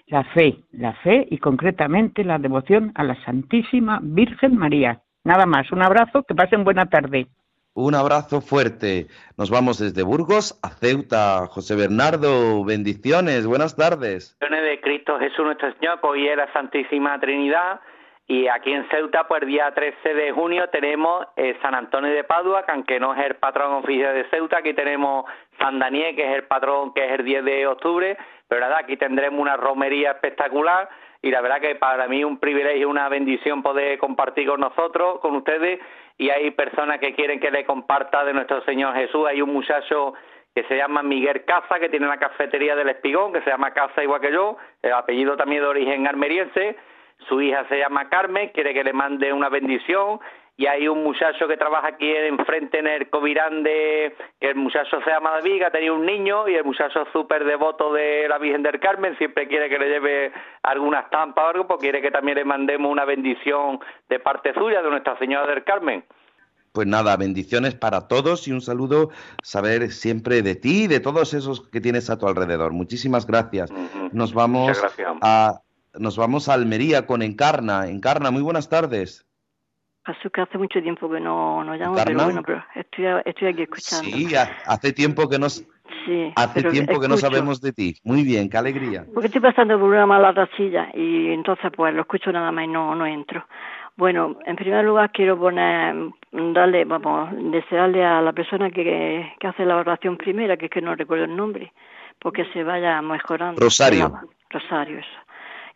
la 0.06 0.24
fe, 0.24 0.56
la 0.72 0.94
fe 0.94 1.26
y 1.30 1.36
concretamente 1.36 2.24
la 2.24 2.38
devoción 2.38 2.92
a 2.94 3.04
la 3.04 3.22
Santísima 3.24 4.00
Virgen 4.02 4.56
María. 4.56 5.02
Nada 5.24 5.44
más, 5.44 5.70
un 5.70 5.82
abrazo, 5.82 6.22
que 6.24 6.34
pasen 6.34 6.64
buena 6.64 6.86
tarde. 6.86 7.28
Un 7.74 7.94
abrazo 7.94 8.42
fuerte. 8.42 9.06
Nos 9.38 9.50
vamos 9.50 9.78
desde 9.78 10.02
Burgos 10.02 10.60
a 10.62 10.68
Ceuta. 10.68 11.46
José 11.46 11.74
Bernardo, 11.74 12.62
bendiciones. 12.64 13.46
Buenas 13.46 13.76
tardes. 13.76 14.36
Bendiciones 14.40 14.70
de 14.70 14.80
Cristo 14.82 15.18
Jesús 15.18 15.42
nuestro 15.46 15.72
Señor, 15.74 15.98
hoy 16.02 16.28
es 16.28 16.36
la 16.36 16.52
Santísima 16.52 17.18
Trinidad. 17.18 17.80
Y 18.26 18.46
aquí 18.46 18.72
en 18.72 18.86
Ceuta, 18.90 19.26
pues 19.26 19.46
día 19.46 19.72
13 19.74 20.14
de 20.14 20.32
junio 20.32 20.68
tenemos 20.68 21.26
eh, 21.36 21.56
San 21.62 21.74
Antonio 21.74 22.12
de 22.12 22.24
Padua, 22.24 22.66
que 22.66 22.72
aunque 22.72 23.00
no 23.00 23.14
es 23.14 23.24
el 23.24 23.36
patrón 23.36 23.72
oficial 23.72 24.14
de 24.14 24.28
Ceuta, 24.28 24.58
aquí 24.58 24.74
tenemos 24.74 25.24
San 25.58 25.78
Daniel, 25.78 26.14
que 26.14 26.30
es 26.30 26.36
el 26.36 26.44
patrón, 26.44 26.92
que 26.92 27.06
es 27.06 27.18
el 27.18 27.24
10 27.24 27.44
de 27.44 27.66
octubre. 27.66 28.18
Pero 28.48 28.60
nada, 28.60 28.80
aquí 28.80 28.98
tendremos 28.98 29.40
una 29.40 29.56
romería 29.56 30.10
espectacular 30.10 30.90
y 31.22 31.30
la 31.30 31.40
verdad 31.40 31.60
que 31.60 31.76
para 31.76 32.08
mí 32.08 32.24
un 32.24 32.38
privilegio, 32.38 32.88
una 32.88 33.08
bendición 33.08 33.62
poder 33.62 33.96
compartir 33.98 34.48
con 34.48 34.60
nosotros, 34.60 35.20
con 35.20 35.36
ustedes 35.36 35.80
y 36.18 36.30
hay 36.30 36.50
personas 36.50 36.98
que 36.98 37.14
quieren 37.14 37.40
que 37.40 37.50
le 37.50 37.64
comparta 37.64 38.24
de 38.24 38.34
nuestro 38.34 38.62
Señor 38.64 38.94
Jesús. 38.94 39.26
Hay 39.26 39.40
un 39.40 39.52
muchacho 39.52 40.14
que 40.54 40.64
se 40.64 40.76
llama 40.76 41.02
Miguel 41.02 41.44
Caza, 41.44 41.78
que 41.78 41.88
tiene 41.88 42.06
la 42.06 42.18
cafetería 42.18 42.76
del 42.76 42.90
Espigón, 42.90 43.32
que 43.32 43.40
se 43.42 43.50
llama 43.50 43.72
Caza 43.72 44.02
igual 44.02 44.20
que 44.20 44.32
yo, 44.32 44.56
el 44.82 44.92
apellido 44.92 45.36
también 45.36 45.62
de 45.62 45.68
origen 45.68 46.06
armeriense. 46.06 46.76
Su 47.28 47.40
hija 47.40 47.64
se 47.68 47.78
llama 47.78 48.08
Carmen, 48.08 48.50
quiere 48.50 48.74
que 48.74 48.84
le 48.84 48.92
mande 48.92 49.32
una 49.32 49.48
bendición 49.48 50.20
y 50.56 50.66
hay 50.66 50.86
un 50.86 51.02
muchacho 51.02 51.48
que 51.48 51.56
trabaja 51.56 51.88
aquí 51.88 52.10
enfrente 52.10 52.78
en 52.78 52.86
el 52.86 53.08
Covirán 53.08 53.62
de 53.62 54.14
que 54.38 54.50
el 54.50 54.56
muchacho 54.56 55.00
se 55.02 55.10
llama 55.10 55.30
David, 55.30 55.62
ha 55.62 55.70
tenido 55.70 55.94
un 55.94 56.04
niño 56.04 56.46
y 56.48 56.54
el 56.54 56.64
muchacho 56.64 57.02
es 57.02 57.08
súper 57.12 57.44
devoto 57.44 57.92
de 57.92 58.28
la 58.28 58.38
Virgen 58.38 58.62
del 58.62 58.78
Carmen, 58.78 59.16
siempre 59.16 59.48
quiere 59.48 59.68
que 59.68 59.78
le 59.78 59.88
lleve 59.88 60.32
alguna 60.62 61.00
estampa 61.00 61.44
o 61.44 61.48
algo, 61.48 61.66
pues 61.66 61.80
quiere 61.80 62.02
que 62.02 62.10
también 62.10 62.36
le 62.36 62.44
mandemos 62.44 62.90
una 62.90 63.04
bendición 63.04 63.80
de 64.08 64.20
parte 64.20 64.52
suya, 64.54 64.82
de 64.82 64.90
Nuestra 64.90 65.18
Señora 65.18 65.46
del 65.46 65.64
Carmen. 65.64 66.04
Pues 66.72 66.86
nada, 66.86 67.16
bendiciones 67.16 67.74
para 67.74 68.08
todos 68.08 68.48
y 68.48 68.52
un 68.52 68.62
saludo, 68.62 69.10
saber 69.42 69.90
siempre 69.90 70.40
de 70.42 70.54
ti 70.54 70.84
y 70.84 70.86
de 70.86 71.00
todos 71.00 71.34
esos 71.34 71.68
que 71.68 71.80
tienes 71.80 72.08
a 72.08 72.18
tu 72.18 72.26
alrededor. 72.26 72.72
Muchísimas 72.72 73.26
gracias. 73.26 73.70
Nos 74.12 74.32
vamos 74.32 74.82
a 75.20 75.60
nos 75.98 76.16
vamos 76.16 76.48
a 76.48 76.54
Almería 76.54 77.06
con 77.06 77.20
Encarna. 77.20 77.88
Encarna, 77.88 78.30
muy 78.30 78.40
buenas 78.40 78.70
tardes. 78.70 79.26
Que 80.32 80.40
hace 80.40 80.58
mucho 80.58 80.82
tiempo 80.82 81.10
que 81.10 81.20
no, 81.20 81.62
no 81.64 81.74
llamo, 81.74 81.94
pero 82.04 82.24
bueno, 82.24 82.42
pero 82.42 82.64
estoy, 82.74 83.06
estoy 83.24 83.48
aquí 83.48 83.62
escuchando. 83.62 84.04
Sí, 84.04 84.34
hace 84.66 84.92
tiempo 84.92 85.28
que 85.28 85.38
nos... 85.38 85.64
Sí, 86.06 86.32
hace 86.34 86.62
tiempo 86.64 86.98
que 86.98 87.06
no 87.06 87.16
sabemos 87.16 87.60
de 87.60 87.72
ti. 87.72 87.94
Muy 88.02 88.24
bien, 88.24 88.48
qué 88.48 88.56
alegría. 88.56 89.04
Porque 89.12 89.26
estoy 89.26 89.42
pasando 89.42 89.78
por 89.78 89.90
una 89.90 90.06
mala 90.06 90.32
rachilla 90.32 90.88
y 90.94 91.28
entonces 91.32 91.70
pues 91.76 91.94
lo 91.94 92.00
escucho 92.00 92.32
nada 92.32 92.50
más 92.50 92.64
y 92.64 92.68
no, 92.68 92.94
no 92.94 93.06
entro. 93.06 93.46
Bueno, 93.96 94.38
en 94.46 94.56
primer 94.56 94.84
lugar 94.84 95.12
quiero 95.12 95.38
poner, 95.38 95.94
darle, 96.32 96.84
vamos, 96.84 97.30
desearle 97.52 98.04
a 98.04 98.20
la 98.22 98.32
persona 98.32 98.70
que, 98.70 99.32
que 99.38 99.46
hace 99.46 99.64
la 99.64 99.76
oración 99.76 100.16
primera, 100.16 100.56
que 100.56 100.64
es 100.66 100.70
que 100.70 100.80
no 100.80 100.96
recuerdo 100.96 101.24
el 101.24 101.36
nombre, 101.36 101.72
porque 102.18 102.46
se 102.52 102.64
vaya 102.64 103.00
mejorando. 103.02 103.60
Rosario. 103.60 104.12
Rosario, 104.50 104.98
eso. 104.98 105.08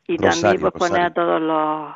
Y 0.08 0.16
también 0.16 0.60
pues 0.60 0.72
poner 0.72 1.02
a 1.02 1.12
todos 1.12 1.40
los, 1.40 1.94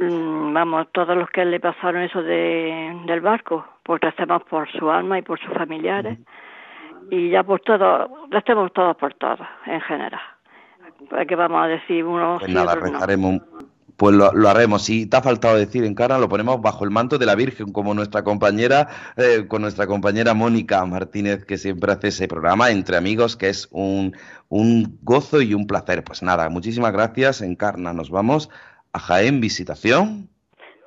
vamos, 0.00 0.88
todos 0.92 1.16
los 1.16 1.30
que 1.30 1.44
le 1.44 1.60
pasaron 1.60 2.02
eso 2.02 2.22
de, 2.22 3.02
del 3.06 3.20
barco, 3.20 3.64
pues 3.82 4.02
hacemos 4.02 4.42
por 4.44 4.70
su 4.72 4.90
alma 4.90 5.18
y 5.18 5.22
por 5.22 5.38
sus 5.40 5.52
familiares. 5.54 6.18
Y 7.10 7.30
ya 7.30 7.42
por 7.42 7.60
todo, 7.60 8.28
estemos 8.32 8.72
todos 8.72 8.96
por 8.96 9.14
todos, 9.14 9.46
en 9.66 9.80
general. 9.82 10.20
que 11.28 11.36
vamos 11.36 11.64
a 11.64 11.68
decir 11.68 12.04
uno 12.04 12.38
pues 12.40 12.52
nada, 12.52 12.74
rezaremos, 12.76 13.42
pues 13.96 14.14
lo, 14.14 14.48
haremos. 14.48 14.84
Si 14.84 15.06
te 15.06 15.16
ha 15.16 15.22
faltado 15.22 15.56
decir 15.56 15.84
en 15.84 15.94
cara, 15.94 16.18
lo 16.18 16.28
ponemos 16.28 16.60
bajo 16.62 16.84
el 16.84 16.90
manto 16.90 17.18
de 17.18 17.26
la 17.26 17.34
Virgen, 17.34 17.72
como 17.72 17.94
nuestra 17.94 18.24
compañera, 18.24 18.88
eh, 19.16 19.46
con 19.46 19.62
nuestra 19.62 19.86
compañera 19.86 20.34
Mónica 20.34 20.84
Martínez, 20.86 21.44
que 21.44 21.58
siempre 21.58 21.92
hace 21.92 22.08
ese 22.08 22.26
programa 22.26 22.70
entre 22.70 22.96
amigos, 22.96 23.36
que 23.36 23.50
es 23.50 23.68
un, 23.70 24.16
un 24.48 24.98
gozo 25.02 25.42
y 25.42 25.52
un 25.52 25.66
placer. 25.66 26.02
Pues 26.04 26.22
nada, 26.22 26.48
muchísimas 26.48 26.92
gracias, 26.92 27.42
Encarna. 27.42 27.92
Nos 27.92 28.10
vamos 28.10 28.50
a 28.94 28.98
Jaén 28.98 29.40
Visitación. 29.40 30.28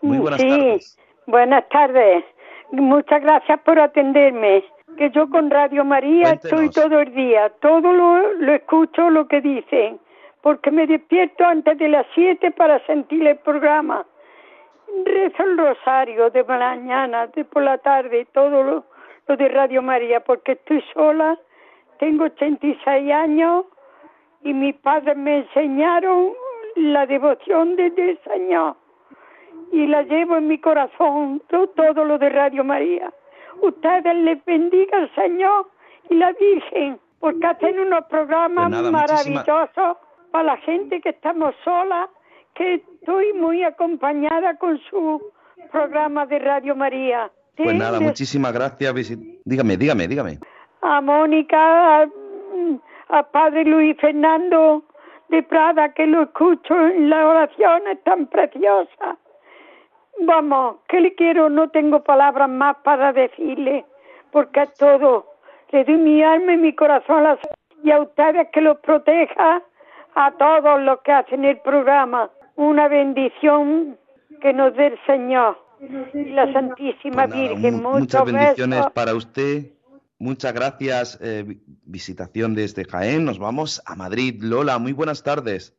Muy 0.01 0.17
buenas 0.17 0.41
sí, 0.41 0.79
Buenas 1.27 1.69
tardes. 1.69 2.23
Muchas 2.71 3.21
gracias 3.21 3.59
por 3.61 3.79
atenderme. 3.79 4.63
Que 4.97 5.11
yo 5.11 5.29
con 5.29 5.51
Radio 5.51 5.85
María 5.85 6.31
estoy 6.31 6.71
todo 6.71 6.99
el 6.99 7.13
día, 7.13 7.51
todo 7.61 7.93
lo, 7.93 8.33
lo 8.33 8.53
escucho 8.53 9.11
lo 9.11 9.27
que 9.27 9.41
dicen 9.41 9.99
porque 10.47 10.71
me 10.71 10.87
despierto 10.87 11.43
antes 11.43 11.77
de 11.77 11.89
las 11.89 12.05
siete 12.15 12.51
para 12.51 12.79
sentir 12.85 13.27
el 13.27 13.37
programa. 13.39 14.05
Rezo 15.05 15.43
el 15.43 15.57
rosario 15.57 16.29
de 16.29 16.41
mañana, 16.45 17.27
de 17.27 17.43
por 17.43 17.63
la 17.63 17.77
tarde, 17.79 18.25
todo 18.33 18.63
lo, 18.63 18.85
lo 19.27 19.35
de 19.35 19.49
Radio 19.49 19.81
María, 19.81 20.21
porque 20.21 20.53
estoy 20.53 20.81
sola, 20.93 21.37
tengo 21.99 22.23
86 22.23 23.11
años 23.11 23.65
y 24.41 24.53
mis 24.53 24.75
padres 24.75 25.17
me 25.17 25.39
enseñaron 25.39 26.31
la 26.77 27.05
devoción 27.05 27.75
del 27.75 28.19
Señor 28.23 28.75
y 29.71 29.87
la 29.87 30.03
llevo 30.03 30.37
en 30.37 30.47
mi 30.47 30.59
corazón, 30.59 31.41
todo, 31.49 32.05
lo 32.05 32.17
de 32.17 32.29
Radio 32.29 32.63
María. 32.63 33.11
Ustedes 33.61 34.15
les 34.15 34.43
bendiga 34.45 34.97
al 34.97 35.13
Señor 35.15 35.67
y 36.09 36.15
la 36.15 36.31
Virgen, 36.33 36.99
porque 37.19 37.45
hacen 37.45 37.79
unos 37.79 38.05
programas 38.05 38.71
pues 38.71 38.91
maravillosos 38.91 39.97
para 40.31 40.43
la 40.43 40.57
gente 40.57 41.01
que 41.01 41.09
estamos 41.09 41.55
solas, 41.63 42.09
que 42.53 42.75
estoy 42.75 43.33
muy 43.33 43.63
acompañada 43.63 44.55
con 44.57 44.79
su 44.89 45.21
programa 45.71 46.25
de 46.25 46.39
Radio 46.39 46.75
María. 46.75 47.31
Pues 47.55 47.75
nada, 47.75 47.99
muchísimas 47.99 48.53
gracias. 48.53 48.93
Dígame, 49.43 49.77
dígame, 49.77 50.07
dígame. 50.07 50.39
A 50.81 51.01
Mónica, 51.01 52.03
a, 53.09 53.23
Padre 53.31 53.65
Luis 53.65 53.97
Fernando 53.99 54.83
de 55.29 55.43
Prada, 55.43 55.93
que 55.93 56.07
lo 56.07 56.23
escucho 56.23 56.73
en 56.87 57.09
las 57.09 57.25
oraciones 57.25 58.03
tan 58.03 58.27
preciosas. 58.27 59.17
Vamos, 60.21 60.77
que 60.87 61.01
le 61.01 61.13
quiero, 61.15 61.49
no 61.49 61.69
tengo 61.69 62.03
palabras 62.03 62.49
más 62.49 62.77
para 62.83 63.13
decirle, 63.13 63.85
porque 64.31 64.61
es 64.61 64.73
todo. 64.75 65.25
Le 65.71 65.83
doy 65.83 65.97
mi 65.97 66.23
alma 66.23 66.53
y 66.53 66.57
mi 66.57 66.73
corazón 66.73 67.17
a 67.17 67.21
las, 67.21 67.39
y 67.83 67.91
a 67.91 68.01
ustedes 68.01 68.47
que 68.51 68.61
los 68.61 68.77
proteja 68.79 69.61
a 70.15 70.31
todos 70.31 70.81
los 70.81 71.01
que 71.01 71.11
hacen 71.11 71.45
el 71.45 71.59
programa 71.59 72.31
una 72.55 72.87
bendición 72.87 73.97
que 74.41 74.51
nos 74.51 74.75
dé 74.75 74.87
el 74.87 74.99
Señor 75.05 75.57
y 76.13 76.25
la 76.31 76.51
Santísima 76.51 77.27
pues 77.27 77.35
Virgen. 77.35 77.83
muchas 77.83 78.25
bendiciones 78.25 78.85
para 78.93 79.13
usted. 79.13 79.76
Muchas 80.19 80.53
gracias. 80.53 81.19
Eh, 81.21 81.45
visitación 81.85 82.55
desde 82.55 82.85
Jaén. 82.85 83.25
Nos 83.25 83.39
vamos 83.39 83.81
a 83.85 83.95
Madrid. 83.95 84.41
Lola, 84.41 84.79
muy 84.79 84.93
buenas 84.93 85.23
tardes. 85.23 85.75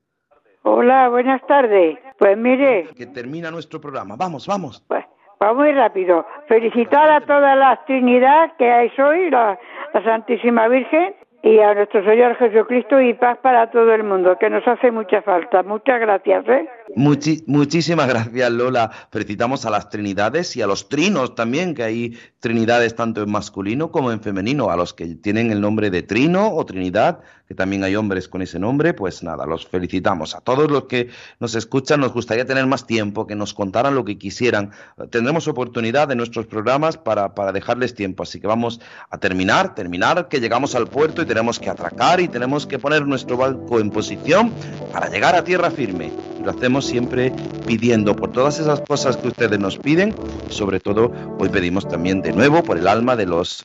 Hola, 0.62 1.08
buenas 1.08 1.44
tardes. 1.46 1.98
Pues 2.18 2.36
mire. 2.36 2.88
Que 2.96 3.06
termina 3.06 3.50
nuestro 3.50 3.80
programa. 3.80 4.16
Vamos, 4.16 4.46
vamos. 4.46 4.84
Pues 4.86 5.04
va 5.42 5.54
muy 5.54 5.72
rápido. 5.72 6.26
Felicitar 6.46 7.10
a 7.10 7.20
toda 7.20 7.56
la 7.56 7.84
Trinidad 7.86 8.52
que 8.58 8.70
hay 8.70 8.92
hoy, 8.98 9.30
la 9.30 9.58
Santísima 10.04 10.68
Virgen, 10.68 11.14
y 11.42 11.60
a 11.60 11.74
nuestro 11.74 12.04
Señor 12.04 12.36
Jesucristo 12.36 13.00
y 13.00 13.14
paz 13.14 13.38
para 13.38 13.70
todo 13.70 13.92
el 13.92 14.02
mundo, 14.02 14.36
que 14.38 14.50
nos 14.50 14.66
hace 14.66 14.90
mucha 14.90 15.22
falta. 15.22 15.62
Muchas 15.62 16.00
gracias. 16.00 16.48
¿eh? 16.48 16.68
Muchísimas 16.96 18.08
gracias, 18.08 18.50
Lola. 18.50 18.90
Felicitamos 19.10 19.64
a 19.64 19.70
las 19.70 19.88
trinidades 19.90 20.56
y 20.56 20.62
a 20.62 20.66
los 20.66 20.88
trinos 20.88 21.34
también, 21.34 21.74
que 21.74 21.82
hay 21.82 22.18
trinidades 22.40 22.94
tanto 22.94 23.22
en 23.22 23.30
masculino 23.30 23.90
como 23.90 24.12
en 24.12 24.20
femenino. 24.20 24.70
A 24.70 24.76
los 24.76 24.94
que 24.94 25.06
tienen 25.16 25.50
el 25.50 25.60
nombre 25.60 25.90
de 25.90 26.02
trino 26.02 26.54
o 26.54 26.64
trinidad, 26.64 27.20
que 27.48 27.54
también 27.54 27.82
hay 27.82 27.96
hombres 27.96 28.28
con 28.28 28.42
ese 28.42 28.58
nombre, 28.58 28.92
pues 28.92 29.22
nada, 29.22 29.46
los 29.46 29.66
felicitamos. 29.66 30.34
A 30.34 30.40
todos 30.42 30.70
los 30.70 30.84
que 30.84 31.08
nos 31.40 31.54
escuchan, 31.54 31.98
nos 32.00 32.12
gustaría 32.12 32.44
tener 32.44 32.66
más 32.66 32.86
tiempo, 32.86 33.26
que 33.26 33.34
nos 33.34 33.54
contaran 33.54 33.94
lo 33.94 34.04
que 34.04 34.18
quisieran. 34.18 34.70
Tendremos 35.08 35.48
oportunidad 35.48 36.12
en 36.12 36.18
nuestros 36.18 36.46
programas 36.46 36.98
para, 36.98 37.34
para 37.34 37.52
dejarles 37.52 37.94
tiempo. 37.94 38.24
Así 38.24 38.38
que 38.38 38.46
vamos 38.46 38.80
a 39.08 39.16
terminar, 39.16 39.74
terminar, 39.74 40.28
que 40.28 40.40
llegamos 40.40 40.74
al 40.74 40.88
puerto 40.88 41.22
y 41.22 41.24
tenemos 41.24 41.58
que 41.58 41.70
atracar 41.70 42.20
y 42.20 42.28
tenemos 42.28 42.66
que 42.66 42.78
poner 42.78 43.06
nuestro 43.06 43.38
barco 43.38 43.80
en 43.80 43.88
posición 43.90 44.52
para 44.92 45.08
llegar 45.08 45.34
a 45.34 45.42
tierra 45.42 45.70
firme. 45.70 46.12
Y 46.38 46.44
lo 46.44 46.50
hacemos 46.50 46.84
siempre 46.84 47.32
pidiendo 47.66 48.14
por 48.14 48.30
todas 48.30 48.60
esas 48.60 48.82
cosas 48.82 49.16
que 49.16 49.28
ustedes 49.28 49.58
nos 49.58 49.78
piden. 49.78 50.14
Sobre 50.50 50.80
todo, 50.80 51.10
hoy 51.38 51.48
pedimos 51.48 51.88
también 51.88 52.20
de 52.20 52.32
nuevo 52.32 52.62
por 52.62 52.76
el 52.76 52.86
alma 52.86 53.16
de 53.16 53.24
los 53.24 53.62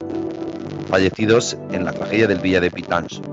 fallecidos 0.87 1.57
en 1.71 1.83
la 1.83 1.91
tragedia 1.91 2.27
del 2.27 2.39
Villa 2.39 2.61
de 2.61 2.71
Pitancho. 2.71 3.32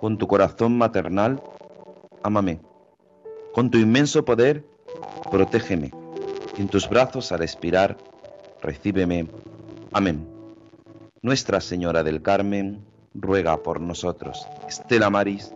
Con 0.00 0.18
tu 0.18 0.26
corazón 0.26 0.78
maternal, 0.78 1.42
ámame. 2.22 2.60
Con 3.52 3.70
tu 3.70 3.78
inmenso 3.78 4.24
poder, 4.24 4.64
protégeme. 5.30 5.90
En 6.56 6.68
tus 6.68 6.88
brazos 6.88 7.32
al 7.32 7.42
expirar, 7.42 7.96
recíbeme. 8.62 9.28
Amén. 9.92 10.28
Nuestra 11.22 11.60
Señora 11.60 12.04
del 12.04 12.22
Carmen, 12.22 12.84
ruega 13.14 13.56
por 13.62 13.80
nosotros. 13.80 14.46
Estela 14.68 15.10
Maris, 15.10 15.52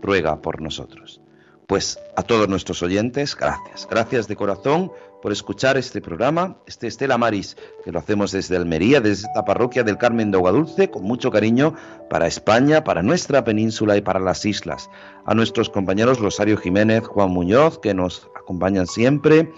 ruega 0.00 0.40
por 0.40 0.62
nosotros. 0.62 1.20
Pues 1.66 1.98
a 2.16 2.22
todos 2.22 2.48
nuestros 2.48 2.82
oyentes, 2.82 3.34
gracias. 3.36 3.86
Gracias 3.90 4.28
de 4.28 4.36
corazón 4.36 4.92
por 5.24 5.32
escuchar 5.32 5.78
este 5.78 6.02
programa, 6.02 6.58
este 6.66 6.86
Estela 6.86 7.16
Maris, 7.16 7.56
que 7.82 7.90
lo 7.90 7.98
hacemos 7.98 8.30
desde 8.30 8.58
Almería, 8.58 9.00
desde 9.00 9.26
esta 9.26 9.42
parroquia 9.42 9.82
del 9.82 9.96
Carmen 9.96 10.30
de 10.30 10.36
Dulce, 10.36 10.90
con 10.90 11.02
mucho 11.04 11.30
cariño 11.30 11.72
para 12.10 12.26
España, 12.26 12.84
para 12.84 13.02
nuestra 13.02 13.42
península 13.42 13.96
y 13.96 14.02
para 14.02 14.20
las 14.20 14.44
islas. 14.44 14.90
A 15.24 15.32
nuestros 15.32 15.70
compañeros 15.70 16.20
Rosario 16.20 16.58
Jiménez, 16.58 17.04
Juan 17.06 17.30
Muñoz, 17.30 17.78
que 17.78 17.94
nos 17.94 18.28
acompañan 18.38 18.86
siempre, 18.86 19.50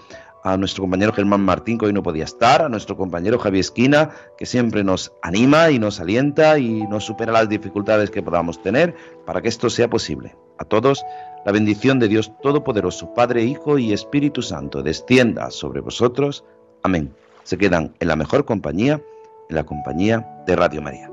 a 0.45 0.55
nuestro 0.55 0.83
compañero 0.83 1.11
Germán 1.11 1.41
Martín, 1.41 1.77
que 1.77 1.87
hoy 1.87 1.91
no 1.91 2.01
podía 2.01 2.23
estar, 2.23 2.61
a 2.61 2.69
nuestro 2.69 2.95
compañero 2.95 3.37
Javier 3.37 3.59
Esquina, 3.59 4.11
que 4.37 4.45
siempre 4.45 4.85
nos 4.85 5.11
anima 5.21 5.69
y 5.69 5.79
nos 5.79 5.99
alienta 5.99 6.57
y 6.59 6.87
nos 6.87 7.03
supera 7.03 7.33
las 7.33 7.49
dificultades 7.49 8.09
que 8.09 8.23
podamos 8.23 8.61
tener 8.61 8.95
para 9.25 9.41
que 9.41 9.49
esto 9.49 9.69
sea 9.69 9.89
posible. 9.89 10.33
A 10.59 10.65
todos, 10.65 11.05
la 11.45 11.51
bendición 11.51 11.99
de 11.99 12.07
Dios 12.07 12.31
Todopoderoso, 12.41 13.13
Padre, 13.13 13.43
Hijo 13.43 13.77
y 13.77 13.93
Espíritu 13.93 14.41
Santo, 14.41 14.83
descienda 14.83 15.49
sobre 15.51 15.81
vosotros. 15.81 16.43
Amén. 16.83 17.13
Se 17.43 17.57
quedan 17.57 17.93
en 17.99 18.07
la 18.07 18.15
mejor 18.15 18.45
compañía, 18.45 19.01
en 19.49 19.55
la 19.55 19.65
compañía 19.65 20.43
de 20.45 20.55
Radio 20.55 20.81
María. 20.81 21.09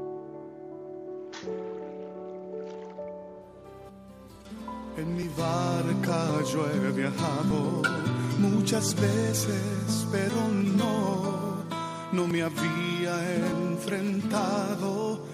En 4.97 5.17
mi 5.17 5.29
barca 5.37 6.43
yo 6.53 6.67
he 6.69 6.93
viajado 6.93 7.83
muchas 8.39 8.95
veces, 8.95 10.07
pero 10.11 10.49
no, 10.77 11.63
no 12.13 12.27
me 12.27 12.43
había 12.43 13.37
enfrentado 13.37 15.34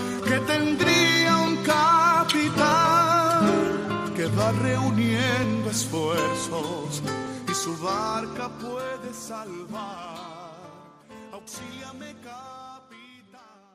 va 4.41 4.51
reuniendo 4.53 5.69
esfuerzos 5.69 7.01
y 7.47 7.53
su 7.53 7.77
barca 7.77 8.49
puede 8.49 9.13
salvar. 9.13 10.19
Auxíliame, 11.31 12.15